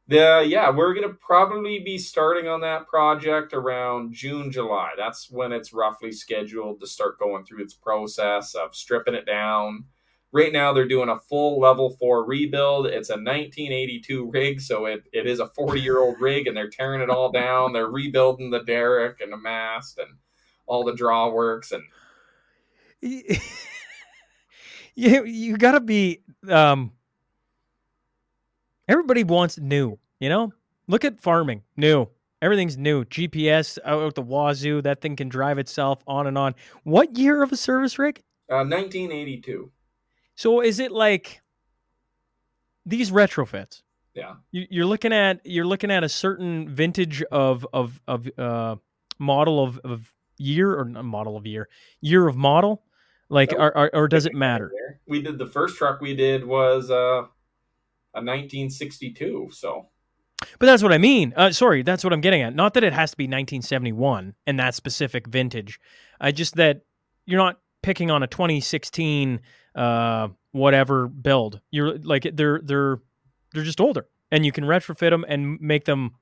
the 0.10 0.46
yeah, 0.46 0.72
we're 0.72 0.94
going 0.94 1.08
to 1.08 1.16
probably 1.16 1.80
be 1.80 1.98
starting 1.98 2.50
on 2.50 2.60
that 2.62 2.86
project 2.88 3.54
around 3.54 4.14
June, 4.14 4.52
July. 4.52 4.90
That's 4.98 5.32
when 5.32 5.54
it's 5.54 5.72
roughly 5.72 6.12
scheduled 6.12 6.82
to 6.82 6.88
start 6.88 7.18
going 7.18 7.46
through 7.46 7.64
its 7.64 7.74
process 7.74 8.56
of 8.56 8.76
stripping 8.76 9.16
it 9.16 9.26
down. 9.26 9.86
Right 10.32 10.54
now, 10.54 10.74
they're 10.74 10.88
doing 10.88 11.10
a 11.10 11.20
full 11.20 11.60
level 11.60 11.90
four 11.90 12.24
rebuild. 12.24 12.86
It's 12.86 13.10
a 13.10 13.14
1982 13.14 14.30
rig, 14.32 14.62
so 14.62 14.86
it, 14.86 15.04
it 15.12 15.26
is 15.26 15.40
a 15.40 15.48
40 15.48 15.82
year 15.82 16.00
old 16.00 16.16
rig, 16.22 16.48
and 16.48 16.56
they're 16.56 16.70
tearing 16.70 17.02
it 17.02 17.10
all 17.10 17.32
down. 17.32 17.74
They're 17.74 17.90
rebuilding 17.90 18.52
the 18.52 18.64
derrick 18.64 19.22
and 19.22 19.34
the 19.34 19.38
mast 19.38 19.98
and 19.98 20.10
all 20.68 20.84
the 20.84 20.96
draw 20.96 21.30
works 21.30 21.72
And 21.72 21.84
you 24.96 25.26
you 25.26 25.58
gotta 25.58 25.80
be 25.80 26.22
um 26.48 26.92
everybody 28.88 29.24
wants 29.24 29.58
new 29.58 29.98
you 30.20 30.28
know 30.28 30.52
look 30.88 31.06
at 31.06 31.20
farming 31.20 31.64
new 31.78 32.06
everything's 32.42 32.78
new 32.78 33.06
gps 33.06 33.80
out 33.86 34.16
the 34.16 34.22
wazoo 34.22 34.82
that 34.82 35.00
thing 35.00 35.16
can 35.16 35.30
drive 35.30 35.58
itself 35.58 36.04
on 36.06 36.28
and 36.28 36.38
on 36.38 36.54
what 36.84 37.18
year 37.18 37.42
of 37.42 37.54
a 37.54 37.58
service 37.58 37.98
rig 37.98 38.22
uh, 38.50 38.66
1982. 38.66 39.72
So 40.40 40.62
is 40.62 40.80
it 40.80 40.94
like 40.94 41.42
these 42.86 43.12
retrofits? 43.12 43.82
Yeah. 44.14 44.36
You, 44.52 44.68
you're 44.70 44.86
looking 44.86 45.12
at 45.12 45.42
you're 45.44 45.66
looking 45.66 45.92
at 45.92 46.06
a 46.06 46.08
certain 46.08 46.74
vintage 46.74 47.22
of 47.24 47.68
of 47.74 48.00
of 48.08 48.30
uh, 48.38 48.78
model 49.20 49.62
of 49.62 49.80
of 49.80 50.14
year 50.38 50.80
or 50.80 50.86
not 50.86 51.04
model 51.04 51.36
of 51.36 51.46
year 51.46 51.68
year 52.00 52.26
of 52.26 52.38
model, 52.38 52.84
like 53.28 53.52
or, 53.52 53.94
or 53.94 54.08
does 54.08 54.26
it 54.26 54.34
matter? 54.34 54.72
We 55.10 55.22
did 55.22 55.40
the 55.40 55.46
first 55.46 55.76
truck 55.76 56.00
we 56.00 56.16
did 56.16 56.46
was 56.46 56.90
uh, 56.90 57.26
a 58.14 58.24
1962. 58.24 59.50
So 59.52 59.88
But 60.58 60.68
that's 60.68 60.82
what 60.82 60.94
I 60.94 61.00
mean. 61.00 61.34
Uh, 61.36 61.52
sorry, 61.52 61.82
that's 61.82 62.06
what 62.06 62.14
I'm 62.14 62.22
getting 62.22 62.44
at. 62.44 62.56
Not 62.56 62.76
that 62.76 62.86
it 62.86 62.94
has 62.94 63.12
to 63.12 63.18
be 63.18 63.26
1971 63.26 64.36
and 64.48 64.58
that 64.58 64.74
specific 64.74 65.28
vintage. 65.28 65.82
I 66.22 66.32
just 66.32 66.56
that 66.56 66.84
you're 67.26 67.40
not 67.42 67.60
picking 67.82 68.10
on 68.10 68.24
a 68.24 68.28
2016 68.28 69.42
uh, 69.76 70.30
whatever 70.52 71.08
build. 71.08 71.62
You're 71.72 71.98
like 72.00 72.30
they're 72.34 72.62
they're 72.64 73.00
they're 73.54 73.64
just 73.64 73.82
older, 73.82 74.08
and 74.32 74.46
you 74.46 74.52
can 74.52 74.64
retrofit 74.64 75.10
them 75.10 75.26
and 75.28 75.60
make 75.60 75.86
them 75.86 76.16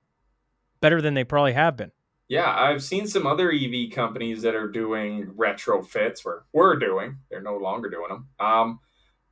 better 0.82 1.02
than 1.02 1.14
they 1.14 1.24
probably 1.24 1.54
have 1.54 1.76
been. 1.78 1.92
yeah, 2.30 2.54
I've 2.54 2.84
seen 2.84 3.08
some 3.08 3.26
other 3.26 3.52
EV 3.52 3.92
companies 3.92 4.42
that 4.42 4.56
are 4.56 4.68
doing 4.68 5.28
retrofits. 5.38 6.24
Where 6.24 6.44
we're 6.54 6.76
doing, 6.78 7.20
they're 7.30 7.42
no 7.42 7.58
longer 7.58 7.90
doing 7.90 8.10
them. 8.10 8.28
Um, 8.40 8.80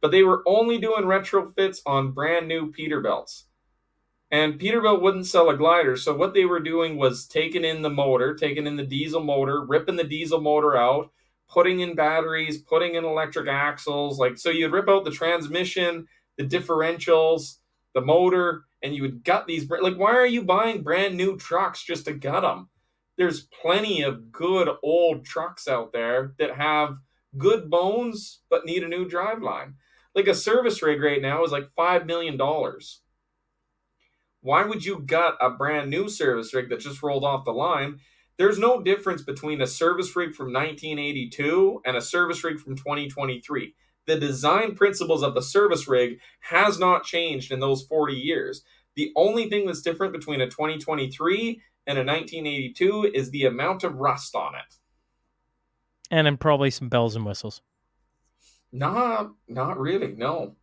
but 0.01 0.11
they 0.11 0.23
were 0.23 0.43
only 0.45 0.77
doing 0.77 1.03
retrofits 1.05 1.79
on 1.85 2.11
brand 2.11 2.47
new 2.47 2.71
Peterbilts. 2.71 3.45
And 4.31 4.59
Peterbilt 4.59 5.01
wouldn't 5.01 5.27
sell 5.27 5.49
a 5.49 5.57
glider, 5.57 5.95
so 5.95 6.15
what 6.15 6.33
they 6.33 6.45
were 6.45 6.59
doing 6.59 6.97
was 6.97 7.25
taking 7.25 7.63
in 7.63 7.83
the 7.83 7.89
motor, 7.89 8.33
taking 8.33 8.67
in 8.67 8.75
the 8.75 8.83
diesel 8.83 9.23
motor, 9.23 9.63
ripping 9.63 9.95
the 9.95 10.03
diesel 10.03 10.41
motor 10.41 10.75
out, 10.75 11.11
putting 11.49 11.79
in 11.79 11.95
batteries, 11.95 12.57
putting 12.61 12.95
in 12.95 13.05
electric 13.05 13.47
axles. 13.47 14.19
Like 14.19 14.37
so, 14.37 14.49
you'd 14.49 14.71
rip 14.71 14.89
out 14.89 15.05
the 15.05 15.11
transmission, 15.11 16.07
the 16.37 16.43
differentials, 16.45 17.57
the 17.93 18.01
motor, 18.01 18.63
and 18.81 18.95
you 18.95 19.01
would 19.01 19.23
gut 19.23 19.47
these. 19.47 19.69
Like, 19.69 19.97
why 19.97 20.15
are 20.15 20.25
you 20.25 20.43
buying 20.43 20.83
brand 20.83 21.15
new 21.15 21.37
trucks 21.37 21.83
just 21.83 22.05
to 22.05 22.13
gut 22.13 22.43
them? 22.43 22.69
There's 23.17 23.47
plenty 23.61 24.01
of 24.01 24.31
good 24.31 24.69
old 24.83 25.25
trucks 25.25 25.67
out 25.67 25.93
there 25.93 26.33
that 26.37 26.55
have 26.55 26.97
good 27.37 27.69
bones 27.69 28.41
but 28.49 28.65
need 28.65 28.83
a 28.83 28.87
new 28.87 29.07
driveline. 29.07 29.73
Like 30.13 30.27
a 30.27 30.35
service 30.35 30.81
rig 30.81 31.01
right 31.01 31.21
now 31.21 31.43
is 31.43 31.51
like 31.51 31.69
five 31.75 32.05
million 32.05 32.37
dollars. 32.37 33.01
Why 34.41 34.63
would 34.63 34.85
you 34.85 34.99
gut 34.99 35.37
a 35.41 35.49
brand 35.49 35.89
new 35.89 36.07
service 36.07 36.53
rig 36.53 36.69
that 36.69 36.79
just 36.79 37.01
rolled 37.01 37.23
off 37.23 37.45
the 37.45 37.51
line? 37.51 37.99
There's 38.37 38.59
no 38.59 38.81
difference 38.81 39.21
between 39.21 39.61
a 39.61 39.67
service 39.67 40.15
rig 40.15 40.35
from 40.35 40.51
1982 40.51 41.81
and 41.85 41.95
a 41.95 42.01
service 42.01 42.43
rig 42.43 42.59
from 42.59 42.75
2023. 42.75 43.73
The 44.07 44.19
design 44.19 44.75
principles 44.75 45.23
of 45.23 45.33
the 45.33 45.41
service 45.41 45.87
rig 45.87 46.19
has 46.41 46.77
not 46.77 47.03
changed 47.03 47.51
in 47.51 47.59
those 47.59 47.83
40 47.83 48.13
years. 48.13 48.63
The 48.95 49.11
only 49.15 49.49
thing 49.49 49.65
that's 49.65 49.81
different 49.81 50.13
between 50.13 50.41
a 50.41 50.47
2023 50.47 51.61
and 51.87 51.97
a 51.97 52.03
1982 52.03 53.11
is 53.13 53.31
the 53.31 53.45
amount 53.45 53.83
of 53.83 53.95
rust 53.95 54.35
on 54.35 54.55
it. 54.55 54.75
And 56.11 56.27
then 56.27 56.37
probably 56.37 56.69
some 56.69 56.89
bells 56.89 57.15
and 57.15 57.25
whistles. 57.25 57.61
Not, 58.71 59.31
not 59.47 59.79
really. 59.79 60.13
No. 60.13 60.55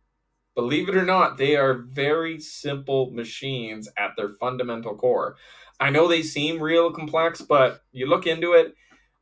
Believe 0.55 0.87
it 0.87 0.95
or 0.95 1.05
not, 1.05 1.37
they 1.37 1.55
are 1.55 1.73
very 1.73 2.39
simple 2.39 3.09
machines 3.11 3.89
at 3.97 4.11
their 4.15 4.29
fundamental 4.29 4.95
core. 4.95 5.35
I 5.79 5.89
know 5.89 6.07
they 6.07 6.23
seem 6.23 6.61
real 6.61 6.91
complex, 6.91 7.41
but 7.41 7.81
you 7.91 8.07
look 8.07 8.27
into 8.27 8.53
it, 8.53 8.73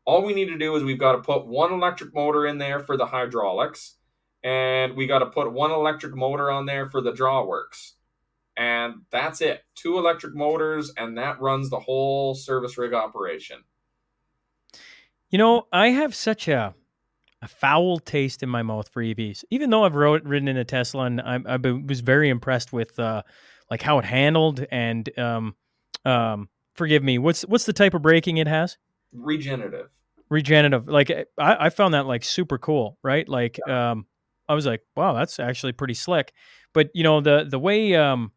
all 0.06 0.24
we 0.24 0.34
need 0.34 0.48
to 0.48 0.58
do 0.58 0.76
is 0.76 0.84
we've 0.84 1.00
got 1.00 1.14
to 1.14 1.22
put 1.22 1.46
one 1.46 1.74
electric 1.74 2.14
motor 2.14 2.46
in 2.46 2.58
there 2.58 2.80
for 2.80 2.98
the 2.98 3.06
hydraulics, 3.06 3.96
and 4.44 4.96
we 4.96 5.08
got 5.08 5.20
to 5.20 5.28
put 5.28 5.52
one 5.52 5.72
electric 5.72 6.16
motor 6.16 6.52
on 6.52 6.66
there 6.66 6.90
for 6.90 7.02
the 7.02 7.12
drawworks. 7.12 7.94
And 8.58 9.04
that's 9.12 9.42
it. 9.42 9.62
Two 9.76 9.98
electric 9.98 10.36
motors, 10.36 10.92
and 10.98 11.18
that 11.18 11.42
runs 11.42 11.70
the 11.70 11.80
whole 11.80 12.36
service 12.36 12.78
rig 12.78 12.94
operation. 12.94 13.64
You 15.30 15.38
know, 15.38 15.68
I 15.72 15.90
have 15.90 16.14
such 16.14 16.48
a 16.48 16.76
a 17.42 17.48
foul 17.48 17.98
taste 17.98 18.44
in 18.44 18.50
my 18.50 18.62
mouth 18.62 18.90
for 18.90 19.02
EVs. 19.02 19.44
Even 19.50 19.70
though 19.70 19.84
I've 19.84 19.96
rode, 19.96 20.28
ridden 20.28 20.48
in 20.48 20.58
a 20.58 20.64
Tesla 20.64 21.06
and 21.06 21.22
I, 21.22 21.40
I 21.46 21.58
was 21.58 22.02
very 22.02 22.30
impressed 22.30 22.72
with 22.72 23.00
uh, 23.00 23.24
like 23.70 23.82
how 23.82 23.98
it 23.98 24.06
handled 24.06 24.66
and 24.72 25.10
um, 25.18 25.56
um, 26.06 26.50
forgive 26.74 27.04
me, 27.04 27.18
what's 27.18 27.44
what's 27.44 27.66
the 27.66 27.74
type 27.74 27.94
of 27.94 28.02
braking 28.02 28.38
it 28.38 28.48
has? 28.48 28.78
Regenerative. 29.14 29.90
Regenerative. 30.30 30.88
Like 30.88 31.12
I, 31.12 31.26
I 31.66 31.70
found 31.70 31.94
that 31.94 32.06
like 32.06 32.24
super 32.24 32.58
cool, 32.58 32.98
right? 33.04 33.28
Like 33.28 33.60
um, 33.68 34.06
I 34.48 34.54
was 34.54 34.66
like, 34.66 34.82
wow, 34.96 35.14
that's 35.14 35.40
actually 35.40 35.74
pretty 35.74 35.94
slick. 35.94 36.34
But 36.74 36.90
you 36.94 37.04
know 37.04 37.22
the 37.22 37.46
the 37.50 37.60
way 37.60 37.96
um, 37.96 38.32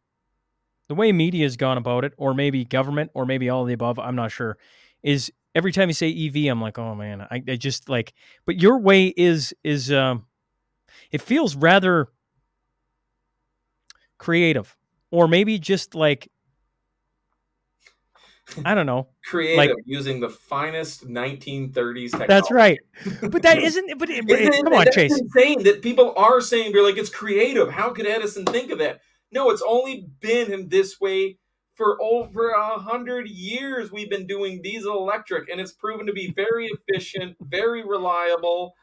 the 0.88 0.94
way 0.94 1.12
media's 1.12 1.57
gone 1.57 1.79
about 1.79 2.05
it, 2.05 2.12
or 2.16 2.35
maybe 2.35 2.64
government, 2.64 3.11
or 3.14 3.27
maybe 3.27 3.48
all 3.48 3.62
of 3.62 3.68
the 3.68 3.74
above, 3.74 3.98
I'm 3.98 4.16
not 4.16 4.31
sure, 4.31 4.59
is 5.03 5.33
every 5.55 5.72
time 5.72 5.88
you 5.88 5.94
say 5.94 6.11
EV, 6.11 6.50
I'm 6.50 6.61
like, 6.61 6.79
oh 6.79 6.94
man, 6.94 7.22
I, 7.22 7.42
I 7.48 7.57
just 7.57 7.88
like. 7.88 8.12
But 8.46 8.61
your 8.61 8.79
way 8.79 9.07
is 9.16 9.55
is 9.64 9.92
um, 9.92 10.27
it 11.11 11.22
feels 11.22 11.57
rather 11.57 12.09
creative, 14.18 14.77
or 15.11 15.29
maybe 15.29 15.59
just 15.59 15.94
like 15.94 16.31
I 18.65 18.75
don't 18.75 18.87
know. 18.87 19.09
Creative 19.27 19.77
using 19.87 20.21
the 20.21 20.29
finest 20.29 21.07
1930s 21.07 22.11
technology. 22.11 22.27
That's 22.29 22.51
right. 22.51 22.79
But 23.23 23.43
that 23.43 23.59
isn't. 23.59 23.99
But 23.99 24.11
it, 24.11 24.27
come 24.65 24.73
on, 24.73 24.87
Chace. 24.93 25.19
insane 25.19 25.63
that 25.65 25.83
people 25.83 26.15
are 26.17 26.41
saying 26.41 26.73
they're 26.73 26.83
like 26.83 26.99
it's 26.99 27.11
creative. 27.11 27.71
How 27.71 27.91
could 27.91 28.07
Edison 28.07 28.45
think 28.45 28.71
of 28.71 28.79
that? 28.79 29.01
No, 29.33 29.51
it's 29.51 29.63
only 29.67 30.07
been 30.21 30.53
in 30.53 30.69
this 30.69 31.01
way 31.01 31.39
for 31.75 32.01
over 32.01 32.51
a 32.51 32.79
hundred 32.79 33.29
years. 33.29 33.91
We've 33.91 34.11
been 34.11 34.27
doing 34.27 34.63
diesel 34.63 34.97
electric, 34.97 35.49
and 35.49 35.61
it's 35.61 35.73
proven 35.73 36.07
to 36.07 36.13
be 36.13 36.33
very 36.35 36.69
efficient, 36.69 37.37
very 37.41 37.85
reliable. 37.85 38.75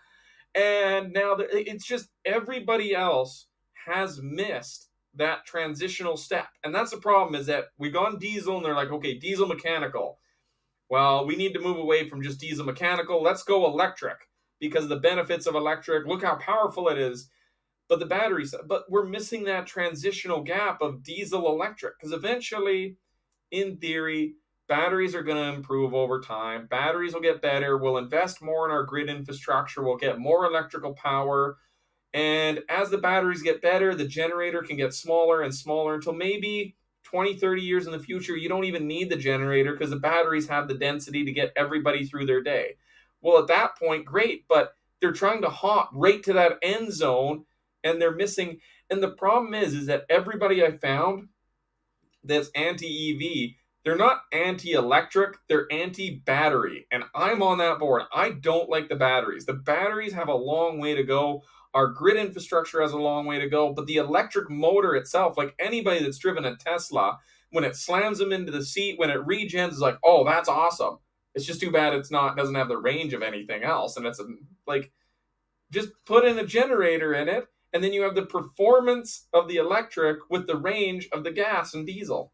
And 0.53 1.13
now 1.13 1.37
it's 1.39 1.85
just 1.85 2.09
everybody 2.25 2.93
else 2.93 3.47
has 3.85 4.19
missed 4.21 4.90
that 5.15 5.45
transitional 5.45 6.17
step, 6.17 6.47
and 6.63 6.73
that's 6.73 6.91
the 6.91 6.97
problem. 6.97 7.39
Is 7.39 7.47
that 7.47 7.65
we've 7.77 7.93
gone 7.93 8.19
diesel, 8.19 8.57
and 8.57 8.65
they're 8.65 8.75
like, 8.75 8.91
okay, 8.91 9.17
diesel 9.17 9.47
mechanical. 9.47 10.19
Well, 10.89 11.25
we 11.25 11.35
need 11.35 11.53
to 11.53 11.59
move 11.61 11.77
away 11.77 12.09
from 12.09 12.21
just 12.21 12.39
diesel 12.39 12.65
mechanical. 12.65 13.23
Let's 13.23 13.43
go 13.43 13.65
electric 13.65 14.17
because 14.59 14.87
the 14.87 14.97
benefits 14.97 15.47
of 15.47 15.55
electric, 15.55 16.05
look 16.05 16.23
how 16.23 16.35
powerful 16.35 16.89
it 16.89 16.97
is. 16.97 17.29
But 17.89 17.99
the 17.99 18.05
batteries, 18.05 18.55
but 18.67 18.83
we're 18.89 19.05
missing 19.05 19.43
that 19.45 19.67
transitional 19.67 20.43
gap 20.43 20.81
of 20.81 21.03
diesel 21.03 21.47
electric 21.49 21.99
because 21.99 22.13
eventually, 22.13 22.95
in 23.51 23.77
theory, 23.77 24.35
batteries 24.69 25.13
are 25.13 25.23
going 25.23 25.35
to 25.35 25.53
improve 25.53 25.93
over 25.93 26.21
time. 26.21 26.67
Batteries 26.67 27.13
will 27.13 27.19
get 27.19 27.41
better. 27.41 27.77
We'll 27.77 27.97
invest 27.97 28.41
more 28.41 28.65
in 28.65 28.71
our 28.71 28.83
grid 28.83 29.09
infrastructure. 29.09 29.83
We'll 29.83 29.97
get 29.97 30.19
more 30.19 30.45
electrical 30.45 30.93
power. 30.93 31.57
And 32.13 32.61
as 32.67 32.89
the 32.89 32.97
batteries 32.97 33.41
get 33.41 33.61
better, 33.61 33.95
the 33.95 34.07
generator 34.07 34.61
can 34.61 34.77
get 34.77 34.93
smaller 34.93 35.41
and 35.41 35.55
smaller 35.55 35.95
until 35.95 36.13
maybe 36.13 36.75
20, 37.03 37.35
30 37.35 37.61
years 37.61 37.85
in 37.85 37.91
the 37.91 37.99
future, 37.99 38.37
you 38.37 38.49
don't 38.49 38.65
even 38.65 38.87
need 38.87 39.09
the 39.09 39.17
generator 39.17 39.73
because 39.73 39.89
the 39.89 39.97
batteries 39.97 40.47
have 40.47 40.67
the 40.67 40.73
density 40.73 41.25
to 41.25 41.31
get 41.31 41.53
everybody 41.55 42.05
through 42.05 42.25
their 42.25 42.41
day. 42.41 42.75
Well, 43.21 43.39
at 43.41 43.47
that 43.47 43.77
point, 43.77 44.05
great, 44.05 44.45
but 44.47 44.75
they're 44.99 45.11
trying 45.11 45.41
to 45.41 45.49
hop 45.49 45.89
right 45.93 46.21
to 46.23 46.33
that 46.33 46.57
end 46.61 46.93
zone 46.93 47.45
and 47.83 48.01
they're 48.01 48.15
missing. 48.15 48.59
And 48.89 49.01
the 49.01 49.11
problem 49.11 49.53
is, 49.53 49.73
is 49.73 49.87
that 49.87 50.05
everybody 50.09 50.63
I 50.63 50.77
found 50.77 51.29
that's 52.23 52.49
anti 52.55 53.11
EV, 53.11 53.55
they're 53.83 53.97
not 53.97 54.21
anti 54.31 54.73
electric, 54.73 55.37
they're 55.49 55.67
anti 55.71 56.19
battery. 56.19 56.87
And 56.91 57.03
I'm 57.15 57.41
on 57.41 57.57
that 57.57 57.79
board. 57.79 58.03
I 58.13 58.29
don't 58.31 58.69
like 58.69 58.89
the 58.89 58.95
batteries. 58.95 59.45
The 59.45 59.53
batteries 59.53 60.13
have 60.13 60.27
a 60.27 60.35
long 60.35 60.79
way 60.79 60.95
to 60.95 61.03
go. 61.03 61.43
Our 61.73 61.87
grid 61.87 62.17
infrastructure 62.17 62.81
has 62.81 62.91
a 62.91 62.97
long 62.97 63.25
way 63.25 63.39
to 63.39 63.47
go, 63.47 63.73
but 63.73 63.87
the 63.87 63.95
electric 63.95 64.49
motor 64.49 64.95
itself, 64.95 65.37
like 65.37 65.55
anybody 65.59 66.03
that's 66.03 66.17
driven 66.17 66.45
a 66.45 66.55
Tesla, 66.55 67.19
when 67.51 67.63
it 67.63 67.75
slams 67.75 68.17
them 68.19 68.31
into 68.31 68.51
the 68.51 68.65
seat, 68.65 68.99
when 68.99 69.09
it 69.09 69.25
regens, 69.25 69.71
is 69.71 69.79
like, 69.79 69.97
oh, 70.03 70.25
that's 70.25 70.49
awesome. 70.49 70.97
It's 71.33 71.45
just 71.45 71.61
too 71.61 71.71
bad 71.71 71.93
it's 71.93 72.11
not 72.11 72.35
doesn't 72.35 72.55
have 72.55 72.67
the 72.67 72.77
range 72.77 73.13
of 73.13 73.21
anything 73.21 73.63
else, 73.63 73.95
and 73.95 74.05
it's 74.05 74.19
a, 74.19 74.25
like 74.67 74.91
just 75.71 75.89
put 76.05 76.25
in 76.25 76.37
a 76.37 76.45
generator 76.45 77.13
in 77.13 77.29
it, 77.29 77.47
and 77.73 77.83
then 77.83 77.93
you 77.93 78.01
have 78.03 78.15
the 78.15 78.25
performance 78.25 79.27
of 79.33 79.47
the 79.47 79.55
electric 79.55 80.29
with 80.29 80.47
the 80.47 80.57
range 80.57 81.07
of 81.13 81.23
the 81.23 81.31
gas 81.31 81.73
and 81.73 81.87
diesel. 81.87 82.33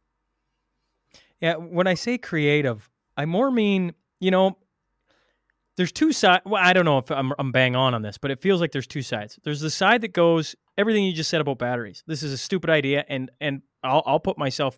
Yeah, 1.40 1.56
when 1.56 1.86
I 1.86 1.94
say 1.94 2.18
creative, 2.18 2.90
I 3.16 3.26
more 3.26 3.52
mean, 3.52 3.94
you 4.20 4.32
know, 4.32 4.58
there's 5.78 5.92
two 5.92 6.12
sides. 6.12 6.42
Well, 6.46 6.62
I 6.62 6.74
don't 6.74 6.86
know 6.86 6.98
if 6.98 7.10
I'm, 7.12 7.32
I'm 7.40 7.52
bang 7.52 7.76
on 7.76 7.94
on 7.94 8.02
this, 8.02 8.18
but 8.18 8.32
it 8.32 8.42
feels 8.42 8.60
like 8.60 8.72
there's 8.72 8.88
two 8.88 9.04
sides. 9.04 9.40
There's 9.44 9.62
the 9.62 9.70
side 9.70 10.02
that 10.02 10.12
goes 10.12 10.56
everything 10.78 11.06
you 11.06 11.14
just 11.14 11.30
said 11.30 11.40
about 11.40 11.60
batteries. 11.60 12.04
This 12.08 12.24
is 12.24 12.34
a 12.34 12.38
stupid 12.38 12.70
idea, 12.70 13.06
and 13.08 13.32
and 13.40 13.62
I'll 13.84 14.04
I'll 14.06 14.20
put 14.20 14.38
myself 14.38 14.78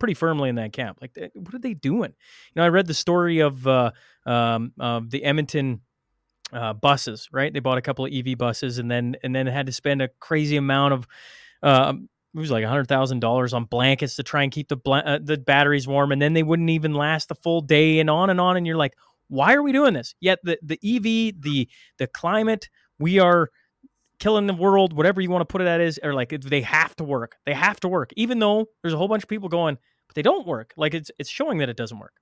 pretty 0.00 0.14
firmly 0.14 0.48
in 0.48 0.56
that 0.56 0.72
camp. 0.72 0.98
Like, 1.00 1.16
what 1.34 1.54
are 1.54 1.58
they 1.58 1.74
doing? 1.74 2.10
You 2.10 2.56
know, 2.56 2.64
I 2.64 2.68
read 2.68 2.86
the 2.86 2.94
story 2.94 3.38
of 3.38 3.64
uh, 3.66 3.92
um, 4.26 4.72
uh, 4.80 5.00
the 5.06 5.22
Edmonton 5.24 5.82
uh, 6.52 6.72
buses, 6.72 7.28
right? 7.30 7.52
They 7.52 7.60
bought 7.60 7.78
a 7.78 7.82
couple 7.82 8.04
of 8.04 8.12
EV 8.12 8.36
buses, 8.36 8.78
and 8.78 8.90
then 8.90 9.16
and 9.22 9.34
then 9.34 9.46
had 9.46 9.66
to 9.66 9.72
spend 9.72 10.02
a 10.02 10.08
crazy 10.18 10.56
amount 10.56 10.94
of 10.94 11.06
uh, 11.62 11.92
it 12.34 12.38
was 12.38 12.50
like 12.50 12.64
hundred 12.64 12.88
thousand 12.88 13.20
dollars 13.20 13.52
on 13.52 13.64
blankets 13.64 14.16
to 14.16 14.22
try 14.22 14.42
and 14.42 14.52
keep 14.52 14.68
the 14.68 14.76
bla- 14.76 15.02
uh, 15.04 15.18
the 15.22 15.36
batteries 15.36 15.86
warm, 15.86 16.12
and 16.12 16.20
then 16.20 16.32
they 16.32 16.42
wouldn't 16.42 16.70
even 16.70 16.94
last 16.94 17.28
the 17.28 17.34
full 17.34 17.60
day, 17.60 17.98
and 17.98 18.08
on 18.10 18.30
and 18.30 18.40
on. 18.40 18.56
And 18.56 18.66
you're 18.66 18.76
like, 18.76 18.94
why 19.30 19.54
are 19.54 19.62
we 19.62 19.72
doing 19.72 19.94
this? 19.94 20.14
Yet 20.20 20.40
the 20.42 20.58
the 20.62 20.78
EV, 20.84 21.40
the 21.40 21.68
the 21.98 22.06
climate, 22.06 22.68
we 22.98 23.18
are 23.18 23.48
killing 24.18 24.46
the 24.46 24.54
world, 24.54 24.92
whatever 24.92 25.20
you 25.20 25.30
want 25.30 25.40
to 25.40 25.50
put 25.50 25.62
it 25.62 25.66
at 25.66 25.80
is, 25.80 25.98
or 26.02 26.12
like 26.12 26.28
they 26.28 26.60
have 26.60 26.94
to 26.96 27.04
work. 27.04 27.36
They 27.46 27.54
have 27.54 27.80
to 27.80 27.88
work, 27.88 28.12
even 28.16 28.38
though 28.38 28.66
there's 28.82 28.92
a 28.92 28.98
whole 28.98 29.08
bunch 29.08 29.22
of 29.22 29.28
people 29.28 29.48
going, 29.48 29.78
but 30.06 30.14
they 30.14 30.22
don't 30.22 30.46
work. 30.46 30.74
Like 30.76 30.94
it's 30.94 31.10
it's 31.18 31.30
showing 31.30 31.58
that 31.58 31.68
it 31.68 31.76
doesn't 31.76 31.98
work. 31.98 32.14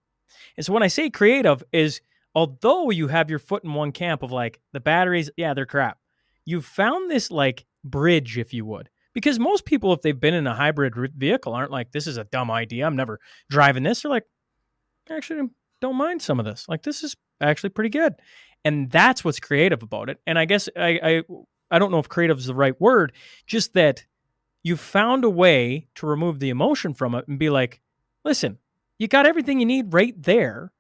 And 0.57 0.65
so 0.65 0.73
when 0.73 0.83
I 0.83 0.89
say 0.89 1.11
creative, 1.11 1.65
is 1.73 2.01
although 2.35 2.91
you 2.91 3.09
have 3.09 3.31
your 3.31 3.39
foot 3.39 3.65
in 3.65 3.73
one 3.75 3.93
camp 3.93 4.23
of 4.23 4.31
like 4.31 4.61
the 4.73 4.81
batteries, 4.81 5.31
yeah, 5.37 5.55
they're 5.55 5.67
crap. 5.67 5.99
You've 6.45 6.67
found 6.67 7.11
this 7.11 7.31
like 7.31 7.67
bridge, 7.85 8.39
if 8.39 8.53
you 8.53 8.65
would, 8.67 8.91
because 9.15 9.39
most 9.39 9.65
people, 9.65 9.93
if 9.93 10.03
they've 10.03 10.19
been 10.19 10.35
in 10.35 10.47
a 10.47 10.55
hybrid 10.55 10.95
vehicle, 11.17 11.55
aren't 11.55 11.71
like, 11.71 11.91
this 11.93 12.07
is 12.07 12.19
a 12.19 12.25
dumb 12.25 12.51
idea. 12.51 12.87
I'm 12.87 12.97
never 12.97 13.19
driving 13.51 13.83
this. 13.83 14.03
They're 14.03 14.11
like, 14.11 14.27
actually, 15.11 15.49
don't 15.81 15.97
mind 15.97 16.23
some 16.23 16.39
of 16.39 16.47
this. 16.47 16.67
Like, 16.69 16.83
this 16.83 17.03
is 17.03 17.17
actually 17.41 17.71
pretty 17.71 17.91
good. 17.91 18.15
And 18.65 18.91
that's 18.91 19.25
what's 19.25 19.41
creative 19.41 19.83
about 19.83 20.11
it. 20.11 20.21
And 20.27 20.39
I 20.39 20.45
guess 20.45 20.69
I, 20.77 20.99
I, 21.03 21.23
I 21.71 21.79
don't 21.79 21.91
know 21.91 21.99
if 21.99 22.09
creative 22.09 22.39
is 22.39 22.47
the 22.47 22.55
right 22.55 22.79
word, 22.81 23.13
just 23.47 23.75
that 23.75 24.05
you 24.63 24.77
found 24.77 25.25
a 25.25 25.31
way 25.31 25.87
to 25.97 26.07
remove 26.07 26.41
the 26.41 26.51
emotion 26.51 26.95
from 26.95 27.15
it 27.15 27.27
and 27.29 27.39
be 27.39 27.51
like, 27.51 27.81
listen, 28.25 28.59
you 28.99 29.09
got 29.09 29.27
everything 29.27 29.61
you 29.61 29.67
need 29.67 29.93
right 29.95 30.21
there. 30.21 30.73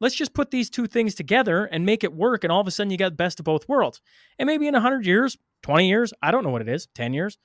Let's 0.00 0.14
just 0.14 0.34
put 0.34 0.50
these 0.50 0.68
two 0.68 0.86
things 0.86 1.14
together 1.14 1.64
and 1.64 1.86
make 1.86 2.04
it 2.04 2.12
work. 2.12 2.44
And 2.44 2.52
all 2.52 2.60
of 2.60 2.66
a 2.66 2.70
sudden, 2.70 2.90
you 2.90 2.98
got 2.98 3.10
the 3.10 3.16
best 3.16 3.38
of 3.38 3.44
both 3.44 3.68
worlds. 3.68 4.02
And 4.38 4.46
maybe 4.46 4.66
in 4.66 4.74
100 4.74 5.06
years, 5.06 5.38
20 5.62 5.88
years, 5.88 6.12
I 6.20 6.30
don't 6.30 6.44
know 6.44 6.50
what 6.50 6.60
it 6.60 6.68
is, 6.68 6.86
10 6.94 7.14
years, 7.14 7.38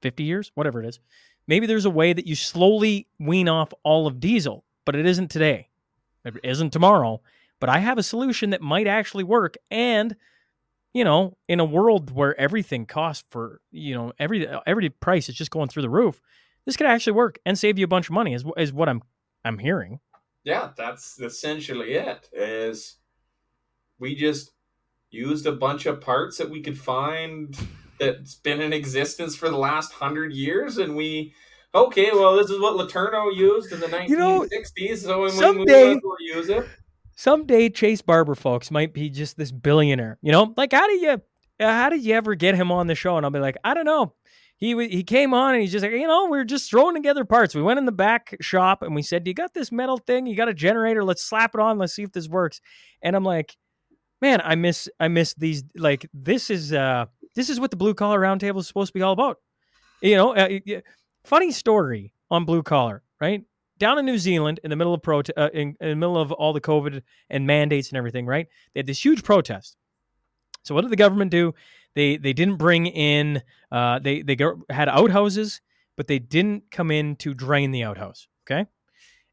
50 0.00 0.24
years, 0.24 0.50
whatever 0.54 0.82
it 0.82 0.88
is. 0.88 0.98
Maybe 1.46 1.66
there's 1.66 1.84
a 1.84 1.90
way 1.90 2.12
that 2.12 2.26
you 2.26 2.34
slowly 2.34 3.06
wean 3.18 3.48
off 3.48 3.72
all 3.84 4.06
of 4.06 4.18
diesel, 4.18 4.64
but 4.84 4.96
it 4.96 5.06
isn't 5.06 5.30
today. 5.30 5.68
It 6.24 6.34
isn't 6.42 6.70
tomorrow. 6.70 7.20
But 7.60 7.68
I 7.68 7.78
have 7.78 7.98
a 7.98 8.02
solution 8.02 8.50
that 8.50 8.60
might 8.60 8.86
actually 8.86 9.24
work. 9.24 9.56
And, 9.70 10.16
you 10.92 11.04
know, 11.04 11.36
in 11.48 11.60
a 11.60 11.64
world 11.64 12.10
where 12.10 12.38
everything 12.40 12.86
costs 12.86 13.24
for, 13.30 13.60
you 13.70 13.94
know, 13.94 14.12
every 14.18 14.46
every 14.66 14.90
price 14.90 15.28
is 15.28 15.34
just 15.34 15.50
going 15.50 15.68
through 15.68 15.82
the 15.82 15.90
roof, 15.90 16.20
this 16.64 16.76
could 16.76 16.86
actually 16.86 17.12
work 17.12 17.38
and 17.46 17.58
save 17.58 17.78
you 17.78 17.84
a 17.84 17.88
bunch 17.88 18.08
of 18.08 18.14
money 18.14 18.34
is, 18.34 18.44
is 18.56 18.72
what 18.72 18.88
I'm 18.88 19.02
I'm 19.44 19.58
hearing. 19.58 20.00
Yeah, 20.44 20.70
that's 20.76 21.20
essentially 21.20 21.94
it. 21.94 22.28
Is 22.32 22.96
we 23.98 24.16
just 24.16 24.50
used 25.10 25.46
a 25.46 25.52
bunch 25.52 25.86
of 25.86 26.00
parts 26.00 26.38
that 26.38 26.50
we 26.50 26.62
could 26.62 26.78
find 26.78 27.56
that's 28.00 28.34
been 28.34 28.60
in 28.60 28.72
existence 28.72 29.36
for 29.36 29.48
the 29.48 29.56
last 29.56 29.92
hundred 29.92 30.32
years, 30.32 30.78
and 30.78 30.96
we 30.96 31.32
okay, 31.74 32.10
well, 32.12 32.36
this 32.36 32.50
is 32.50 32.60
what 32.60 32.74
LeTourneau 32.74 33.34
used 33.34 33.72
in 33.72 33.80
the 33.80 33.86
1960s, 33.86 34.08
you 34.08 34.16
know, 35.08 35.28
so 35.28 35.40
someday, 35.40 35.94
we 35.94 36.00
use 36.22 36.48
it. 36.48 36.66
Someday, 37.14 37.68
Chace 37.68 38.02
Barber, 38.02 38.34
folks, 38.34 38.70
might 38.70 38.94
be 38.94 39.10
just 39.10 39.36
this 39.36 39.52
billionaire. 39.52 40.18
You 40.22 40.32
know, 40.32 40.54
like 40.56 40.72
how 40.72 40.86
do 40.86 40.94
you, 40.94 41.22
how 41.60 41.88
did 41.88 42.02
you 42.02 42.14
ever 42.14 42.34
get 42.34 42.54
him 42.54 42.72
on 42.72 42.86
the 42.86 42.94
show? 42.94 43.16
And 43.16 43.26
I'll 43.26 43.30
be 43.30 43.38
like, 43.38 43.56
I 43.64 43.74
don't 43.74 43.84
know 43.84 44.14
he 44.62 44.76
he 44.86 45.02
came 45.02 45.34
on 45.34 45.54
and 45.54 45.60
he's 45.60 45.72
just 45.72 45.82
like, 45.82 45.90
you 45.90 46.06
know, 46.06 46.28
we 46.28 46.38
are 46.38 46.44
just 46.44 46.70
throwing 46.70 46.94
together 46.94 47.24
parts. 47.24 47.52
We 47.52 47.62
went 47.62 47.80
in 47.80 47.84
the 47.84 47.90
back 47.90 48.36
shop 48.40 48.82
and 48.82 48.94
we 48.94 49.02
said, 49.02 49.26
"You 49.26 49.34
got 49.34 49.52
this 49.52 49.72
metal 49.72 49.96
thing? 49.98 50.24
You 50.24 50.36
got 50.36 50.48
a 50.48 50.54
generator? 50.54 51.02
Let's 51.02 51.24
slap 51.24 51.56
it 51.56 51.60
on. 51.60 51.78
Let's 51.78 51.94
see 51.94 52.04
if 52.04 52.12
this 52.12 52.28
works." 52.28 52.60
And 53.02 53.16
I'm 53.16 53.24
like, 53.24 53.56
man, 54.20 54.40
I 54.44 54.54
miss 54.54 54.88
I 55.00 55.08
miss 55.08 55.34
these. 55.34 55.64
Like 55.76 56.08
this 56.14 56.48
is 56.48 56.72
uh 56.72 57.06
this 57.34 57.50
is 57.50 57.58
what 57.58 57.72
the 57.72 57.76
blue 57.76 57.92
collar 57.92 58.20
roundtable 58.20 58.60
is 58.60 58.68
supposed 58.68 58.92
to 58.92 58.96
be 58.96 59.02
all 59.02 59.12
about. 59.12 59.38
You 60.00 60.14
know, 60.14 60.36
uh, 60.36 60.48
funny 61.24 61.50
story 61.50 62.12
on 62.30 62.44
blue 62.44 62.62
collar, 62.62 63.02
right? 63.20 63.42
Down 63.82 63.98
in 63.98 64.06
New 64.06 64.16
Zealand, 64.16 64.60
in 64.62 64.70
the 64.70 64.76
middle 64.76 64.94
of 64.94 65.02
pro, 65.02 65.22
uh, 65.36 65.48
in, 65.52 65.76
in 65.80 65.88
the 65.88 65.96
middle 65.96 66.16
of 66.16 66.30
all 66.30 66.52
the 66.52 66.60
COVID 66.60 67.02
and 67.28 67.48
mandates 67.48 67.88
and 67.88 67.98
everything, 67.98 68.26
right? 68.26 68.46
They 68.72 68.78
had 68.78 68.86
this 68.86 69.04
huge 69.04 69.24
protest. 69.24 69.76
So 70.62 70.72
what 70.72 70.82
did 70.82 70.92
the 70.92 70.96
government 71.04 71.32
do? 71.32 71.52
They 71.96 72.16
they 72.16 72.32
didn't 72.32 72.58
bring 72.58 72.86
in 72.86 73.42
uh, 73.72 73.98
they 73.98 74.22
they 74.22 74.36
had 74.70 74.88
outhouses, 74.88 75.60
but 75.96 76.06
they 76.06 76.20
didn't 76.20 76.70
come 76.70 76.92
in 76.92 77.16
to 77.16 77.34
drain 77.34 77.72
the 77.72 77.82
outhouse. 77.82 78.28
Okay. 78.44 78.66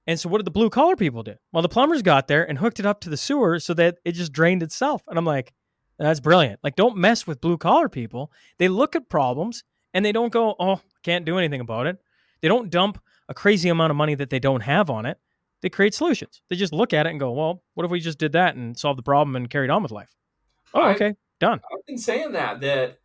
And 0.07 0.19
so 0.19 0.29
what 0.29 0.39
did 0.39 0.47
the 0.47 0.51
blue 0.51 0.71
collar 0.71 0.95
people 0.95 1.21
do? 1.21 1.35
Well, 1.53 1.61
the 1.61 1.69
plumbers 1.69 2.01
got 2.01 2.27
there 2.27 2.43
and 2.49 2.57
hooked 2.57 2.79
it 2.79 2.87
up 2.87 3.01
to 3.01 3.11
the 3.11 3.17
sewer 3.17 3.59
so 3.59 3.75
that 3.75 3.97
it 4.03 4.13
just 4.13 4.33
drained 4.33 4.63
itself. 4.63 5.03
And 5.07 5.19
I'm 5.19 5.25
like, 5.25 5.53
that's 5.99 6.19
brilliant. 6.19 6.59
Like, 6.63 6.75
don't 6.75 6.97
mess 6.97 7.27
with 7.27 7.39
blue 7.39 7.59
collar 7.59 7.87
people. 7.87 8.31
They 8.57 8.67
look 8.67 8.95
at 8.95 9.09
problems 9.09 9.63
and 9.93 10.03
they 10.03 10.11
don't 10.11 10.33
go, 10.33 10.55
oh, 10.59 10.81
can't 11.03 11.23
do 11.23 11.37
anything 11.37 11.61
about 11.61 11.85
it. 11.85 11.99
They 12.41 12.47
don't 12.47 12.71
dump 12.71 12.99
a 13.29 13.33
crazy 13.33 13.69
amount 13.69 13.91
of 13.91 13.97
money 13.97 14.15
that 14.15 14.29
they 14.29 14.39
don't 14.39 14.61
have 14.61 14.89
on 14.89 15.05
it. 15.05 15.17
They 15.61 15.69
create 15.69 15.93
solutions. 15.93 16.41
They 16.49 16.55
just 16.55 16.73
look 16.73 16.93
at 16.93 17.05
it 17.05 17.11
and 17.11 17.19
go, 17.19 17.31
well, 17.31 17.63
what 17.75 17.85
if 17.85 17.91
we 17.91 17.99
just 17.99 18.17
did 18.17 18.33
that 18.33 18.55
and 18.55 18.77
solved 18.77 18.97
the 18.97 19.03
problem 19.03 19.35
and 19.35 19.49
carried 19.49 19.69
on 19.69 19.83
with 19.83 19.91
life? 19.91 20.15
Oh, 20.73 20.89
okay. 20.89 21.15
Done. 21.39 21.61
I've 21.71 21.85
been 21.85 21.97
saying 21.97 22.33
that 22.33 22.59
that, 22.61 22.99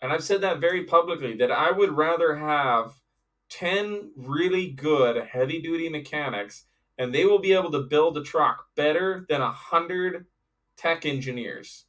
and 0.00 0.12
I've 0.12 0.22
said 0.22 0.42
that 0.42 0.60
very 0.60 0.84
publicly 0.84 1.36
that 1.38 1.50
I 1.50 1.70
would 1.70 1.92
rather 1.92 2.36
have 2.36 2.92
ten 3.48 4.12
really 4.16 4.70
good 4.70 5.24
heavy 5.26 5.60
duty 5.60 5.88
mechanics, 5.88 6.64
and 6.98 7.14
they 7.14 7.24
will 7.24 7.38
be 7.38 7.52
able 7.52 7.70
to 7.72 7.80
build 7.80 8.16
a 8.16 8.22
truck 8.22 8.66
better 8.76 9.26
than 9.28 9.40
a 9.40 9.50
hundred 9.50 10.26
tech 10.76 11.06
engineers. 11.06 11.86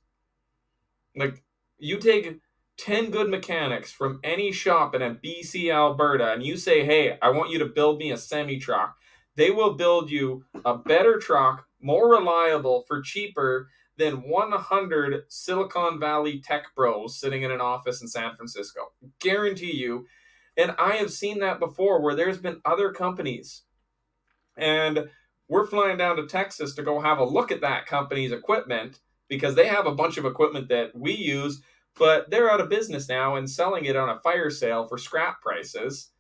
Like 1.16 1.44
you 1.78 2.00
take 2.00 2.40
10 2.84 3.12
good 3.12 3.30
mechanics 3.30 3.94
from 3.94 4.20
any 4.26 4.52
shop 4.52 4.94
in 4.94 5.02
a 5.02 5.16
BC, 5.16 5.74
Alberta, 5.74 6.34
and 6.34 6.44
you 6.44 6.58
say, 6.58 6.84
hey, 6.84 7.18
I 7.22 7.30
want 7.30 7.50
you 7.50 7.58
to 7.60 7.66
build 7.66 7.98
me 7.98 8.12
a 8.12 8.18
semi 8.18 8.60
truck, 8.60 8.98
they 9.38 9.52
will 9.52 9.76
build 9.76 10.12
you 10.12 10.44
a 10.66 10.78
better 10.78 11.18
truck, 11.18 11.66
more 11.82 12.12
reliable, 12.12 12.84
for 12.86 13.02
cheaper 13.02 13.70
than 13.98 14.28
100 14.28 15.24
Silicon 15.30 15.98
Valley 15.98 16.42
tech 16.42 16.76
bros 16.76 17.18
sitting 17.18 17.44
in 17.44 17.52
an 17.52 17.62
office 17.62 18.02
in 18.02 18.10
San 18.10 18.36
Francisco. 18.36 18.92
Guarantee 19.22 19.78
you. 19.78 20.06
And 20.58 20.76
I 20.78 20.98
have 20.98 21.14
seen 21.14 21.40
that 21.40 21.60
before 21.60 22.02
where 22.02 22.16
there's 22.16 22.38
been 22.38 22.60
other 22.66 22.92
companies 22.92 23.64
and 24.58 25.10
we're 25.48 25.68
flying 25.68 25.98
down 25.98 26.18
to 26.18 26.28
Texas 26.28 26.76
to 26.76 26.84
go 26.84 27.00
have 27.00 27.18
a 27.18 27.24
look 27.24 27.50
at 27.50 27.62
that 27.62 27.86
company's 27.86 28.34
equipment 28.34 29.00
because 29.30 29.56
they 29.56 29.68
have 29.68 29.86
a 29.86 29.96
bunch 29.96 30.18
of 30.18 30.26
equipment 30.26 30.68
that 30.68 30.92
we 30.94 31.14
use, 31.14 31.62
but 31.98 32.30
they're 32.30 32.52
out 32.52 32.62
of 32.62 32.70
business 32.70 33.08
now 33.08 33.36
and 33.36 33.50
selling 33.50 33.86
it 33.86 33.96
on 33.96 34.10
a 34.10 34.20
fire 34.20 34.50
sale 34.50 34.88
for 34.88 34.98
scrap 34.98 35.42
prices 35.42 36.12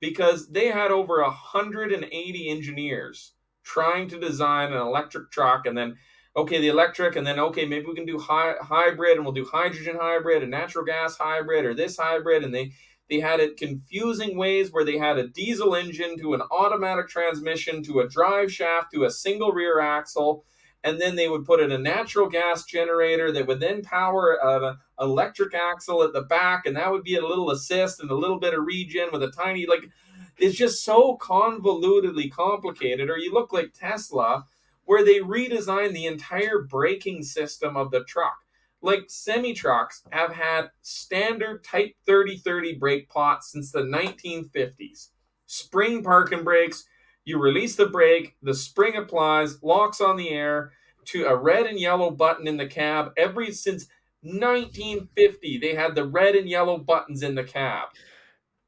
because 0.00 0.48
they 0.48 0.68
had 0.68 0.90
over 0.90 1.22
180 1.22 2.48
engineers 2.48 3.32
trying 3.64 4.08
to 4.08 4.20
design 4.20 4.72
an 4.72 4.80
electric 4.80 5.30
truck 5.30 5.66
and 5.66 5.76
then 5.76 5.96
okay, 6.36 6.60
the 6.60 6.68
electric, 6.68 7.16
and 7.16 7.26
then 7.26 7.40
okay, 7.40 7.64
maybe 7.64 7.86
we 7.86 7.94
can 7.94 8.04
do 8.04 8.18
hy- 8.18 8.56
hybrid, 8.60 9.16
and 9.16 9.24
we'll 9.24 9.32
do 9.32 9.48
hydrogen 9.50 9.96
hybrid 9.98 10.42
and 10.42 10.50
natural 10.50 10.84
gas 10.84 11.16
hybrid 11.16 11.64
or 11.64 11.74
this 11.74 11.96
hybrid, 11.96 12.44
and 12.44 12.54
they 12.54 12.72
they 13.08 13.20
had 13.20 13.40
it 13.40 13.56
confusing 13.56 14.36
ways 14.36 14.72
where 14.72 14.84
they 14.84 14.98
had 14.98 15.16
a 15.16 15.28
diesel 15.28 15.76
engine 15.76 16.18
to 16.18 16.34
an 16.34 16.42
automatic 16.50 17.08
transmission 17.08 17.82
to 17.84 18.00
a 18.00 18.08
drive 18.08 18.52
shaft 18.52 18.92
to 18.92 19.04
a 19.04 19.10
single 19.10 19.52
rear 19.52 19.78
axle 19.80 20.44
and 20.86 21.00
then 21.00 21.16
they 21.16 21.28
would 21.28 21.44
put 21.44 21.60
in 21.60 21.70
a 21.70 21.78
natural 21.78 22.28
gas 22.28 22.64
generator 22.64 23.30
that 23.32 23.46
would 23.46 23.60
then 23.60 23.82
power 23.82 24.38
an 24.42 24.78
electric 24.98 25.52
axle 25.52 26.02
at 26.02 26.14
the 26.14 26.22
back 26.22 26.64
and 26.64 26.76
that 26.76 26.90
would 26.90 27.04
be 27.04 27.16
a 27.16 27.26
little 27.26 27.50
assist 27.50 28.00
and 28.00 28.10
a 28.10 28.14
little 28.14 28.38
bit 28.38 28.54
of 28.54 28.64
regen 28.64 29.08
with 29.12 29.22
a 29.22 29.30
tiny 29.30 29.66
like 29.66 29.90
it's 30.38 30.56
just 30.56 30.82
so 30.82 31.18
convolutedly 31.18 32.30
complicated 32.30 33.10
or 33.10 33.18
you 33.18 33.32
look 33.32 33.52
like 33.52 33.74
tesla 33.74 34.46
where 34.86 35.04
they 35.04 35.18
redesigned 35.18 35.92
the 35.92 36.06
entire 36.06 36.62
braking 36.62 37.22
system 37.22 37.76
of 37.76 37.90
the 37.90 38.04
truck. 38.04 38.38
Like 38.80 39.04
semi 39.08 39.52
trucks 39.52 40.02
have 40.10 40.32
had 40.32 40.70
standard 40.80 41.64
Type 41.64 41.94
3030 42.06 42.76
brake 42.76 43.08
pots 43.08 43.52
since 43.52 43.72
the 43.72 43.82
1950s. 43.82 45.08
Spring 45.46 46.02
parking 46.02 46.44
brakes, 46.44 46.84
you 47.26 47.38
release 47.38 47.76
the 47.76 47.86
brake, 47.86 48.36
the 48.40 48.54
spring 48.54 48.96
applies, 48.96 49.62
locks 49.62 50.00
on 50.00 50.16
the 50.16 50.30
air 50.30 50.72
to 51.06 51.26
a 51.26 51.36
red 51.36 51.66
and 51.66 51.78
yellow 51.78 52.10
button 52.10 52.46
in 52.46 52.56
the 52.56 52.66
cab. 52.66 53.12
Every 53.16 53.50
since 53.52 53.88
1950, 54.22 55.58
they 55.58 55.74
had 55.74 55.94
the 55.94 56.06
red 56.06 56.36
and 56.36 56.48
yellow 56.48 56.78
buttons 56.78 57.22
in 57.22 57.34
the 57.34 57.44
cab. 57.44 57.88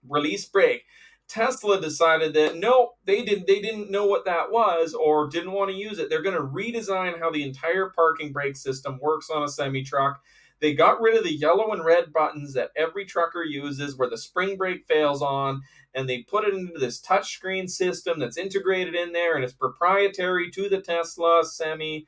Release 0.06 0.44
brake. 0.44 0.84
Tesla 1.28 1.80
decided 1.80 2.34
that 2.34 2.56
no, 2.56 2.92
they 3.04 3.22
didn't 3.22 3.46
they 3.46 3.60
didn't 3.60 3.90
know 3.90 4.06
what 4.06 4.24
that 4.24 4.50
was 4.50 4.94
or 4.94 5.28
didn't 5.28 5.52
want 5.52 5.70
to 5.70 5.76
use 5.76 5.98
it. 5.98 6.08
They're 6.08 6.22
going 6.22 6.34
to 6.34 6.42
redesign 6.42 7.18
how 7.18 7.30
the 7.30 7.44
entire 7.44 7.90
parking 7.90 8.32
brake 8.32 8.56
system 8.56 8.98
works 9.00 9.28
on 9.30 9.42
a 9.42 9.48
semi 9.48 9.84
truck. 9.84 10.20
They 10.60 10.74
got 10.74 11.00
rid 11.00 11.16
of 11.16 11.24
the 11.24 11.32
yellow 11.32 11.72
and 11.72 11.84
red 11.84 12.12
buttons 12.12 12.54
that 12.54 12.70
every 12.76 13.04
trucker 13.04 13.44
uses 13.44 13.96
where 13.96 14.10
the 14.10 14.18
spring 14.18 14.56
brake 14.56 14.84
fails 14.86 15.22
on 15.22 15.62
and 15.94 16.08
they 16.08 16.22
put 16.22 16.44
it 16.44 16.54
into 16.54 16.78
this 16.78 17.00
touchscreen 17.00 17.68
system 17.68 18.18
that's 18.18 18.36
integrated 18.36 18.94
in 18.94 19.12
there 19.12 19.34
and 19.36 19.44
it's 19.44 19.52
proprietary 19.52 20.50
to 20.50 20.68
the 20.68 20.80
Tesla 20.80 21.42
semi. 21.44 22.06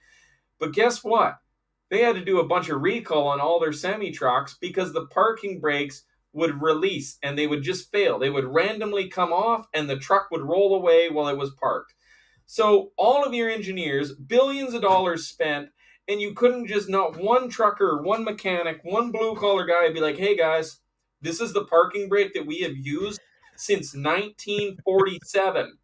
But 0.59 0.73
guess 0.73 1.05
what? 1.05 1.39
they 1.91 2.03
had 2.03 2.15
to 2.15 2.25
do 2.25 2.39
a 2.39 2.47
bunch 2.47 2.69
of 2.69 2.81
recall 2.81 3.27
on 3.27 3.41
all 3.41 3.61
their 3.61 3.73
semi 3.73 4.11
trucks 4.13 4.57
because 4.61 4.93
the 4.93 5.07
parking 5.07 5.61
brakes 5.61 6.05
would 6.33 6.63
release 6.63 7.19
and 7.23 7.37
they 7.37 7.49
would 7.49 7.63
just 7.63 7.91
fail. 7.91 8.19
They 8.19 8.31
would 8.31 8.45
randomly 8.45 9.09
come 9.09 9.33
off 9.33 9.67
and 9.75 9.91
the 9.91 9.99
truck 9.99 10.29
would 10.31 10.43
roll 10.43 10.77
away 10.77 11.11
while 11.11 11.29
it 11.29 11.37
was 11.37 11.51
parked. 11.51 11.93
So 12.47 12.93
all 12.97 13.25
of 13.25 13.35
your 13.35 13.51
engineers, 13.51 14.13
billions 14.13 14.75
of 14.75 14.83
dollars 14.83 15.27
spent, 15.27 15.71
and 16.11 16.21
you 16.21 16.35
couldn't 16.35 16.67
just 16.67 16.89
not 16.89 17.17
one 17.17 17.49
trucker, 17.49 18.03
one 18.03 18.25
mechanic, 18.25 18.81
one 18.83 19.13
blue 19.13 19.37
collar 19.37 19.65
guy 19.65 19.93
be 19.93 20.01
like, 20.01 20.19
"Hey 20.19 20.37
guys, 20.37 20.81
this 21.23 21.41
is 21.41 21.53
the 21.53 21.65
parking 21.65 22.09
brake 22.09 22.35
that 22.35 22.47
we 22.47 22.61
have 22.63 22.77
used 22.77 23.21
since 23.57 23.95
1947. 23.95 25.79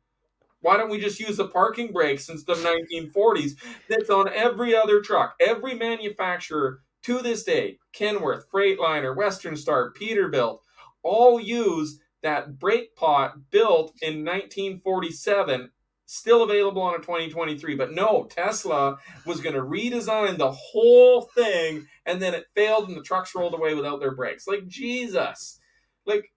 Why 0.60 0.76
don't 0.76 0.90
we 0.90 0.98
just 0.98 1.20
use 1.20 1.36
the 1.36 1.46
parking 1.46 1.92
brake 1.92 2.18
since 2.18 2.42
the 2.42 2.56
1940s 2.56 3.52
that's 3.88 4.10
on 4.10 4.28
every 4.32 4.74
other 4.74 5.00
truck? 5.00 5.36
Every 5.38 5.74
manufacturer 5.74 6.80
to 7.02 7.22
this 7.22 7.44
day, 7.44 7.78
Kenworth, 7.92 8.48
Freightliner, 8.52 9.14
Western 9.14 9.56
Star, 9.56 9.92
Peterbilt, 9.92 10.58
all 11.04 11.38
use 11.38 12.00
that 12.22 12.58
brake 12.58 12.96
pot 12.96 13.50
built 13.52 13.92
in 14.02 14.24
1947 14.24 15.70
still 16.06 16.42
available 16.42 16.82
on 16.82 16.94
a 16.94 16.98
2023 16.98 17.74
but 17.74 17.92
no 17.92 18.26
tesla 18.30 18.96
was 19.24 19.40
going 19.40 19.54
to 19.54 19.60
redesign 19.60 20.38
the 20.38 20.52
whole 20.52 21.22
thing 21.22 21.86
and 22.06 22.22
then 22.22 22.32
it 22.32 22.46
failed 22.54 22.88
and 22.88 22.96
the 22.96 23.02
trucks 23.02 23.34
rolled 23.34 23.54
away 23.54 23.74
without 23.74 24.00
their 24.00 24.14
brakes 24.14 24.46
like 24.46 24.66
jesus 24.66 25.60
like 26.06 26.32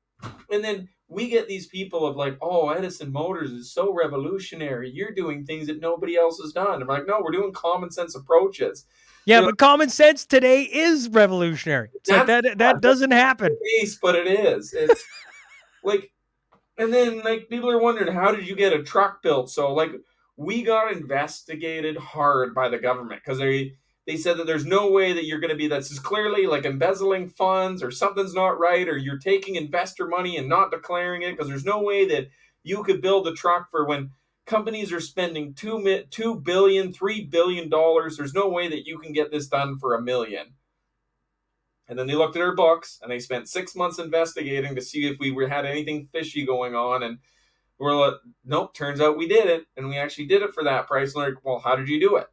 and 0.51 0.63
then 0.63 0.89
we 1.07 1.29
get 1.29 1.47
these 1.47 1.67
people 1.67 2.05
of 2.05 2.15
like 2.15 2.37
oh 2.41 2.69
edison 2.69 3.11
motors 3.11 3.51
is 3.51 3.71
so 3.71 3.93
revolutionary 3.93 4.89
you're 4.89 5.13
doing 5.13 5.45
things 5.45 5.67
that 5.67 5.79
nobody 5.79 6.17
else 6.17 6.39
has 6.41 6.51
done 6.51 6.81
i'm 6.81 6.87
like 6.87 7.07
no 7.07 7.21
we're 7.21 7.31
doing 7.31 7.53
common 7.53 7.91
sense 7.91 8.15
approaches 8.15 8.85
Yeah, 9.25 9.41
but 9.41 9.59
common 9.59 9.89
sense 9.89 10.25
today 10.25 10.63
is 10.63 11.07
revolutionary. 11.09 11.89
Like 12.07 12.25
that 12.25 12.57
that 12.57 12.81
doesn't 12.81 13.11
happen. 13.11 13.55
case, 13.79 13.99
but 14.01 14.15
it 14.15 14.25
is. 14.25 14.73
It's 14.73 15.03
like, 15.83 16.11
and 16.79 16.93
then 16.93 17.19
like 17.19 17.49
people 17.49 17.69
are 17.69 17.81
wondering, 17.81 18.13
how 18.13 18.31
did 18.31 18.47
you 18.47 18.55
get 18.55 18.73
a 18.73 18.81
truck 18.81 19.21
built? 19.21 19.51
So 19.51 19.73
like, 19.73 19.91
we 20.37 20.63
got 20.63 20.91
investigated 20.93 21.97
hard 21.97 22.55
by 22.55 22.69
the 22.69 22.79
government 22.79 23.21
because 23.23 23.39
they 23.39 23.73
they 24.07 24.15
said 24.17 24.37
that 24.37 24.47
there's 24.47 24.65
no 24.65 24.89
way 24.89 25.13
that 25.13 25.25
you're 25.25 25.41
going 25.41 25.51
to 25.51 25.57
be 25.57 25.67
this 25.67 25.91
is 25.91 25.99
clearly 25.99 26.47
like 26.47 26.65
embezzling 26.65 27.27
funds 27.29 27.83
or 27.83 27.91
something's 27.91 28.33
not 28.33 28.57
right 28.57 28.87
or 28.87 28.97
you're 28.97 29.19
taking 29.19 29.55
investor 29.55 30.07
money 30.07 30.37
and 30.37 30.47
not 30.47 30.71
declaring 30.71 31.21
it 31.21 31.31
because 31.31 31.47
there's 31.47 31.65
no 31.65 31.83
way 31.83 32.07
that 32.07 32.29
you 32.63 32.81
could 32.83 33.01
build 33.01 33.27
a 33.27 33.33
truck 33.33 33.69
for 33.69 33.85
when 33.85 34.09
companies 34.45 34.91
are 34.93 35.01
spending 35.01 35.53
two 35.53 36.03
two 36.09 36.35
billion 36.39 36.91
three 36.93 37.25
billion 37.25 37.69
dollars 37.69 38.17
there's 38.17 38.33
no 38.33 38.47
way 38.47 38.69
that 38.69 38.87
you 38.87 38.97
can 38.97 39.11
get 39.11 39.29
this 39.31 39.47
done 39.47 39.77
for 39.77 39.93
a 39.93 40.01
million 40.01 40.47
and 41.89 41.99
then 41.99 42.07
they 42.07 42.15
looked 42.15 42.37
at 42.37 42.41
our 42.41 42.55
books 42.55 42.99
and 43.01 43.11
they 43.11 43.19
spent 43.19 43.49
six 43.49 43.75
months 43.75 43.99
investigating 43.99 44.75
to 44.75 44.81
see 44.81 45.07
if 45.07 45.17
we 45.19 45.31
were, 45.31 45.49
had 45.49 45.65
anything 45.65 46.07
fishy 46.13 46.45
going 46.45 46.75
on. 46.75 47.03
And 47.03 47.17
we're 47.79 47.95
like, 47.95 48.13
nope, 48.45 48.73
turns 48.73 49.01
out 49.01 49.17
we 49.17 49.27
did 49.27 49.47
it. 49.47 49.65
And 49.75 49.89
we 49.89 49.97
actually 49.97 50.27
did 50.27 50.43
it 50.43 50.53
for 50.53 50.63
that 50.63 50.87
price. 50.87 51.15
And 51.15 51.23
like, 51.25 51.43
well, 51.43 51.59
how 51.59 51.75
did 51.75 51.89
you 51.89 51.99
do 51.99 52.15
it? 52.17 52.27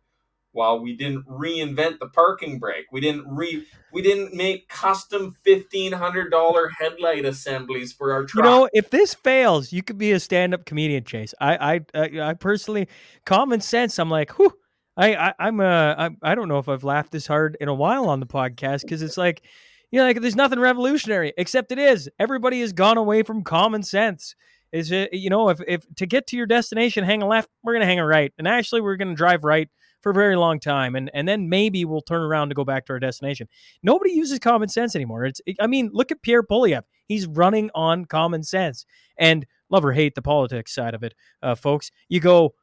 Well, 0.53 0.81
we 0.81 0.97
didn't 0.97 1.27
reinvent 1.27 1.99
the 1.99 2.09
parking 2.09 2.59
brake. 2.59 2.87
We 2.91 3.01
didn't 3.01 3.27
re 3.29 3.67
we 3.93 4.01
didn't 4.01 4.33
make 4.33 4.69
custom 4.69 5.37
fifteen 5.45 5.93
hundred 5.93 6.31
dollar 6.31 6.71
headlight 6.79 7.27
assemblies 7.27 7.93
for 7.93 8.11
our 8.13 8.25
truck. 8.25 8.45
You 8.45 8.51
know, 8.51 8.69
if 8.73 8.89
this 8.89 9.13
fails, 9.13 9.71
you 9.71 9.83
could 9.83 9.99
be 9.99 10.13
a 10.13 10.21
stand-up 10.21 10.65
comedian, 10.65 11.05
Chace. 11.05 11.35
I, 11.43 11.75
I, 11.75 11.81
I, 11.95 12.21
I 12.31 12.35
personally, 12.35 12.89
common 13.27 13.61
sense. 13.61 13.99
I'm 13.99 14.09
like, 14.09 14.39
whew. 14.39 14.53
I, 14.97 15.15
I, 15.15 15.35
I'm, 15.39 15.61
uh, 15.61 15.95
I, 15.99 16.11
I 16.23 16.35
don't 16.35 16.49
know 16.49 16.59
if 16.59 16.69
I've 16.69 16.85
laughed 16.85 17.13
this 17.13 17.27
hard 17.27 17.57
in 17.61 17.69
a 17.69 17.75
while 17.75 18.09
on 18.09 18.21
the 18.21 18.27
podcast 18.27 18.83
because 18.83 19.03
it's 19.03 19.17
like, 19.17 19.43
you 19.91 19.99
know, 19.99 20.07
like 20.07 20.21
there's 20.21 20.37
nothing 20.37 20.59
revolutionary 20.59 21.33
except 21.37 21.73
it 21.73 21.79
is. 21.79 22.09
Everybody 22.19 22.61
has 22.61 22.73
gone 22.73 22.97
away 22.97 23.23
from 23.23 23.45
common 23.45 23.83
sense. 23.83 24.35
Is 24.73 24.91
it, 24.91 25.13
you 25.13 25.31
know, 25.31 25.49
if, 25.49 25.61
if 25.67 25.85
to 25.97 26.07
get 26.07 26.27
to 26.29 26.37
your 26.37 26.47
destination, 26.47 27.05
hang 27.05 27.23
a 27.23 27.27
left, 27.27 27.49
we're 27.63 27.73
gonna 27.73 27.87
hang 27.87 28.01
a 28.01 28.07
right, 28.07 28.33
and 28.37 28.49
actually 28.49 28.81
we're 28.81 28.97
gonna 28.97 29.15
drive 29.15 29.45
right 29.45 29.69
for 30.03 30.11
a 30.11 30.15
very 30.15 30.37
long 30.37 30.59
time, 30.59 30.97
and 30.97 31.11
and 31.15 31.27
then 31.27 31.49
maybe 31.49 31.85
we'll 31.85 32.03
turn 32.03 32.21
around 32.21 32.49
to 32.49 32.55
go 32.55 32.65
back 32.65 32.85
to 32.87 32.93
our 32.93 32.99
destination. 32.99 33.49
Nobody 33.83 34.13
uses 34.13 34.39
common 34.39 34.69
sense 34.69 34.97
anymore. 34.97 35.25
It's, 35.25 35.41
I 35.61 35.67
mean, 35.67 35.91
look 35.93 36.11
at 36.11 36.21
Pierre 36.21 36.43
Poilievre. 36.43 36.83
He's 37.07 37.27
running 37.27 37.71
on 37.75 38.07
common 38.07 38.43
sense, 38.43 38.85
and 39.17 39.47
love 39.71 39.85
or 39.85 39.93
hate 39.93 40.15
the 40.15 40.23
politics 40.23 40.75
side 40.75 40.95
of 40.95 41.03
it, 41.03 41.15
uh, 41.43 41.55
folks. 41.55 41.91
You 42.09 42.21
go, 42.21 42.55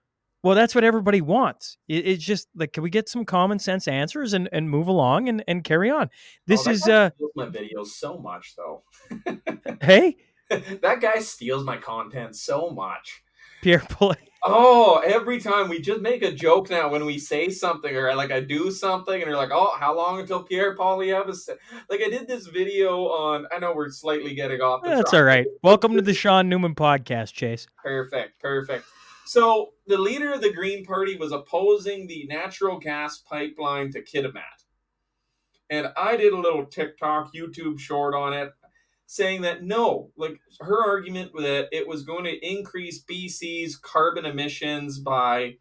well, 0.43 0.55
that's 0.55 0.75
what 0.75 0.83
everybody 0.83 1.21
wants. 1.21 1.77
It, 1.87 2.05
it's 2.05 2.23
just 2.23 2.49
like, 2.55 2.73
can 2.73 2.83
we 2.83 2.89
get 2.89 3.07
some 3.07 3.23
common 3.25 3.59
sense 3.59 3.87
answers 3.87 4.33
and, 4.33 4.49
and 4.51 4.69
move 4.69 4.87
along 4.87 5.29
and, 5.29 5.43
and 5.47 5.63
carry 5.63 5.89
on? 5.89 6.09
This 6.45 6.67
Oh, 6.67 6.71
is, 6.71 6.87
uh, 6.87 7.09
my 7.35 7.45
videos 7.47 7.87
so 7.87 8.17
much 8.19 8.53
though. 8.57 8.83
hey, 9.81 10.17
that 10.49 10.99
guy 11.01 11.19
steals 11.19 11.63
my 11.63 11.77
content 11.77 12.35
so 12.35 12.69
much. 12.69 13.23
Pierre 13.61 13.79
Poilievre. 13.79 14.17
Oh, 14.45 15.01
every 15.05 15.39
time 15.39 15.69
we 15.69 15.79
just 15.79 16.01
make 16.01 16.21
a 16.21 16.33
joke 16.33 16.69
now 16.69 16.89
when 16.89 17.05
we 17.05 17.17
say 17.17 17.49
something 17.49 17.95
or 17.95 18.13
like 18.13 18.29
I 18.29 18.41
do 18.41 18.71
something 18.71 19.13
and 19.13 19.23
you're 19.23 19.37
like, 19.37 19.51
oh, 19.53 19.73
how 19.79 19.95
long 19.95 20.19
until 20.19 20.43
Pierre 20.43 20.75
Poilievre 20.75 21.29
is 21.29 21.49
like 21.89 22.01
I 22.05 22.09
did 22.09 22.27
this 22.27 22.47
video 22.47 23.05
on 23.07 23.47
I 23.55 23.59
know 23.59 23.73
we're 23.73 23.89
slightly 23.89 24.35
getting 24.35 24.59
off 24.59 24.81
That's 24.83 25.09
track. 25.11 25.13
all 25.13 25.23
right. 25.23 25.45
Welcome 25.63 25.95
to 25.95 26.01
the 26.01 26.13
Shaun 26.13 26.49
Newman 26.49 26.75
podcast, 26.75 27.31
Chace. 27.31 27.67
Perfect, 27.81 28.41
perfect. 28.41 28.83
So 29.25 29.73
the 29.87 29.97
leader 29.97 30.33
of 30.33 30.41
the 30.41 30.53
Green 30.53 30.85
Party 30.85 31.17
was 31.17 31.31
opposing 31.31 32.07
the 32.07 32.25
natural 32.27 32.77
gas 32.79 33.19
pipeline 33.19 33.91
to 33.91 34.01
Kitimat. 34.01 34.65
And 35.69 35.87
I 35.97 36.17
did 36.17 36.33
a 36.33 36.39
little 36.39 36.65
TikTok, 36.65 37.33
YouTube 37.33 37.79
short 37.79 38.13
on 38.13 38.33
it, 38.33 38.53
saying 39.07 39.41
that 39.41 39.63
no, 39.63 40.11
like 40.17 40.39
her 40.59 40.83
argument 40.83 41.31
that 41.35 41.69
it 41.71 41.87
was 41.87 42.03
going 42.03 42.25
to 42.25 42.47
increase 42.47 43.03
BC's 43.03 43.77
carbon 43.77 44.25
emissions 44.25 44.99
by 44.99 45.55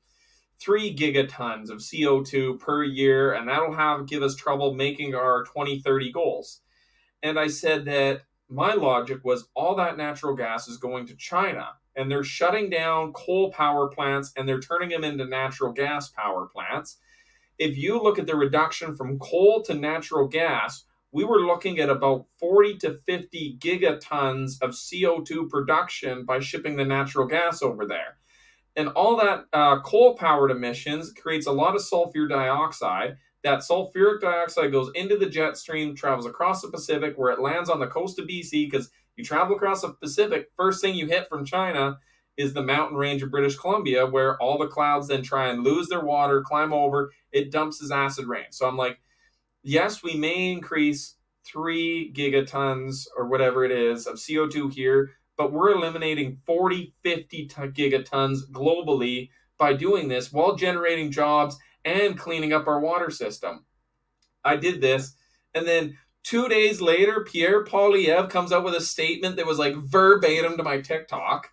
three 0.61 0.95
gigatons 0.95 1.71
of 1.71 1.79
CO2 1.79 2.59
per 2.59 2.85
year, 2.85 3.33
and 3.33 3.49
that'll 3.49 3.75
have 3.75 4.07
give 4.07 4.23
us 4.23 4.37
trouble 4.37 4.75
making 4.75 5.15
our 5.15 5.45
2030 5.45 6.13
goals. 6.13 6.61
And 7.23 7.39
I 7.39 7.49
said 7.49 7.85
that 7.87 8.23
my 8.49 8.75
logic 8.75 9.25
was 9.25 9.49
all 9.55 9.77
that 9.77 9.97
natural 9.97 10.35
gas 10.35 10.69
is 10.69 10.77
going 10.77 11.07
to 11.07 11.17
China 11.17 11.69
and 11.97 12.11
they're 12.11 12.25
shutting 12.25 12.71
down 12.71 13.13
coal 13.13 13.53
power 13.53 13.89
plants 13.89 14.33
and 14.37 14.49
they're 14.49 14.61
turning 14.61 14.91
them 14.91 15.05
into 15.05 15.25
natural 15.25 15.73
gas 15.73 16.09
power 16.09 16.47
plants. 16.47 16.99
If 17.59 17.77
you 17.77 18.01
look 18.01 18.19
at 18.19 18.27
the 18.27 18.37
reduction 18.37 18.97
from 18.97 19.19
coal 19.19 19.63
to 19.63 19.75
natural 19.75 20.27
gas, 20.27 20.85
we 21.13 21.25
were 21.25 21.41
looking 21.41 21.79
at 21.79 21.91
about 21.91 22.27
40 22.39 22.79
to 22.79 22.95
50 22.95 23.59
gigatons 23.61 24.61
of 24.63 24.71
CO2 24.71 25.49
production 25.49 26.25
by 26.25 26.41
shipping 26.41 26.77
the 26.77 26.85
natural 26.85 27.27
gas 27.27 27.63
over 27.63 27.87
there. 27.87 28.17
And 28.75 28.89
all 28.89 29.17
that 29.19 29.45
uh, 29.53 29.81
coal 29.81 30.15
powered 30.15 30.51
emissions 30.51 31.13
creates 31.13 31.47
a 31.47 31.53
lot 31.53 31.75
of 31.75 31.83
sulfur 31.83 32.27
dioxide. 32.27 33.19
That 33.45 33.61
sulfuric 33.61 34.21
dioxide 34.23 34.73
goes 34.73 34.91
into 34.95 35.19
the 35.19 35.29
jet 35.29 35.59
stream, 35.59 35.95
travels 35.95 36.27
across 36.27 36.63
the 36.63 36.69
Pacific, 36.69 37.19
where 37.19 37.33
it 37.33 37.41
lands 37.41 37.69
on 37.69 37.81
the 37.81 37.87
coast 37.87 38.19
of 38.19 38.27
BC 38.27 38.71
because 38.71 38.91
you 39.17 39.25
travel 39.25 39.57
across 39.57 39.83
the 39.83 39.91
Pacific, 39.91 40.51
first 40.57 40.81
thing 40.81 40.95
you 40.95 41.07
hit 41.07 41.29
from 41.29 41.45
China 41.45 41.99
is 42.37 42.55
the 42.55 42.63
mountain 42.63 42.97
range 42.97 43.23
of 43.23 43.31
British 43.31 43.57
Columbia, 43.57 44.07
where 44.07 44.41
all 44.41 44.59
the 44.59 44.67
clouds 44.67 45.09
then 45.09 45.23
try 45.23 45.49
and 45.49 45.63
lose 45.63 45.89
their 45.89 46.05
water, 46.05 46.43
climb 46.43 46.73
over, 46.73 47.13
it 47.31 47.51
dumps 47.51 47.83
as 47.83 47.91
acid 47.91 48.27
rain. 48.27 48.47
So 48.51 48.67
I'm 48.67 48.77
like, 48.77 48.99
yes, 49.63 50.03
we 50.03 50.15
may 50.15 50.51
increase 50.51 51.17
three 51.45 52.13
gigatons 52.15 53.07
or 53.17 53.27
whatever 53.27 53.65
it 53.65 53.71
is 53.71 54.07
of 54.07 54.17
CO2 54.17 54.73
here, 54.73 55.13
but 55.37 55.53
we're 55.53 55.73
eliminating 55.73 56.39
40, 56.47 56.95
50 57.03 57.47
t- 57.47 57.55
gigatons 57.55 58.41
globally 58.51 59.31
by 59.59 59.73
doing 59.75 60.09
this 60.09 60.33
while 60.33 60.57
generating 60.57 61.11
jobs 61.11 61.57
and 61.85 62.19
cleaning 62.19 62.53
up 62.53 62.67
our 62.67 62.81
water 62.81 63.11
system. 63.11 63.65
I 64.45 64.57
did 64.57 64.81
this, 64.81 65.15
and 65.55 65.67
then 65.67 65.99
Two 66.23 66.49
days 66.49 66.81
later, 66.81 67.25
Pierre 67.25 67.65
Poilievre 67.65 68.29
comes 68.31 68.53
out 68.53 68.65
with 68.65 68.75
a 68.75 68.81
statement 68.81 69.37
that 69.37 69.47
was 69.47 69.59
like 69.59 69.75
verbatim 69.77 70.57
to 70.57 70.63
my 70.63 70.81
TikTok, 70.81 71.51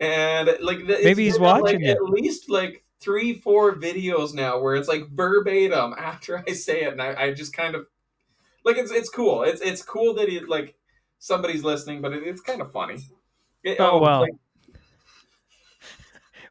and 0.00 0.50
like 0.60 0.78
Maybe 0.84 1.24
he's 1.24 1.34
been, 1.34 1.42
like, 1.42 1.62
watching 1.62 1.82
it. 1.82 1.96
at 1.96 2.02
least 2.02 2.50
like 2.50 2.84
three, 3.00 3.34
four 3.34 3.74
videos 3.76 4.34
now 4.34 4.58
where 4.60 4.74
it's 4.74 4.88
like 4.88 5.08
verbatim 5.10 5.94
after 5.98 6.42
I 6.46 6.52
say 6.52 6.82
it, 6.84 6.92
and 6.92 7.00
I, 7.02 7.14
I 7.26 7.32
just 7.34 7.52
kind 7.54 7.74
of 7.74 7.86
like 8.64 8.76
it's 8.76 8.90
it's 8.90 9.08
cool. 9.08 9.42
It's 9.44 9.60
it's 9.60 9.82
cool 9.82 10.14
that 10.14 10.28
he 10.28 10.40
like 10.40 10.74
somebody's 11.18 11.62
listening, 11.64 12.02
but 12.02 12.12
it, 12.12 12.22
it's 12.24 12.40
kind 12.40 12.60
of 12.60 12.72
funny. 12.72 12.96
It- 13.62 13.78
Oh, 13.80 13.92
oh 13.92 13.98
well. 14.00 14.20
like, 14.20 14.32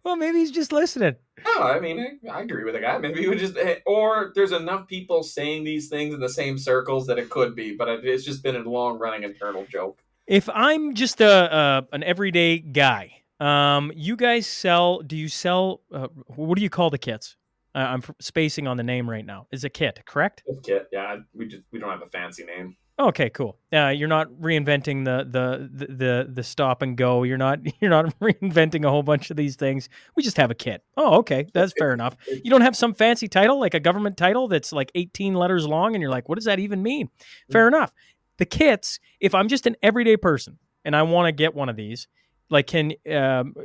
Well, 0.06 0.16
maybe 0.16 0.38
he's 0.38 0.52
just 0.52 0.72
listening. 0.72 1.16
no, 1.44 1.64
I 1.64 1.80
mean, 1.80 2.20
I, 2.30 2.38
I 2.38 2.42
agree 2.42 2.64
with 2.64 2.76
the 2.76 2.80
guy. 2.80 2.96
Maybe 3.00 3.22
he 3.22 3.28
would 3.28 3.40
just, 3.40 3.58
eh, 3.58 3.80
or 3.88 4.32
there's 4.36 4.52
enough 4.52 4.88
people 4.88 5.24
saying 5.24 5.64
these 5.64 5.90
things 5.90 6.14
in 6.14 6.20
the 6.20 6.30
same 6.30 6.60
circles 6.60 7.08
that 7.08 7.18
it 7.18 7.32
could 7.32 7.56
be, 7.56 7.76
but 7.76 7.90
it's 7.90 8.24
just 8.24 8.44
been 8.44 8.56
a 8.56 8.60
long 8.60 9.00
running 9.00 9.24
internal 9.24 9.66
joke. 9.66 10.04
If 10.28 10.48
I'm 10.54 10.94
just 10.94 11.22
a, 11.22 11.52
uh, 11.52 11.82
an 11.92 12.04
everyday 12.04 12.60
guy, 12.60 13.24
um, 13.40 13.92
you 13.96 14.16
guys 14.16 14.46
sell? 14.46 15.00
Do 15.00 15.18
you 15.18 15.28
sell? 15.28 15.82
Uh, 15.92 16.08
what 16.28 16.56
do 16.56 16.62
you 16.62 16.70
call 16.70 16.92
the 16.92 17.00
kits? 17.00 17.36
Uh, 17.74 17.80
I'm 17.80 18.04
spacing 18.22 18.68
on 18.68 18.78
the 18.78 18.84
name 18.84 19.10
right 19.10 19.26
now. 19.26 19.48
Is 19.52 19.64
a 19.64 19.70
kit, 19.70 20.00
correct? 20.06 20.44
It's 20.46 20.66
kit, 20.66 20.88
yeah. 20.94 21.18
We 21.34 21.48
just 21.48 21.64
we 21.72 21.80
don't 21.80 21.90
have 21.90 22.04
a 22.04 22.08
fancy 22.08 22.46
name. 22.46 22.78
Okay, 22.98 23.30
cool. 23.30 23.58
Uh, 23.74 23.90
you're 23.90 24.08
not 24.08 24.30
reinventing 24.42 25.04
the, 25.04 25.26
the 25.30 25.70
the 25.86 25.94
the 25.94 26.30
the 26.32 26.44
stop 26.44 26.82
and 26.82 26.96
go. 26.96 27.24
You're 27.24 27.38
not 27.38 27.60
you're 27.82 27.90
not 27.90 28.06
reinventing 28.22 28.86
a 28.86 28.90
whole 28.90 29.04
bunch 29.04 29.30
of 29.30 29.38
these 29.38 29.58
things. 29.58 29.90
We 30.16 30.24
just 30.24 30.38
have 30.38 30.50
a 30.50 30.56
kit. 30.56 30.82
Oh, 30.96 31.18
okay, 31.18 31.46
that's 31.54 31.74
fair 31.78 31.94
enough. 31.94 32.16
You 32.28 32.50
don't 32.50 32.62
have 32.62 32.76
some 32.76 32.94
fancy 32.94 33.28
title 33.28 33.60
like 33.60 33.74
a 33.74 33.82
government 33.82 34.16
title 34.16 34.48
that's 34.48 34.72
like 34.72 34.92
18 34.96 35.34
letters 35.34 35.68
long, 35.68 35.94
and 35.94 36.02
you're 36.02 36.12
like, 36.12 36.30
what 36.30 36.36
does 36.36 36.46
that 36.46 36.60
even 36.60 36.82
mean? 36.82 37.10
Fair 37.52 37.68
enough. 37.68 37.92
The 38.38 38.46
kits. 38.46 39.00
If 39.20 39.36
I'm 39.36 39.50
just 39.50 39.68
an 39.68 39.76
everyday 39.84 40.16
person 40.16 40.58
and 40.86 40.96
I 40.96 41.04
want 41.04 41.28
to 41.28 41.32
get 41.34 41.54
one 41.54 41.68
of 41.68 41.76
these, 41.76 42.08
like, 42.50 42.68
can 42.68 42.94
um, 43.12 43.56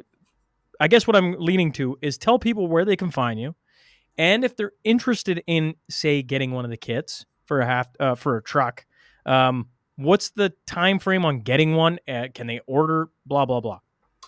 I 0.81 0.89
guess 0.89 1.07
what 1.07 1.14
I'm 1.14 1.37
leaning 1.39 1.70
to 1.72 1.97
is 2.03 2.18
tell 2.18 2.39
people 2.41 2.66
where 2.66 2.85
they 2.85 2.97
can 2.97 3.12
find 3.12 3.39
you, 3.39 3.55
and 4.18 4.43
if 4.43 4.57
they're 4.57 4.72
interested 4.83 5.41
in, 5.47 5.74
say, 5.89 6.20
getting 6.22 6.51
one 6.51 6.64
of 6.64 6.70
the 6.72 6.76
kits 6.76 7.26
for 7.45 7.61
a 7.61 7.66
half 7.66 7.87
uh, 8.01 8.16
for 8.16 8.37
a 8.37 8.43
truck 8.43 8.87
um, 9.26 9.68
what's 9.96 10.30
the 10.30 10.52
time 10.66 10.98
frame 10.98 11.24
on 11.24 11.40
getting 11.40 11.74
one? 11.74 11.98
Uh, 12.08 12.28
can 12.34 12.46
they 12.46 12.60
order? 12.66 13.10
Blah 13.26 13.46
blah 13.46 13.60
blah. 13.60 13.80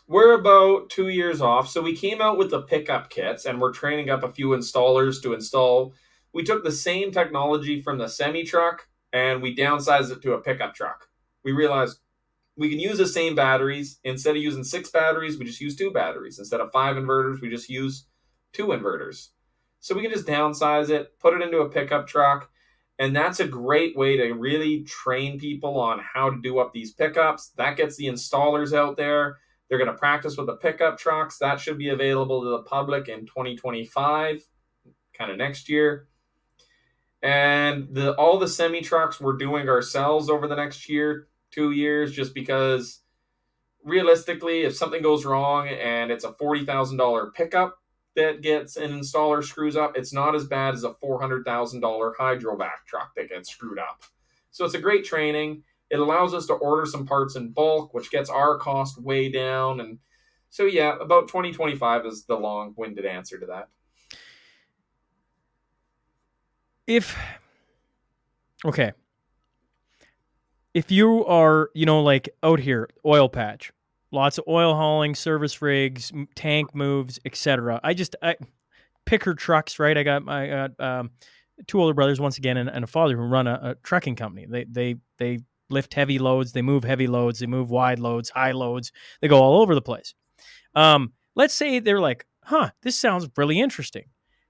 We're 0.07 0.39
about 0.39 0.91
two 0.91 1.09
years 1.09 1.41
off, 1.41 1.69
so 1.69 1.81
we 1.81 1.97
came 1.97 2.21
out 2.21 2.37
with 2.37 2.51
the 2.51 2.63
pickup 2.63 3.09
kits, 3.09 3.45
and 3.45 3.61
we're 3.61 3.73
training 3.73 4.11
up 4.11 4.23
a 4.23 4.33
few 4.33 4.49
installers 4.49 5.23
to 5.23 5.33
install. 5.33 5.95
We 6.33 6.43
took 6.43 6.65
the 6.65 6.73
same 6.73 7.13
technology 7.13 7.81
from 7.81 7.99
the 7.99 8.09
semi 8.09 8.45
truck 8.45 8.89
and 9.13 9.43
we 9.43 9.55
downsized 9.55 10.11
it 10.11 10.23
to 10.23 10.33
a 10.33 10.41
pickup 10.41 10.75
truck. 10.75 11.09
We 11.45 11.53
realized 11.53 11.99
we 12.57 12.71
can 12.71 12.81
use 12.81 12.99
the 12.99 13.07
same 13.07 13.35
batteries. 13.35 13.99
Instead 14.05 14.37
of 14.37 14.43
using 14.43 14.65
six 14.65 14.91
batteries, 14.91 15.39
we 15.39 15.45
just 15.45 15.61
use 15.61 15.77
two 15.77 15.91
batteries. 15.91 16.39
Instead 16.39 16.61
of 16.61 16.73
five 16.73 16.97
inverters, 16.97 17.41
we 17.41 17.51
just 17.51 17.69
use 17.69 18.07
two 18.53 18.69
inverters. 18.69 19.29
So 19.81 19.95
we 19.95 20.03
can 20.03 20.13
just 20.13 20.27
downsize 20.27 20.91
it, 20.91 21.19
put 21.19 21.35
it 21.35 21.43
into 21.43 21.59
a 21.59 21.69
pickup 21.69 22.07
truck, 22.07 22.51
and 23.03 23.17
that's 23.17 23.41
a 23.41 23.49
great 23.49 23.97
way 23.97 24.17
to 24.17 24.31
really 24.31 24.85
train 24.85 25.37
people 25.37 25.77
on 25.81 25.99
how 25.99 26.31
to 26.31 26.41
do 26.41 26.61
up 26.61 26.73
these 26.73 26.93
pickups. 26.93 27.49
That 27.57 27.77
gets 27.77 27.97
the 27.97 28.07
installers 28.07 28.73
out 28.73 28.97
there. 28.97 29.39
They're 29.69 29.79
going 29.79 29.91
to 29.91 29.99
practice 29.99 30.37
with 30.37 30.47
the 30.47 30.55
pickup 30.55 30.99
trucks. 30.99 31.39
That 31.39 31.59
should 31.59 31.79
be 31.79 31.89
available 31.89 32.43
to 32.43 32.51
the 32.51 32.63
public 32.63 33.09
in 33.09 33.27
2025, 33.27 34.47
kind 35.19 35.33
of 35.33 35.37
next 35.37 35.69
year. 35.69 36.07
And 37.25 37.89
the 37.91 38.15
all 38.15 38.39
the 38.39 38.47
semi 38.47 38.83
trucks 38.83 39.21
we're 39.21 39.37
doing 39.37 39.69
ourselves 39.69 40.31
over 40.31 40.47
the 40.47 40.55
next 40.55 40.89
year, 40.89 41.27
two 41.51 41.73
years, 41.73 42.13
just 42.13 42.33
because 42.35 43.01
realistically, 43.83 44.61
if 44.61 44.77
something 44.77 45.03
goes 45.03 45.25
wrong 45.25 45.67
and 45.67 46.13
it's 46.13 46.25
a 46.25 46.35
forty 46.35 46.65
thousand 46.65 46.99
dollar 46.99 47.33
pickup, 47.33 47.82
that 48.17 48.43
gets 48.43 48.77
an 48.77 48.91
installer 48.91 49.43
screws 49.43 49.77
up, 49.77 49.97
it's 49.97 50.13
not 50.13 50.35
as 50.35 50.47
bad 50.47 50.75
as 50.75 50.85
a 50.85 50.91
$400,000 50.91 52.15
hydrovac 52.17 52.85
truck 52.87 53.15
that 53.17 53.29
gets 53.29 53.51
screwed 53.51 53.79
up. 53.79 54.03
So 54.51 54.65
it's 54.65 54.75
a 54.75 54.81
great 54.81 55.05
training. 55.05 55.63
It 55.91 55.99
allows 55.99 56.35
us 56.35 56.47
to 56.47 56.55
order 56.55 56.87
some 56.87 57.07
parts 57.07 57.37
in 57.37 57.51
bulk, 57.51 57.95
which 57.95 58.11
gets 58.11 58.31
our 58.31 58.59
cost 58.59 59.01
way 59.01 59.31
down. 59.31 59.81
And 59.81 59.99
so, 60.51 60.65
yeah, 60.65 60.97
about 61.01 61.29
2025 61.29 62.07
is 62.07 62.25
the 62.25 62.37
long 62.37 62.75
winded 62.77 63.07
answer 63.07 63.39
to 63.39 63.47
that. 63.47 63.69
If, 66.87 67.17
okay, 68.65 68.93
if 70.75 70.91
you 70.91 71.25
are, 71.27 71.71
you 71.75 71.87
know, 71.87 72.03
like 72.03 72.29
out 72.43 72.59
here, 72.59 72.89
oil 73.07 73.29
patch, 73.29 73.73
lots 74.13 74.39
of 74.39 74.45
oil 74.47 74.75
hauling, 74.75 75.15
service 75.15 75.61
rigs, 75.61 76.13
tank 76.35 76.75
moves, 76.75 77.19
etc. 77.25 77.81
I 77.83 77.95
just 77.95 78.15
I 78.23 78.37
picker 79.07 79.35
trucks, 79.35 79.79
right? 79.79 79.97
I 79.97 80.03
got 80.03 80.23
my 80.23 80.47
got 80.47 80.81
um, 80.81 81.11
two 81.67 81.81
older 81.81 81.95
brothers 81.95 82.21
once 82.21 82.39
again 82.39 82.57
and, 82.57 82.69
and 82.69 82.85
a 82.85 82.87
father 82.87 83.17
who 83.17 83.23
run 83.23 83.47
a, 83.47 83.59
a, 83.63 83.75
trucking 83.83 84.17
company. 84.17 84.47
They 84.49 84.65
they 84.65 84.97
they 85.19 85.39
lift 85.71 85.95
heavy 85.95 86.19
loads, 86.19 86.53
they 86.53 86.63
move 86.63 86.85
heavy 86.85 87.07
loads, 87.07 87.39
they 87.39 87.47
move 87.47 87.71
wide 87.71 87.99
loads, 87.99 88.31
high 88.31 88.53
loads. 88.53 88.93
They 89.21 89.29
go 89.29 89.41
all 89.41 89.61
over 89.61 89.75
the 89.75 89.83
place. 89.83 90.15
Um, 90.75 91.13
let's 91.35 91.55
say 91.55 91.81
they're 91.81 92.01
like, 92.01 92.27
"Huh, 92.45 92.71
this 92.83 92.99
sounds 92.99 93.29
really 93.37 93.59
interesting." 93.59 94.05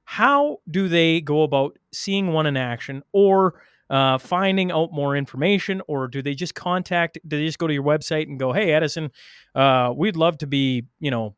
How 0.05 0.59
do 0.69 0.89
they 0.89 1.21
go 1.21 1.43
about 1.43 1.79
seeing 1.93 2.33
one 2.33 2.47
in 2.47 2.57
action 2.57 3.03
or 3.13 3.63
uh, 3.93 4.17
finding 4.17 4.73
out 4.73 4.91
more 4.91 5.15
information, 5.15 5.83
or 5.87 6.09
do 6.09 6.23
they 6.23 6.35
just 6.35 6.55
contact? 6.55 7.19
Do 7.29 7.37
they 7.37 7.45
just 7.45 7.59
go 7.59 7.67
to 7.67 7.75
your 7.75 7.83
website 7.83 8.27
and 8.27 8.41
go, 8.41 8.51
"Hey, 8.53 8.73
Edison, 8.73 9.11
uh, 9.55 9.93
we'd 9.95 10.17
love 10.17 10.39
to 10.39 10.47
be, 10.47 10.87
you 10.99 11.11
know, 11.11 11.37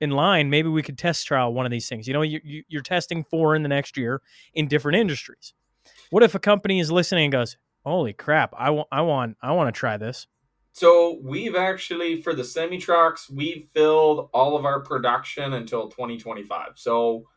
in 0.00 0.10
line. 0.10 0.50
Maybe 0.50 0.68
we 0.68 0.82
could 0.82 0.98
test 0.98 1.24
trial 1.28 1.54
one 1.54 1.64
of 1.64 1.70
these 1.70 1.88
things." 1.88 2.08
You 2.08 2.14
know, 2.14 2.22
you, 2.22 2.40
you, 2.42 2.64
you're 2.66 2.82
testing 2.82 3.22
four 3.22 3.54
in 3.54 3.62
the 3.62 3.68
next 3.68 3.96
year 3.96 4.20
in 4.52 4.66
different 4.66 4.98
industries. 4.98 5.54
What 6.10 6.24
if 6.24 6.34
a 6.34 6.40
company 6.40 6.80
is 6.80 6.90
listening 6.90 7.26
and 7.26 7.32
goes, 7.32 7.56
"Holy 7.86 8.12
crap! 8.12 8.52
I 8.58 8.70
want, 8.70 8.88
I 8.90 9.02
want, 9.02 9.36
I 9.40 9.52
want 9.52 9.72
to 9.72 9.78
try 9.78 9.96
this." 9.96 10.26
So 10.72 11.20
we've 11.22 11.54
actually 11.54 12.20
for 12.20 12.34
the 12.34 12.42
semi 12.42 12.78
trucks, 12.78 13.30
we've 13.30 13.68
filled 13.72 14.28
all 14.34 14.56
of 14.56 14.64
our 14.64 14.80
production 14.80 15.52
until 15.52 15.88
2025. 15.88 16.72
So 16.74 17.28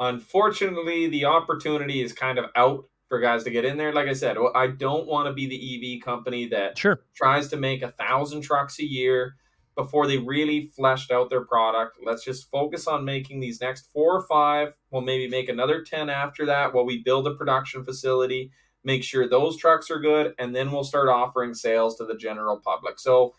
unfortunately, 0.00 1.08
the 1.08 1.26
opportunity 1.26 2.00
is 2.00 2.14
kind 2.14 2.38
of 2.38 2.46
out 2.56 2.86
for 3.12 3.20
guys 3.20 3.44
to 3.44 3.50
get 3.50 3.66
in 3.66 3.76
there. 3.76 3.92
Like 3.92 4.08
I 4.08 4.14
said, 4.14 4.38
I 4.54 4.68
don't 4.68 5.06
want 5.06 5.26
to 5.26 5.34
be 5.34 5.46
the 5.46 5.96
EV 5.96 6.02
company 6.02 6.46
that 6.46 6.78
sure. 6.78 7.02
tries 7.14 7.48
to 7.48 7.58
make 7.58 7.82
a 7.82 7.90
thousand 7.90 8.40
trucks 8.40 8.78
a 8.80 8.86
year 8.86 9.34
before 9.76 10.06
they 10.06 10.16
really 10.16 10.70
fleshed 10.74 11.10
out 11.10 11.28
their 11.28 11.44
product. 11.44 11.98
Let's 12.02 12.24
just 12.24 12.50
focus 12.50 12.86
on 12.86 13.04
making 13.04 13.40
these 13.40 13.60
next 13.60 13.90
four 13.92 14.16
or 14.16 14.22
five. 14.22 14.78
We'll 14.90 15.02
maybe 15.02 15.28
make 15.28 15.50
another 15.50 15.82
10 15.82 16.08
after 16.08 16.46
that 16.46 16.72
while 16.72 16.86
we 16.86 17.02
build 17.02 17.26
a 17.26 17.34
production 17.34 17.84
facility, 17.84 18.50
make 18.82 19.04
sure 19.04 19.28
those 19.28 19.58
trucks 19.58 19.90
are 19.90 20.00
good, 20.00 20.32
and 20.38 20.56
then 20.56 20.72
we'll 20.72 20.82
start 20.82 21.10
offering 21.10 21.52
sales 21.52 21.98
to 21.98 22.06
the 22.06 22.16
general 22.16 22.62
public. 22.64 22.98
So 22.98 23.34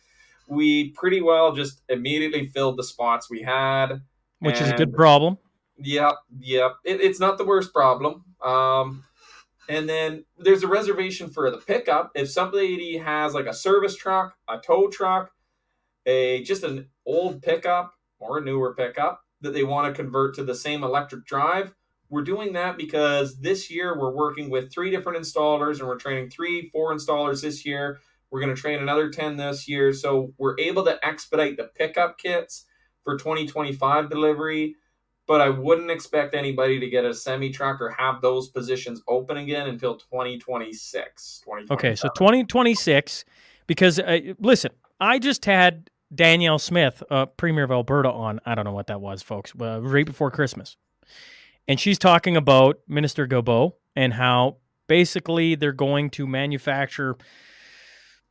we 0.48 0.92
pretty 0.92 1.24
well 1.24 1.52
just 1.52 1.82
immediately 1.90 2.46
filled 2.46 2.78
the 2.78 2.84
spots 2.84 3.28
we 3.28 3.42
had. 3.42 4.04
Which 4.38 4.62
is 4.62 4.70
a 4.70 4.78
good 4.78 4.94
problem. 4.94 5.40
Yep, 5.80 6.14
yep. 6.42 6.76
It, 6.86 7.02
it's 7.02 7.20
not 7.20 7.40
the 7.40 7.44
worst 7.44 7.74
problem. 7.74 8.26
Um, 8.40 9.04
and 9.70 9.88
then 9.88 10.26
there's 10.38 10.64
a 10.64 10.68
reservation 10.68 11.30
for 11.30 11.50
the 11.50 11.58
pickup. 11.58 12.12
If 12.16 12.30
somebody 12.30 12.98
has 12.98 13.34
like 13.34 13.46
a 13.46 13.54
service 13.54 13.96
truck, 13.96 14.36
a 14.48 14.58
tow 14.58 14.90
truck, 14.90 15.32
a 16.06 16.44
just 16.44 16.64
an 16.64 16.90
old 17.06 17.42
pickup 17.42 17.94
or 18.20 18.38
a 18.38 18.42
newer 18.42 18.74
pickup 18.74 19.22
that 19.42 19.54
they 19.54 19.64
want 19.64 19.88
to 19.88 20.02
convert 20.02 20.36
to 20.36 20.44
the 20.44 20.56
same 20.56 20.84
electric 20.84 21.26
drive, 21.26 21.74
we're 22.10 22.24
doing 22.24 22.54
that 22.54 22.78
because 22.78 23.40
this 23.40 23.72
year 23.72 23.98
we're 23.98 24.16
working 24.16 24.50
with 24.50 24.72
three 24.72 24.92
different 24.92 25.18
installers 25.18 25.80
and 25.80 25.88
we're 25.88 25.98
training 25.98 26.30
three, 26.30 26.70
four 26.70 26.94
installers 26.94 27.42
this 27.42 27.66
year. 27.66 28.00
We're 28.30 28.42
going 28.42 28.56
to 28.56 28.62
train 28.62 28.80
another 28.80 29.10
10 29.10 29.38
this 29.38 29.68
year. 29.68 29.94
So 29.94 30.34
we're 30.38 30.60
able 30.60 30.84
to 30.86 31.04
expedite 31.06 31.58
the 31.58 31.66
pickup 31.76 32.18
kits 32.18 32.66
for 33.04 33.18
2025 33.18 34.10
delivery 34.10 34.76
but 35.28 35.42
I 35.42 35.50
wouldn't 35.50 35.92
expect 35.92 36.36
anybody 36.36 36.80
to 36.80 36.90
get 36.90 37.06
a 37.06 37.14
semi 37.14 37.50
truck 37.50 37.82
or 37.82 37.90
have 37.92 38.22
those 38.22 38.50
positions 38.50 39.02
open 39.08 39.38
again 39.38 39.68
until 39.68 39.96
2026. 39.96 41.44
Okay, 41.72 41.96
so 41.96 42.10
2026, 42.10 43.26
because 43.68 44.00
uh, 44.00 44.20
listen, 44.40 44.72
I 45.00 45.20
just 45.20 45.46
had 45.46 45.90
Danielle 46.14 46.60
Smith, 46.60 47.02
uh, 47.10 47.26
Premier 47.26 47.64
of 47.64 47.72
Alberta, 47.72 48.12
on. 48.12 48.40
I 48.46 48.56
don't 48.56 48.66
know 48.66 48.74
what 48.74 48.88
that 48.88 49.02
was, 49.02 49.22
folks, 49.22 49.54
uh, 49.60 49.82
right 49.82 50.06
before 50.06 50.32
Christmas. 50.32 50.76
And 51.68 51.80
she's 51.80 51.98
talking 51.98 52.36
about 52.36 52.80
Minister 52.88 53.28
Guilbeault 53.28 53.74
and 53.96 54.14
how 54.14 54.58
basically 54.88 55.56
they're 55.56 55.72
going 55.72 56.10
to 56.12 56.28
manufacture 56.28 57.16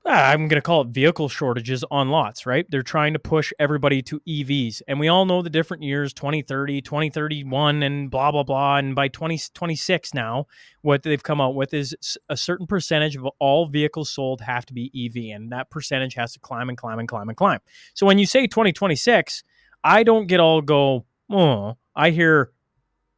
I'm 0.05 0.49
going 0.49 0.57
to 0.57 0.63
call 0.63 0.81
it 0.83 0.89
vehicle 0.89 1.29
shortages 1.29 1.85
on 1.91 2.09
lots, 2.09 2.45
right? 2.45 2.67
They're 2.69 2.83
trying 2.83 3.13
to 3.13 3.21
push 3.21 3.53
everybody 3.61 4.03
to 4.03 4.21
EVs. 4.27 4.83
And 4.89 4.99
we 4.99 5.07
all 5.07 5.25
know 5.25 5.43
the 5.43 5.51
different 5.51 5.85
years 5.85 6.13
2030, 6.13 6.83
2031, 6.83 7.83
and 7.85 8.11
blah, 8.11 8.33
blah, 8.33 8.43
blah. 8.43 8.79
And 8.79 8.97
by 8.97 9.07
2026 9.07 10.13
now, 10.13 10.47
what 10.81 11.05
they've 11.05 11.23
come 11.23 11.41
out 11.41 11.55
with 11.55 11.73
is 11.73 11.97
a 12.29 12.37
certain 12.37 12.67
percentage 12.67 13.15
of 13.15 13.27
all 13.39 13.67
vehicles 13.67 14.11
sold 14.11 14.41
have 14.41 14.67
to 14.67 14.75
be 14.75 14.91
EV. 14.95 15.37
And 15.37 15.53
that 15.53 15.71
percentage 15.71 16.15
has 16.15 16.33
to 16.33 16.41
climb 16.41 16.69
and 16.69 16.77
climb 16.77 16.99
and 16.99 17.07
climb 17.07 17.29
and 17.29 17.37
climb. 17.37 17.61
So 17.95 18.05
when 18.05 18.19
you 18.19 18.27
say 18.27 18.49
2026, 18.49 19.45
I 19.85 20.03
don't 20.03 20.27
get 20.27 20.41
all 20.41 20.63
go, 20.63 21.05
oh, 21.31 21.77
I 21.95 22.11
hear 22.11 22.51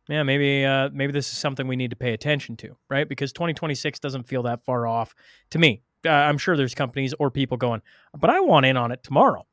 yeah, 0.07 0.23
maybe 0.23 0.67
uh, 0.67 0.91
maybe 0.93 1.15
this 1.15 1.33
is 1.33 1.39
something 1.39 1.67
we 1.67 1.77
need 1.77 1.89
to 1.89 1.97
pay 1.97 2.13
attention 2.13 2.59
to, 2.59 2.77
right? 2.91 3.09
Because 3.09 3.33
2026 3.33 4.01
doesn't 4.01 4.25
feel 4.25 4.43
that 4.43 4.63
far 4.63 4.87
off 4.87 5.15
to 5.49 5.59
me 5.59 5.81
uh, 6.05 6.11
I'm 6.11 6.39
sure 6.39 6.57
there's 6.57 6.75
companies 6.75 7.15
or 7.19 7.31
people 7.31 7.57
going, 7.57 7.83
but 8.17 8.31
I 8.31 8.41
want 8.41 8.67
in 8.67 8.77
on 8.77 8.93
it 8.93 9.03
tomorrow. 9.03 9.47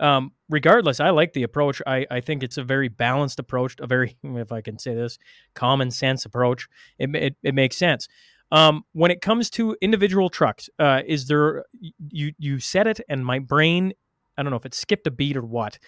Um, 0.00 0.32
regardless, 0.48 1.00
I 1.00 1.10
like 1.10 1.32
the 1.32 1.42
approach. 1.42 1.82
I, 1.86 2.06
I 2.10 2.20
think 2.20 2.42
it's 2.42 2.56
a 2.56 2.62
very 2.62 2.88
balanced 2.88 3.38
approach, 3.38 3.76
a 3.80 3.86
very, 3.86 4.16
if 4.22 4.52
I 4.52 4.60
can 4.60 4.78
say 4.78 4.94
this, 4.94 5.18
common 5.54 5.90
sense 5.90 6.24
approach. 6.24 6.68
It, 6.98 7.14
it, 7.14 7.36
it 7.42 7.54
makes 7.54 7.76
sense. 7.76 8.08
Um, 8.50 8.84
when 8.92 9.10
it 9.10 9.20
comes 9.20 9.50
to 9.50 9.76
individual 9.82 10.30
trucks, 10.30 10.70
uh, 10.78 11.02
is 11.06 11.26
there, 11.26 11.64
you, 12.08 12.32
you 12.38 12.58
said 12.60 12.86
it 12.86 13.00
and 13.08 13.24
my 13.24 13.40
brain, 13.40 13.92
I 14.38 14.42
don't 14.42 14.50
know 14.50 14.56
if 14.56 14.64
it 14.64 14.74
skipped 14.74 15.06
a 15.06 15.10
beat 15.10 15.36
or 15.36 15.44
what, 15.44 15.78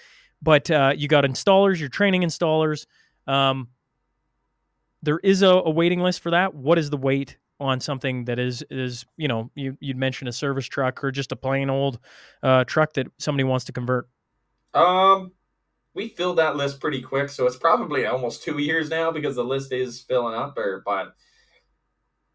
but 0.42 0.70
uh, 0.70 0.92
you 0.94 1.08
got 1.08 1.24
installers, 1.24 1.78
you're 1.78 1.88
training 1.88 2.22
installers. 2.22 2.86
Um, 3.26 3.68
there 5.02 5.18
is 5.20 5.40
a, 5.40 5.48
a 5.48 5.70
waiting 5.70 6.00
list 6.00 6.20
for 6.20 6.32
that. 6.32 6.54
What 6.54 6.78
is 6.78 6.90
the 6.90 6.98
wait 6.98 7.38
on 7.60 7.80
something 7.80 8.24
that 8.24 8.38
is 8.38 8.64
is 8.70 9.04
you 9.16 9.28
know 9.28 9.50
you 9.54 9.76
you'd 9.80 9.96
mentioned 9.96 10.28
a 10.28 10.32
service 10.32 10.66
truck 10.66 11.04
or 11.04 11.10
just 11.10 11.30
a 11.32 11.36
plain 11.36 11.70
old 11.70 11.98
uh, 12.42 12.64
truck 12.64 12.94
that 12.94 13.06
somebody 13.18 13.44
wants 13.44 13.66
to 13.66 13.72
convert? 13.72 14.08
Um, 14.74 15.32
we 15.94 16.08
filled 16.08 16.38
that 16.38 16.56
list 16.56 16.80
pretty 16.80 17.02
quick, 17.02 17.28
so 17.28 17.46
it's 17.46 17.56
probably 17.56 18.06
almost 18.06 18.42
two 18.42 18.58
years 18.58 18.88
now 18.90 19.10
because 19.10 19.36
the 19.36 19.44
list 19.44 19.72
is 19.72 20.00
filling 20.00 20.34
up. 20.34 20.56
Or, 20.56 20.82
but 20.84 21.14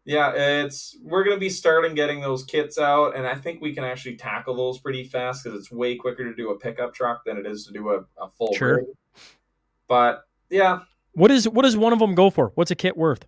yeah, 0.04 0.32
it's 0.32 0.96
we're 1.02 1.24
gonna 1.24 1.38
be 1.38 1.50
starting 1.50 1.94
getting 1.94 2.20
those 2.20 2.44
kits 2.44 2.78
out, 2.78 3.16
and 3.16 3.26
I 3.26 3.34
think 3.34 3.60
we 3.60 3.74
can 3.74 3.82
actually 3.84 4.16
tackle 4.16 4.54
those 4.54 4.78
pretty 4.78 5.04
fast 5.04 5.42
because 5.42 5.58
it's 5.58 5.72
way 5.72 5.96
quicker 5.96 6.24
to 6.24 6.34
do 6.34 6.50
a 6.50 6.58
pickup 6.58 6.94
truck 6.94 7.24
than 7.24 7.38
it 7.38 7.46
is 7.46 7.66
to 7.66 7.72
do 7.72 7.90
a, 7.90 8.04
a 8.22 8.30
full. 8.30 8.54
Sure. 8.54 8.76
rig. 8.76 8.84
But 9.88 10.22
yeah, 10.50 10.80
What 11.12 11.30
is 11.30 11.48
what 11.48 11.62
does 11.62 11.76
one 11.76 11.92
of 11.92 11.98
them 11.98 12.14
go 12.14 12.30
for? 12.30 12.52
What's 12.54 12.70
a 12.70 12.76
kit 12.76 12.96
worth? 12.96 13.24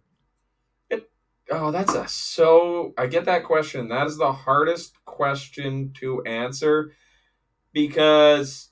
Oh, 1.51 1.71
that's 1.71 1.95
a 1.95 2.07
so 2.09 2.93
I 2.99 3.07
get 3.07 3.25
that 3.25 3.45
question. 3.45 3.89
That 3.89 4.07
is 4.07 4.19
the 4.19 4.33
hardest 4.33 5.03
question 5.05 5.93
to 6.01 6.23
answer 6.25 6.93
because 7.73 8.71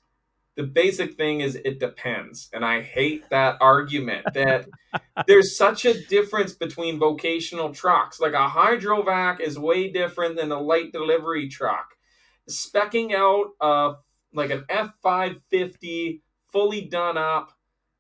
the 0.57 0.64
basic 0.64 1.14
thing 1.14 1.41
is 1.41 1.55
it 1.55 1.79
depends. 1.81 2.49
And 2.53 2.64
I 2.64 2.83
hate 2.83 3.29
that 3.31 3.59
argument 3.61 4.27
that 4.35 4.66
there's 5.27 5.57
such 5.57 5.85
a 5.85 5.99
difference 6.07 6.53
between 6.53 6.99
vocational 6.99 7.72
trucks. 7.72 8.20
Like 8.20 8.35
a 8.35 8.49
hydrovac 8.49 9.41
is 9.41 9.59
way 9.59 9.91
different 9.91 10.37
than 10.37 10.53
a 10.53 10.61
light 10.61 10.93
delivery 10.93 11.49
truck. 11.49 11.95
Specking 12.49 13.14
out 13.14 13.53
a 13.61 13.95
like 14.33 14.51
an 14.51 14.64
F550 14.68 16.20
fully 16.53 16.83
done 16.83 17.16
up 17.16 17.56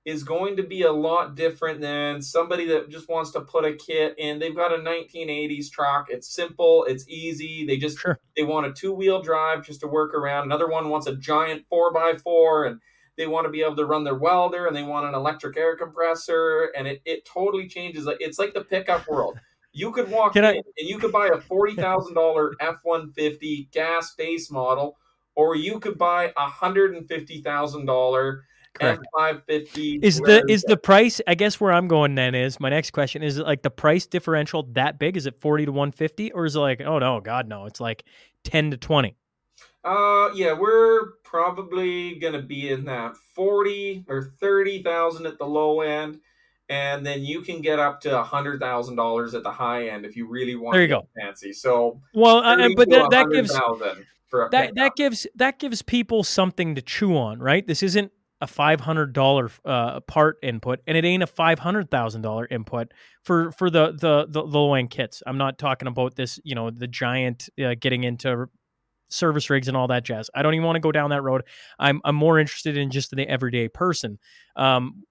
is 0.06 0.22
going 0.22 0.56
to 0.56 0.62
be 0.62 0.82
a 0.82 0.92
lot 0.92 1.34
different 1.34 1.80
than 1.80 2.22
somebody 2.22 2.64
that 2.64 2.88
just 2.88 3.08
wants 3.08 3.32
to 3.32 3.40
put 3.40 3.64
a 3.64 3.74
kit 3.74 4.14
in. 4.18 4.38
They've 4.38 4.54
got 4.54 4.72
a 4.72 4.78
1980s 4.78 5.68
truck. 5.68 6.06
It's 6.08 6.32
simple, 6.32 6.84
it's 6.84 7.04
easy. 7.08 7.66
They 7.66 7.76
just 7.76 7.98
Sure. 7.98 8.16
they 8.36 8.44
want 8.44 8.66
a 8.66 8.72
two-wheel 8.72 9.20
drive 9.20 9.64
just 9.66 9.80
to 9.80 9.88
work 9.88 10.14
around. 10.14 10.44
Another 10.44 10.68
one 10.68 10.88
wants 10.90 11.08
a 11.08 11.16
giant 11.16 11.64
4x4 11.68 12.68
and 12.68 12.80
they 13.16 13.26
want 13.26 13.46
to 13.46 13.50
be 13.50 13.62
able 13.62 13.74
to 13.76 13.84
run 13.84 14.04
their 14.04 14.14
welder 14.14 14.66
and 14.66 14.76
they 14.76 14.84
want 14.84 15.06
an 15.06 15.14
electric 15.14 15.56
air 15.56 15.74
compressor 15.76 16.70
and 16.76 16.86
it, 16.86 17.02
it 17.04 17.24
totally 17.24 17.66
changes. 17.66 18.08
It's 18.20 18.38
like 18.38 18.54
the 18.54 18.62
pickup 18.64 19.08
world. 19.08 19.40
You 19.72 19.90
could 19.90 20.08
walk 20.10 20.34
Can 20.34 20.44
in 20.44 20.50
I- 20.50 20.62
and 20.78 20.88
you 20.88 20.98
could 20.98 21.10
buy 21.12 21.26
a 21.26 21.38
$40,000 21.38 22.54
F-150 22.60 23.70
gas 23.72 24.14
base 24.14 24.52
model 24.52 24.96
or 25.34 25.56
you 25.56 25.80
could 25.80 25.98
buy 25.98 26.32
a 26.36 26.48
$150,000 26.48 28.38
Correct. 28.78 29.04
F550. 29.16 30.02
Is 30.02 30.18
the 30.20 30.44
is 30.48 30.62
the 30.62 30.76
price? 30.76 31.20
I 31.26 31.34
guess 31.34 31.60
where 31.60 31.72
I'm 31.72 31.88
going 31.88 32.14
then 32.14 32.34
is 32.34 32.60
my 32.60 32.68
next 32.68 32.90
question 32.92 33.22
is 33.22 33.38
it 33.38 33.46
like 33.46 33.62
the 33.62 33.70
price 33.70 34.06
differential 34.06 34.64
that 34.72 34.98
big? 34.98 35.16
Is 35.16 35.26
it 35.26 35.40
forty 35.40 35.64
to 35.66 35.72
one 35.72 35.92
fifty, 35.92 36.32
or 36.32 36.44
is 36.46 36.56
it 36.56 36.60
like 36.60 36.80
oh 36.80 36.98
no, 36.98 37.20
God 37.20 37.48
no, 37.48 37.66
it's 37.66 37.80
like 37.80 38.04
ten 38.44 38.70
to 38.70 38.76
twenty? 38.76 39.16
Uh, 39.84 40.30
yeah, 40.34 40.52
we're 40.52 41.12
probably 41.22 42.16
gonna 42.18 42.42
be 42.42 42.70
in 42.72 42.84
that 42.86 43.16
forty 43.34 44.04
or 44.08 44.32
thirty 44.40 44.82
thousand 44.82 45.26
at 45.26 45.38
the 45.38 45.46
low 45.46 45.80
end, 45.80 46.18
and 46.68 47.06
then 47.06 47.22
you 47.22 47.40
can 47.40 47.60
get 47.60 47.78
up 47.78 48.00
to 48.00 48.18
a 48.18 48.22
hundred 48.22 48.58
thousand 48.60 48.96
dollars 48.96 49.34
at 49.34 49.42
the 49.44 49.50
high 49.52 49.88
end 49.88 50.04
if 50.04 50.16
you 50.16 50.28
really 50.28 50.56
want. 50.56 50.74
There 50.74 50.82
you 50.82 50.88
to 50.88 50.94
get 51.14 51.24
fancy. 51.24 51.52
So, 51.52 52.00
Well, 52.14 52.42
30 52.42 52.74
but 52.74 52.90
that, 52.90 53.10
that 53.10 53.30
gives 53.30 53.52
100,000 53.52 54.04
for 54.26 54.46
a 54.46 54.48
that 54.50 54.60
pickup. 54.60 54.74
that 54.74 54.96
gives 54.96 55.26
that 55.36 55.58
gives 55.60 55.82
people 55.82 56.24
something 56.24 56.74
to 56.74 56.82
chew 56.82 57.16
on, 57.16 57.38
right? 57.38 57.64
This 57.64 57.84
isn't 57.84 58.10
a 58.40 58.46
five 58.46 58.80
hundred 58.80 59.12
dollar 59.12 59.50
uh, 59.64 60.00
part 60.00 60.38
input, 60.42 60.80
and 60.86 60.96
it 60.96 61.04
ain't 61.04 61.22
a 61.22 61.26
five 61.26 61.58
hundred 61.58 61.90
thousand 61.90 62.22
dollar 62.22 62.46
input 62.50 62.92
for 63.22 63.52
for 63.52 63.70
the 63.70 63.92
the 63.92 64.26
the 64.28 64.42
low 64.42 64.74
end 64.74 64.90
kits. 64.90 65.22
I'm 65.26 65.38
not 65.38 65.58
talking 65.58 65.88
about 65.88 66.16
this, 66.16 66.38
you 66.44 66.54
know, 66.54 66.70
the 66.70 66.86
giant 66.86 67.48
uh, 67.62 67.74
getting 67.80 68.04
into 68.04 68.48
service 69.08 69.48
rigs 69.48 69.68
and 69.68 69.76
all 69.76 69.88
that 69.88 70.04
jazz. 70.04 70.28
I 70.34 70.42
don't 70.42 70.54
even 70.54 70.66
want 70.66 70.76
to 70.76 70.80
go 70.80 70.92
down 70.92 71.10
that 71.10 71.22
road. 71.22 71.44
I'm 71.78 72.00
I'm 72.04 72.16
more 72.16 72.38
interested 72.38 72.76
in 72.76 72.90
just 72.90 73.10
the 73.10 73.28
everyday 73.28 73.68
person. 73.68 74.18
Um, 74.54 75.04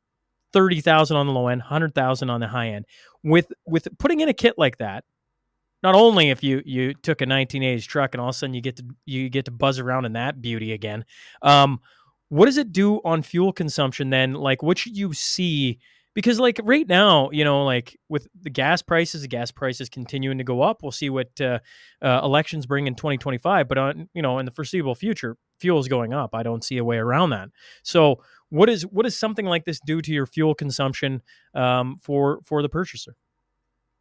thirty 0.54 0.82
thousand 0.82 1.18
on 1.18 1.26
the 1.26 1.34
low 1.34 1.48
end, 1.48 1.64
hundred 1.64 1.96
thousand 1.96 2.30
on 2.30 2.42
the 2.42 2.48
high 2.48 2.70
end. 2.70 2.86
With 3.24 3.52
with 3.66 3.88
putting 3.98 4.20
in 4.20 4.30
a 4.30 4.34
kit 4.34 4.54
like 4.58 4.78
that, 4.78 5.04
not 5.82 5.96
only 5.96 6.30
if 6.30 6.44
you 6.44 6.62
you 6.66 6.94
took 6.94 7.22
a 7.22 7.26
1980s 7.26 7.86
truck 7.88 8.14
and 8.14 8.22
all 8.22 8.30
of 8.30 8.36
a 8.36 8.38
sudden 8.38 8.54
you 8.54 8.62
get 8.62 8.76
to 8.78 8.86
you 9.06 9.30
get 9.30 9.46
to 9.46 9.52
buzz 9.52 9.80
around 9.80 10.06
in 10.06 10.14
that 10.14 10.42
beauty 10.42 10.74
again. 10.74 11.06
Um, 11.42 11.80
what 12.30 12.46
does 12.46 12.58
it 12.58 12.72
do 12.72 13.02
on 13.06 13.22
fuel 13.22 13.54
consumption 13.54 14.10
then? 14.10 14.34
Like, 14.34 14.64
what 14.64 14.78
should 14.78 14.98
you 14.98 15.14
see? 15.14 15.80
Because 16.14 16.40
like 16.40 16.60
right 16.64 16.88
now, 16.88 17.30
you 17.32 17.44
know, 17.44 17.66
like 17.66 17.98
with 18.08 18.28
the 18.40 18.50
gas 18.50 18.82
prices, 18.82 19.22
the 19.22 19.28
gas 19.28 19.52
prices 19.52 19.90
continuing 19.90 20.38
to 20.38 20.44
go 20.44 20.62
up. 20.62 20.82
We'll 20.82 20.92
see 20.92 21.10
what 21.10 21.40
uh, 21.42 21.60
uh, 22.02 22.22
elections 22.24 22.66
bring 22.66 22.88
in 22.88 22.96
2025. 22.96 23.68
But 23.68 23.78
on 23.78 24.10
you 24.14 24.22
know, 24.22 24.40
in 24.40 24.46
the 24.46 24.52
foreseeable 24.52 24.96
future, 24.96 25.38
fuel 25.60 25.80
is 25.80 25.88
going 25.88 26.14
up. 26.14 26.34
I 26.34 26.42
don't 26.44 26.64
see 26.64 26.78
a 26.78 26.86
way 26.86 26.98
around 26.98 27.32
that. 27.32 27.50
So, 27.84 28.24
what 28.50 28.70
is 28.70 28.84
what 28.88 29.04
does 29.04 29.18
something 29.18 29.46
like 29.46 29.66
this 29.66 29.80
do 29.86 30.02
to 30.02 30.12
your 30.14 30.26
fuel 30.26 30.56
consumption 30.56 31.22
um, 31.54 32.00
for 32.02 32.40
for 32.46 32.62
the 32.62 32.70
purchaser? 32.70 33.16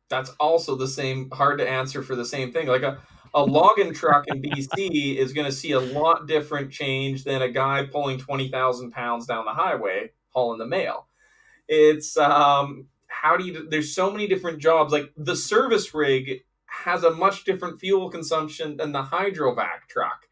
that's 0.09 0.31
also 0.41 0.77
the 0.77 0.89
same 0.89 1.31
hard 1.31 1.59
to 1.59 1.69
answer 1.69 2.03
for 2.03 2.15
the 2.15 2.25
same 2.25 2.53
thing. 2.53 2.69
Like 2.69 2.83
a 2.83 2.99
a 3.35 3.45
logging 3.45 3.93
truck 3.93 4.27
in 4.29 4.41
BC 4.41 5.17
is 5.17 5.33
going 5.33 5.47
to 5.47 5.53
see 5.53 5.73
a 5.73 5.81
lot 5.81 6.27
different 6.27 6.71
change 6.71 7.25
than 7.25 7.43
a 7.43 7.51
guy 7.51 7.85
pulling 7.85 8.19
twenty 8.19 8.49
thousand 8.49 8.93
pounds 8.93 9.27
down 9.27 9.45
the 9.45 9.53
highway 9.53 10.11
hauling 10.31 10.59
the 10.59 10.67
mail. 10.67 11.07
It's 11.69 12.17
um, 12.17 12.87
how 13.09 13.37
do 13.37 13.45
you? 13.45 13.69
There's 13.69 13.95
so 13.95 14.11
many 14.11 14.27
different 14.27 14.59
jobs. 14.59 14.93
Like 14.93 15.13
the 15.17 15.37
service 15.37 15.95
rig 15.95 16.45
has 16.67 17.05
a 17.05 17.11
much 17.11 17.45
different 17.45 17.81
fuel 17.81 18.11
consumption 18.11 18.77
than 18.77 18.93
the 18.93 19.03
hydrovac 19.03 19.89
truck. 19.89 20.27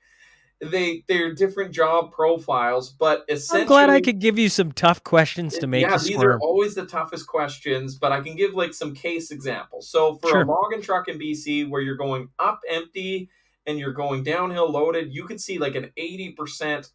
They 0.63 1.03
they're 1.09 1.35
different 1.35 1.73
job 1.73 2.13
profiles, 2.13 2.91
but 2.91 3.25
essentially, 3.29 3.63
I'm 3.63 3.67
glad 3.67 3.91
I 3.91 4.01
could 4.01 4.21
give 4.21 4.39
you 4.39 4.49
some 4.49 4.71
tough 4.71 5.03
questions 5.03 5.59
to 5.59 5.67
make 5.67 5.83
yeah, 5.83 5.99
these 5.99 6.15
squirm. 6.15 6.37
are 6.37 6.41
always 6.41 6.77
the 6.77 6.87
toughest 6.87 7.27
questions, 7.27 7.97
but 7.97 8.13
I 8.13 8.21
can 8.21 8.37
give 8.37 8.55
like 8.55 8.73
some 8.73 8.95
case 8.95 9.33
examples. 9.33 9.91
So 9.91 10.19
for 10.19 10.29
Sure. 10.29 10.43
a 10.43 10.47
logging 10.47 10.81
truck 10.81 11.09
in 11.09 11.19
BC 11.19 11.69
where 11.69 11.81
you're 11.81 11.97
going 11.97 12.29
up 12.39 12.61
empty 12.69 13.29
and 13.67 13.77
you're 13.79 13.93
going 13.93 14.23
downhill 14.23 14.71
loaded, 14.71 15.13
you 15.13 15.25
could 15.25 15.41
see 15.41 15.59
like 15.59 15.75
an 15.75 15.91
80% 15.99 16.91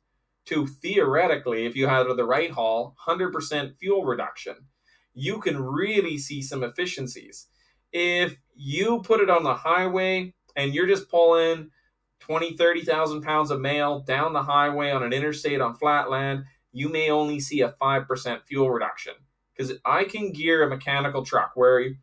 to 0.46 0.66
theoretically, 0.66 1.66
if 1.66 1.76
you 1.76 1.88
had 1.88 2.04
the 2.08 2.26
right 2.26 2.52
haul, 2.52 2.96
100% 3.06 3.78
fuel 3.78 4.06
reduction. 4.06 4.56
You 5.14 5.40
can 5.40 5.62
really 5.62 6.18
see 6.18 6.42
some 6.42 6.64
efficiencies. 6.64 7.48
If 7.92 8.40
you 8.56 9.02
put 9.02 9.20
it 9.20 9.30
on 9.30 9.44
the 9.44 9.54
highway 9.56 10.34
and 10.56 10.74
you're 10.74 10.88
just 10.88 11.10
pulling 11.10 11.70
20, 12.20 12.58
30,000 12.58 13.22
pounds 13.22 13.52
of 13.52 13.62
mail 13.62 14.00
down 14.00 14.34
the 14.34 14.44
highway 14.44 14.92
on 14.92 15.04
an 15.04 15.14
interstate 15.14 15.62
on 15.62 15.76
flat 15.76 16.10
land, 16.10 16.44
you 16.72 16.90
may 16.90 17.10
only 17.10 17.40
see 17.40 17.62
a 17.62 17.74
5% 17.82 18.44
fuel 18.44 18.70
reduction. 18.70 19.14
Because 19.56 19.74
I 19.86 20.04
can 20.04 20.32
gear 20.32 20.64
a 20.64 20.70
mechanical 20.70 21.26
truck 21.26 21.52
where 21.56 21.80
you, 21.80 21.96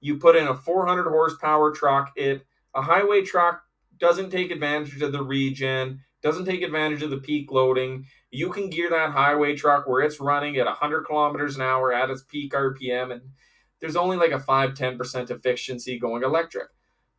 you 0.00 0.18
put 0.18 0.36
in 0.36 0.46
a 0.46 0.54
400 0.54 1.08
horsepower 1.08 1.72
truck. 1.72 2.12
It 2.16 2.46
A 2.74 2.82
highway 2.82 3.22
truck 3.22 3.62
doesn't 3.98 4.30
take 4.30 4.50
advantage 4.50 5.00
of 5.02 5.12
the 5.12 5.22
regen, 5.22 6.00
doesn't 6.22 6.44
take 6.44 6.62
advantage 6.62 7.02
of 7.02 7.10
the 7.10 7.18
peak 7.18 7.50
loading. 7.50 8.06
You 8.30 8.50
can 8.50 8.70
gear 8.70 8.90
that 8.90 9.12
highway 9.12 9.54
truck 9.54 9.86
where 9.86 10.02
it's 10.02 10.20
running 10.20 10.56
at 10.56 10.66
100 10.66 11.04
kilometers 11.04 11.56
an 11.56 11.62
hour 11.62 11.92
at 11.92 12.10
its 12.10 12.22
peak 12.22 12.52
RPM, 12.52 13.12
and 13.12 13.22
there's 13.80 13.96
only 13.96 14.16
like 14.16 14.32
a 14.32 14.40
5 14.40 14.74
10% 14.74 15.30
efficiency 15.30 15.98
going 15.98 16.22
electric. 16.22 16.68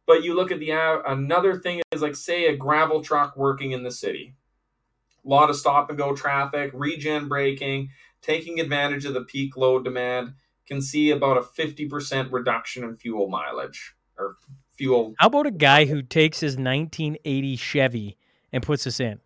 But 0.07 0.23
you 0.23 0.35
look 0.35 0.51
at 0.51 0.59
the 0.59 0.71
uh, 0.71 1.01
another 1.05 1.59
thing 1.59 1.81
is 1.91 2.01
like 2.01 2.15
say 2.15 2.47
a 2.47 2.55
gravel 2.55 3.03
truck 3.03 3.37
working 3.37 3.73
in 3.73 3.83
the 3.83 3.91
city. 3.91 4.33
A 5.23 5.29
lot 5.29 5.49
of 5.49 5.57
stop 5.57 5.89
and 5.89 5.97
go 5.97 6.15
traffic, 6.15 6.71
regen 6.73 7.27
braking, 7.27 7.89
taking 8.21 8.59
advantage 8.59 9.03
of 9.05 9.13
the 9.13 9.21
peak 9.21 9.57
load 9.57 9.83
demand 9.83 10.33
can 10.65 10.81
see 10.81 11.11
about 11.11 11.37
a 11.37 11.41
50% 11.41 12.31
reduction 12.31 12.83
in 12.83 12.95
fuel 12.95 13.29
mileage 13.29 13.95
or 14.17 14.37
fuel. 14.71 15.15
How 15.17 15.27
about 15.27 15.47
a 15.47 15.51
guy 15.51 15.85
who 15.85 16.01
takes 16.01 16.39
his 16.39 16.53
1980 16.53 17.55
Chevy 17.55 18.17
and 18.51 18.63
puts 18.63 18.85
this 18.85 18.99
in? 18.99 19.19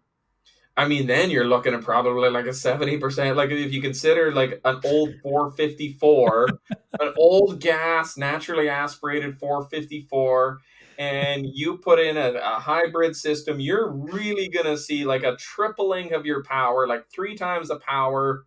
I 0.77 0.88
mean, 0.88 1.05
then 1.05 1.29
you're 1.29 1.45
looking 1.45 1.73
at 1.73 1.82
probably 1.82 2.29
like 2.29 2.45
a 2.45 2.49
70%. 2.49 3.36
Like 3.36 3.49
if 3.49 3.73
you 3.73 3.82
consider 3.82 4.32
like 4.34 4.61
an 4.63 4.79
old 4.86 5.13
454, 5.21 6.47
an 6.99 7.13
old 7.17 7.59
gas, 7.59 8.17
naturally 8.17 8.69
aspirated 8.69 9.38
454, 9.38 10.59
and 11.01 11.47
you 11.53 11.77
put 11.79 11.99
in 11.99 12.17
a, 12.17 12.33
a 12.33 12.59
hybrid 12.59 13.15
system, 13.15 13.59
you're 13.59 13.89
really 13.91 14.49
to 14.49 14.77
see 14.77 15.05
like 15.05 15.23
a 15.23 15.37
tripling 15.37 16.13
of 16.13 16.25
your 16.25 16.43
power, 16.43 16.87
like 16.87 17.05
three 17.13 17.35
times 17.35 17.69
the 17.69 17.79
power 17.79 18.45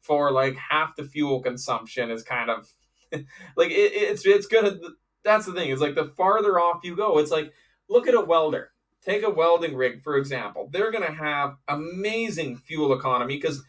for 0.00 0.32
like 0.32 0.56
half 0.56 0.96
the 0.96 1.04
fuel 1.04 1.42
consumption 1.42 2.10
is 2.10 2.22
kind 2.24 2.50
of 2.50 2.70
like 3.56 3.70
it, 3.70 3.92
it's 3.94 4.26
it's 4.26 4.46
gonna 4.48 4.78
that's 5.24 5.46
the 5.46 5.52
thing 5.54 5.70
is 5.70 5.80
like 5.80 5.96
the 5.96 6.12
farther 6.16 6.60
off 6.60 6.80
you 6.84 6.96
go 6.96 7.18
it's 7.18 7.32
like 7.32 7.52
look 7.90 8.08
at 8.08 8.14
a 8.14 8.20
welder 8.20 8.72
take 9.04 9.24
a 9.24 9.30
welding 9.30 9.76
rig 9.76 10.02
for 10.02 10.16
example 10.16 10.68
they're 10.72 10.92
gonna 10.92 11.12
have 11.12 11.56
amazing 11.68 12.56
fuel 12.56 12.94
economy 12.94 13.36
because 13.36 13.62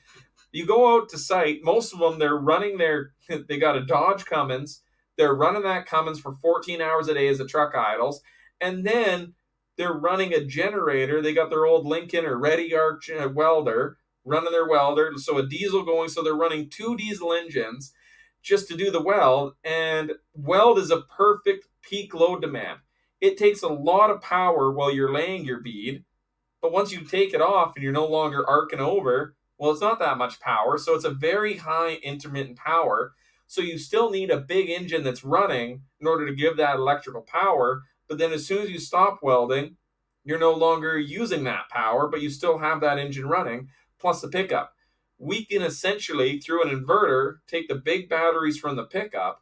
You 0.53 0.67
go 0.67 0.97
out 0.97 1.09
to 1.11 1.19
site, 1.19 1.59
most 1.63 1.93
of 1.93 1.99
them 1.99 2.19
they're 2.19 2.38
running 2.38 2.79
their 2.79 3.13
they 3.49 3.59
got 3.59 3.77
a 3.77 3.86
Dodge 3.86 4.25
Cummins. 4.25 4.84
They're 5.22 5.36
running 5.36 5.61
that 5.61 5.86
Cummins 5.86 6.19
for 6.19 6.34
14 6.34 6.82
hours 6.82 7.07
a 7.07 7.13
day 7.13 7.28
as 7.28 7.38
the 7.38 7.45
truck 7.45 7.76
idles, 7.76 8.24
and 8.59 8.84
then 8.84 9.36
they're 9.78 9.93
running 9.93 10.34
a 10.34 10.43
generator. 10.43 11.22
They 11.22 11.32
got 11.32 11.51
their 11.51 11.67
old 11.67 11.86
Lincoln 11.86 12.26
or 12.26 12.39
Ready 12.39 12.74
Arc 12.74 13.03
uh, 13.07 13.30
welder 13.30 13.97
running 14.26 14.51
their 14.51 14.67
welder, 14.67 15.11
so 15.17 15.38
a 15.38 15.47
diesel 15.47 15.84
going. 15.84 16.09
So 16.09 16.24
they're 16.24 16.34
running 16.34 16.72
two 16.72 16.97
diesel 16.97 17.34
engines 17.34 17.93
just 18.41 18.67
to 18.69 18.76
do 18.76 18.89
the 18.89 19.03
weld, 19.03 19.53
and 19.63 20.13
weld 20.34 20.80
is 20.80 20.89
a 20.89 21.01
perfect 21.01 21.67
peak 21.84 22.15
load 22.15 22.41
demand. 22.41 22.80
It 23.19 23.38
takes 23.38 23.61
a 23.61 23.67
lot 23.67 24.09
of 24.09 24.22
power 24.22 24.72
while 24.72 24.91
you're 24.91 25.13
laying 25.13 25.45
your 25.45 25.59
bead, 25.59 26.03
but 26.63 26.72
once 26.72 26.91
you 26.91 27.01
take 27.01 27.36
it 27.36 27.41
off 27.41 27.74
and 27.76 27.84
you're 27.84 27.93
no 27.93 28.07
longer 28.07 28.43
arcing 28.49 28.80
over, 28.80 29.36
well, 29.59 29.69
it's 29.69 29.82
not 29.82 29.99
that 29.99 30.17
much 30.17 30.39
power. 30.39 30.80
So 30.80 30.95
it's 30.95 31.05
a 31.05 31.11
very 31.11 31.57
high 31.57 31.97
intermittent 32.01 32.57
power. 32.57 33.13
So 33.52 33.60
you 33.60 33.78
still 33.78 34.10
need 34.10 34.32
a 34.32 34.38
big 34.39 34.70
engine 34.70 35.04
that's 35.04 35.26
running 35.26 35.82
in 35.99 36.08
order 36.08 36.26
to 36.26 36.34
give 36.34 36.56
that 36.56 36.78
electrical 36.78 37.22
power. 37.22 37.82
But 38.08 38.18
then 38.18 38.32
as 38.32 38.47
soon 38.47 38.62
as 38.62 38.70
you 38.70 38.80
stop 38.80 39.20
welding, 39.22 39.76
you're 40.24 40.39
no 40.39 40.54
longer 40.54 40.97
using 40.97 41.43
that 41.43 41.68
power, 41.70 42.08
but 42.08 42.22
you 42.22 42.30
still 42.30 42.60
have 42.60 42.80
that 42.80 42.97
engine 42.97 43.26
running 43.26 43.68
plus 43.99 44.22
the 44.22 44.30
pickup. 44.30 44.72
We 45.18 45.43
can 45.43 45.64
essentially, 45.64 46.39
through 46.39 46.64
an 46.64 46.70
inverter, 46.70 47.39
take 47.45 47.68
the 47.68 47.76
big 47.76 48.08
batteries 48.08 48.58
from 48.58 48.78
the 48.78 48.86
pickup 48.86 49.41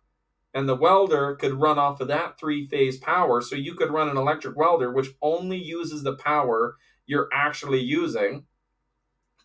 and 0.55 0.67
the 0.67 0.75
welder 0.75 1.35
could 1.35 1.61
run 1.61 1.77
off 1.77 2.01
of 2.01 2.07
that 2.07 2.39
three 2.39 2.65
phase 2.65 2.97
power. 2.97 3.41
So 3.41 3.55
you 3.55 3.75
could 3.75 3.91
run 3.91 4.09
an 4.09 4.17
electric 4.17 4.57
welder, 4.57 4.91
which 4.91 5.09
only 5.21 5.57
uses 5.57 6.01
the 6.01 6.15
power 6.15 6.77
you're 7.05 7.29
actually 7.31 7.81
using. 7.81 8.45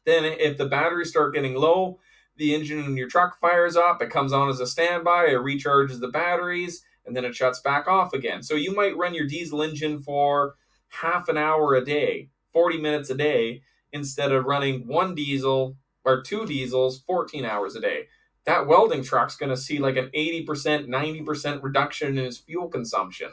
Then, 0.06 0.24
if 0.24 0.56
the 0.56 0.64
batteries 0.66 1.10
start 1.10 1.34
getting 1.34 1.54
low, 1.54 2.00
the 2.36 2.54
engine 2.54 2.80
in 2.84 2.96
your 2.96 3.08
truck 3.08 3.38
fires 3.38 3.76
up, 3.76 4.02
it 4.02 4.10
comes 4.10 4.32
on 4.32 4.48
as 4.48 4.60
a 4.60 4.66
standby, 4.66 5.26
it 5.26 5.38
recharges 5.38 6.00
the 6.00 6.08
batteries, 6.08 6.84
and 7.06 7.16
then 7.16 7.24
it 7.24 7.34
shuts 7.34 7.60
back 7.60 7.86
off 7.86 8.12
again. 8.12 8.42
So 8.42 8.54
you 8.54 8.74
might 8.74 8.96
run 8.96 9.14
your 9.14 9.26
diesel 9.26 9.62
engine 9.62 10.00
for 10.00 10.54
half 10.88 11.28
an 11.28 11.36
hour 11.36 11.74
a 11.74 11.84
day, 11.84 12.30
40 12.52 12.78
minutes 12.80 13.10
a 13.10 13.14
day, 13.14 13.62
instead 13.92 14.32
of 14.32 14.46
running 14.46 14.86
one 14.86 15.14
diesel 15.14 15.76
or 16.04 16.22
two 16.22 16.46
diesels 16.46 17.00
14 17.06 17.44
hours 17.44 17.76
a 17.76 17.80
day 17.80 18.06
that 18.44 18.66
welding 18.66 19.02
truck's 19.02 19.36
going 19.36 19.50
to 19.50 19.56
see 19.56 19.78
like 19.78 19.96
an 19.96 20.10
80%, 20.14 20.46
90% 20.86 21.62
reduction 21.62 22.18
in 22.18 22.24
its 22.24 22.38
fuel 22.38 22.68
consumption. 22.68 23.30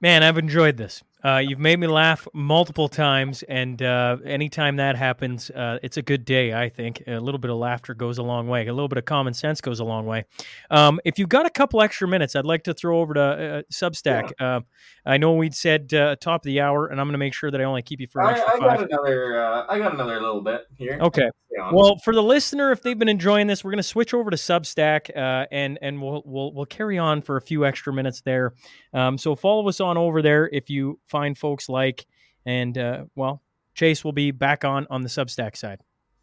Man, 0.00 0.22
I've 0.22 0.38
enjoyed 0.38 0.76
this. 0.76 1.02
Uh, 1.24 1.38
you've 1.38 1.58
made 1.58 1.80
me 1.80 1.86
laugh 1.88 2.28
multiple 2.32 2.88
times, 2.88 3.42
and 3.44 3.82
uh, 3.82 4.16
anytime 4.24 4.76
that 4.76 4.96
happens, 4.96 5.50
uh, 5.50 5.78
it's 5.82 5.96
a 5.96 6.02
good 6.02 6.24
day. 6.24 6.54
I 6.54 6.68
think 6.68 7.02
a 7.08 7.18
little 7.18 7.38
bit 7.38 7.50
of 7.50 7.56
laughter 7.56 7.92
goes 7.92 8.18
a 8.18 8.22
long 8.22 8.46
way. 8.46 8.68
A 8.68 8.72
little 8.72 8.88
bit 8.88 8.98
of 8.98 9.04
common 9.04 9.34
sense 9.34 9.60
goes 9.60 9.80
a 9.80 9.84
long 9.84 10.06
way. 10.06 10.26
Um, 10.70 11.00
if 11.04 11.18
you've 11.18 11.28
got 11.28 11.44
a 11.44 11.50
couple 11.50 11.82
extra 11.82 12.06
minutes, 12.06 12.36
I'd 12.36 12.44
like 12.44 12.62
to 12.64 12.74
throw 12.74 13.00
over 13.00 13.14
to 13.14 13.20
uh, 13.20 13.62
Substack. 13.72 14.30
Yeah. 14.40 14.56
Um, 14.56 14.66
I 15.04 15.16
know 15.16 15.32
we'd 15.32 15.54
said 15.54 15.92
uh, 15.92 16.14
top 16.20 16.42
of 16.42 16.46
the 16.46 16.60
hour, 16.60 16.86
and 16.86 17.00
I'm 17.00 17.06
going 17.06 17.14
to 17.14 17.18
make 17.18 17.34
sure 17.34 17.50
that 17.50 17.60
I 17.60 17.64
only 17.64 17.82
keep 17.82 18.00
you 18.00 18.06
for. 18.06 18.22
I, 18.22 18.34
I 18.34 18.58
got 18.58 18.82
another. 18.82 19.42
Uh, 19.42 19.66
I 19.68 19.78
got 19.78 19.94
another 19.94 20.20
little 20.20 20.42
bit 20.42 20.66
here. 20.76 20.98
Okay. 21.00 21.28
Well, 21.72 21.96
for 22.04 22.14
the 22.14 22.22
listener, 22.22 22.70
if 22.70 22.82
they've 22.82 22.98
been 22.98 23.08
enjoying 23.08 23.48
this, 23.48 23.64
we're 23.64 23.72
going 23.72 23.78
to 23.78 23.82
switch 23.82 24.14
over 24.14 24.30
to 24.30 24.36
Substack, 24.36 25.10
and 25.50 25.76
and 25.82 26.00
we'll 26.00 26.22
we'll 26.24 26.52
we'll 26.52 26.66
carry 26.66 26.98
on 26.98 27.20
for 27.20 27.36
a 27.36 27.40
few 27.40 27.66
extra 27.66 27.92
minutes 27.92 28.20
there. 28.20 28.54
Um, 28.92 29.18
so 29.18 29.34
follow 29.34 29.68
us 29.68 29.80
on 29.80 29.96
over 29.96 30.22
there 30.22 30.48
if 30.52 30.70
you 30.70 31.00
find 31.08 31.36
folks 31.36 31.68
like. 31.68 32.06
And 32.46 32.76
uh, 32.78 33.04
well, 33.14 33.42
Chace 33.74 34.04
will 34.04 34.12
be 34.12 34.30
back 34.30 34.64
on 34.64 34.86
on 34.90 35.02
the 35.02 35.08
Substack 35.08 35.56
side. 35.56 35.80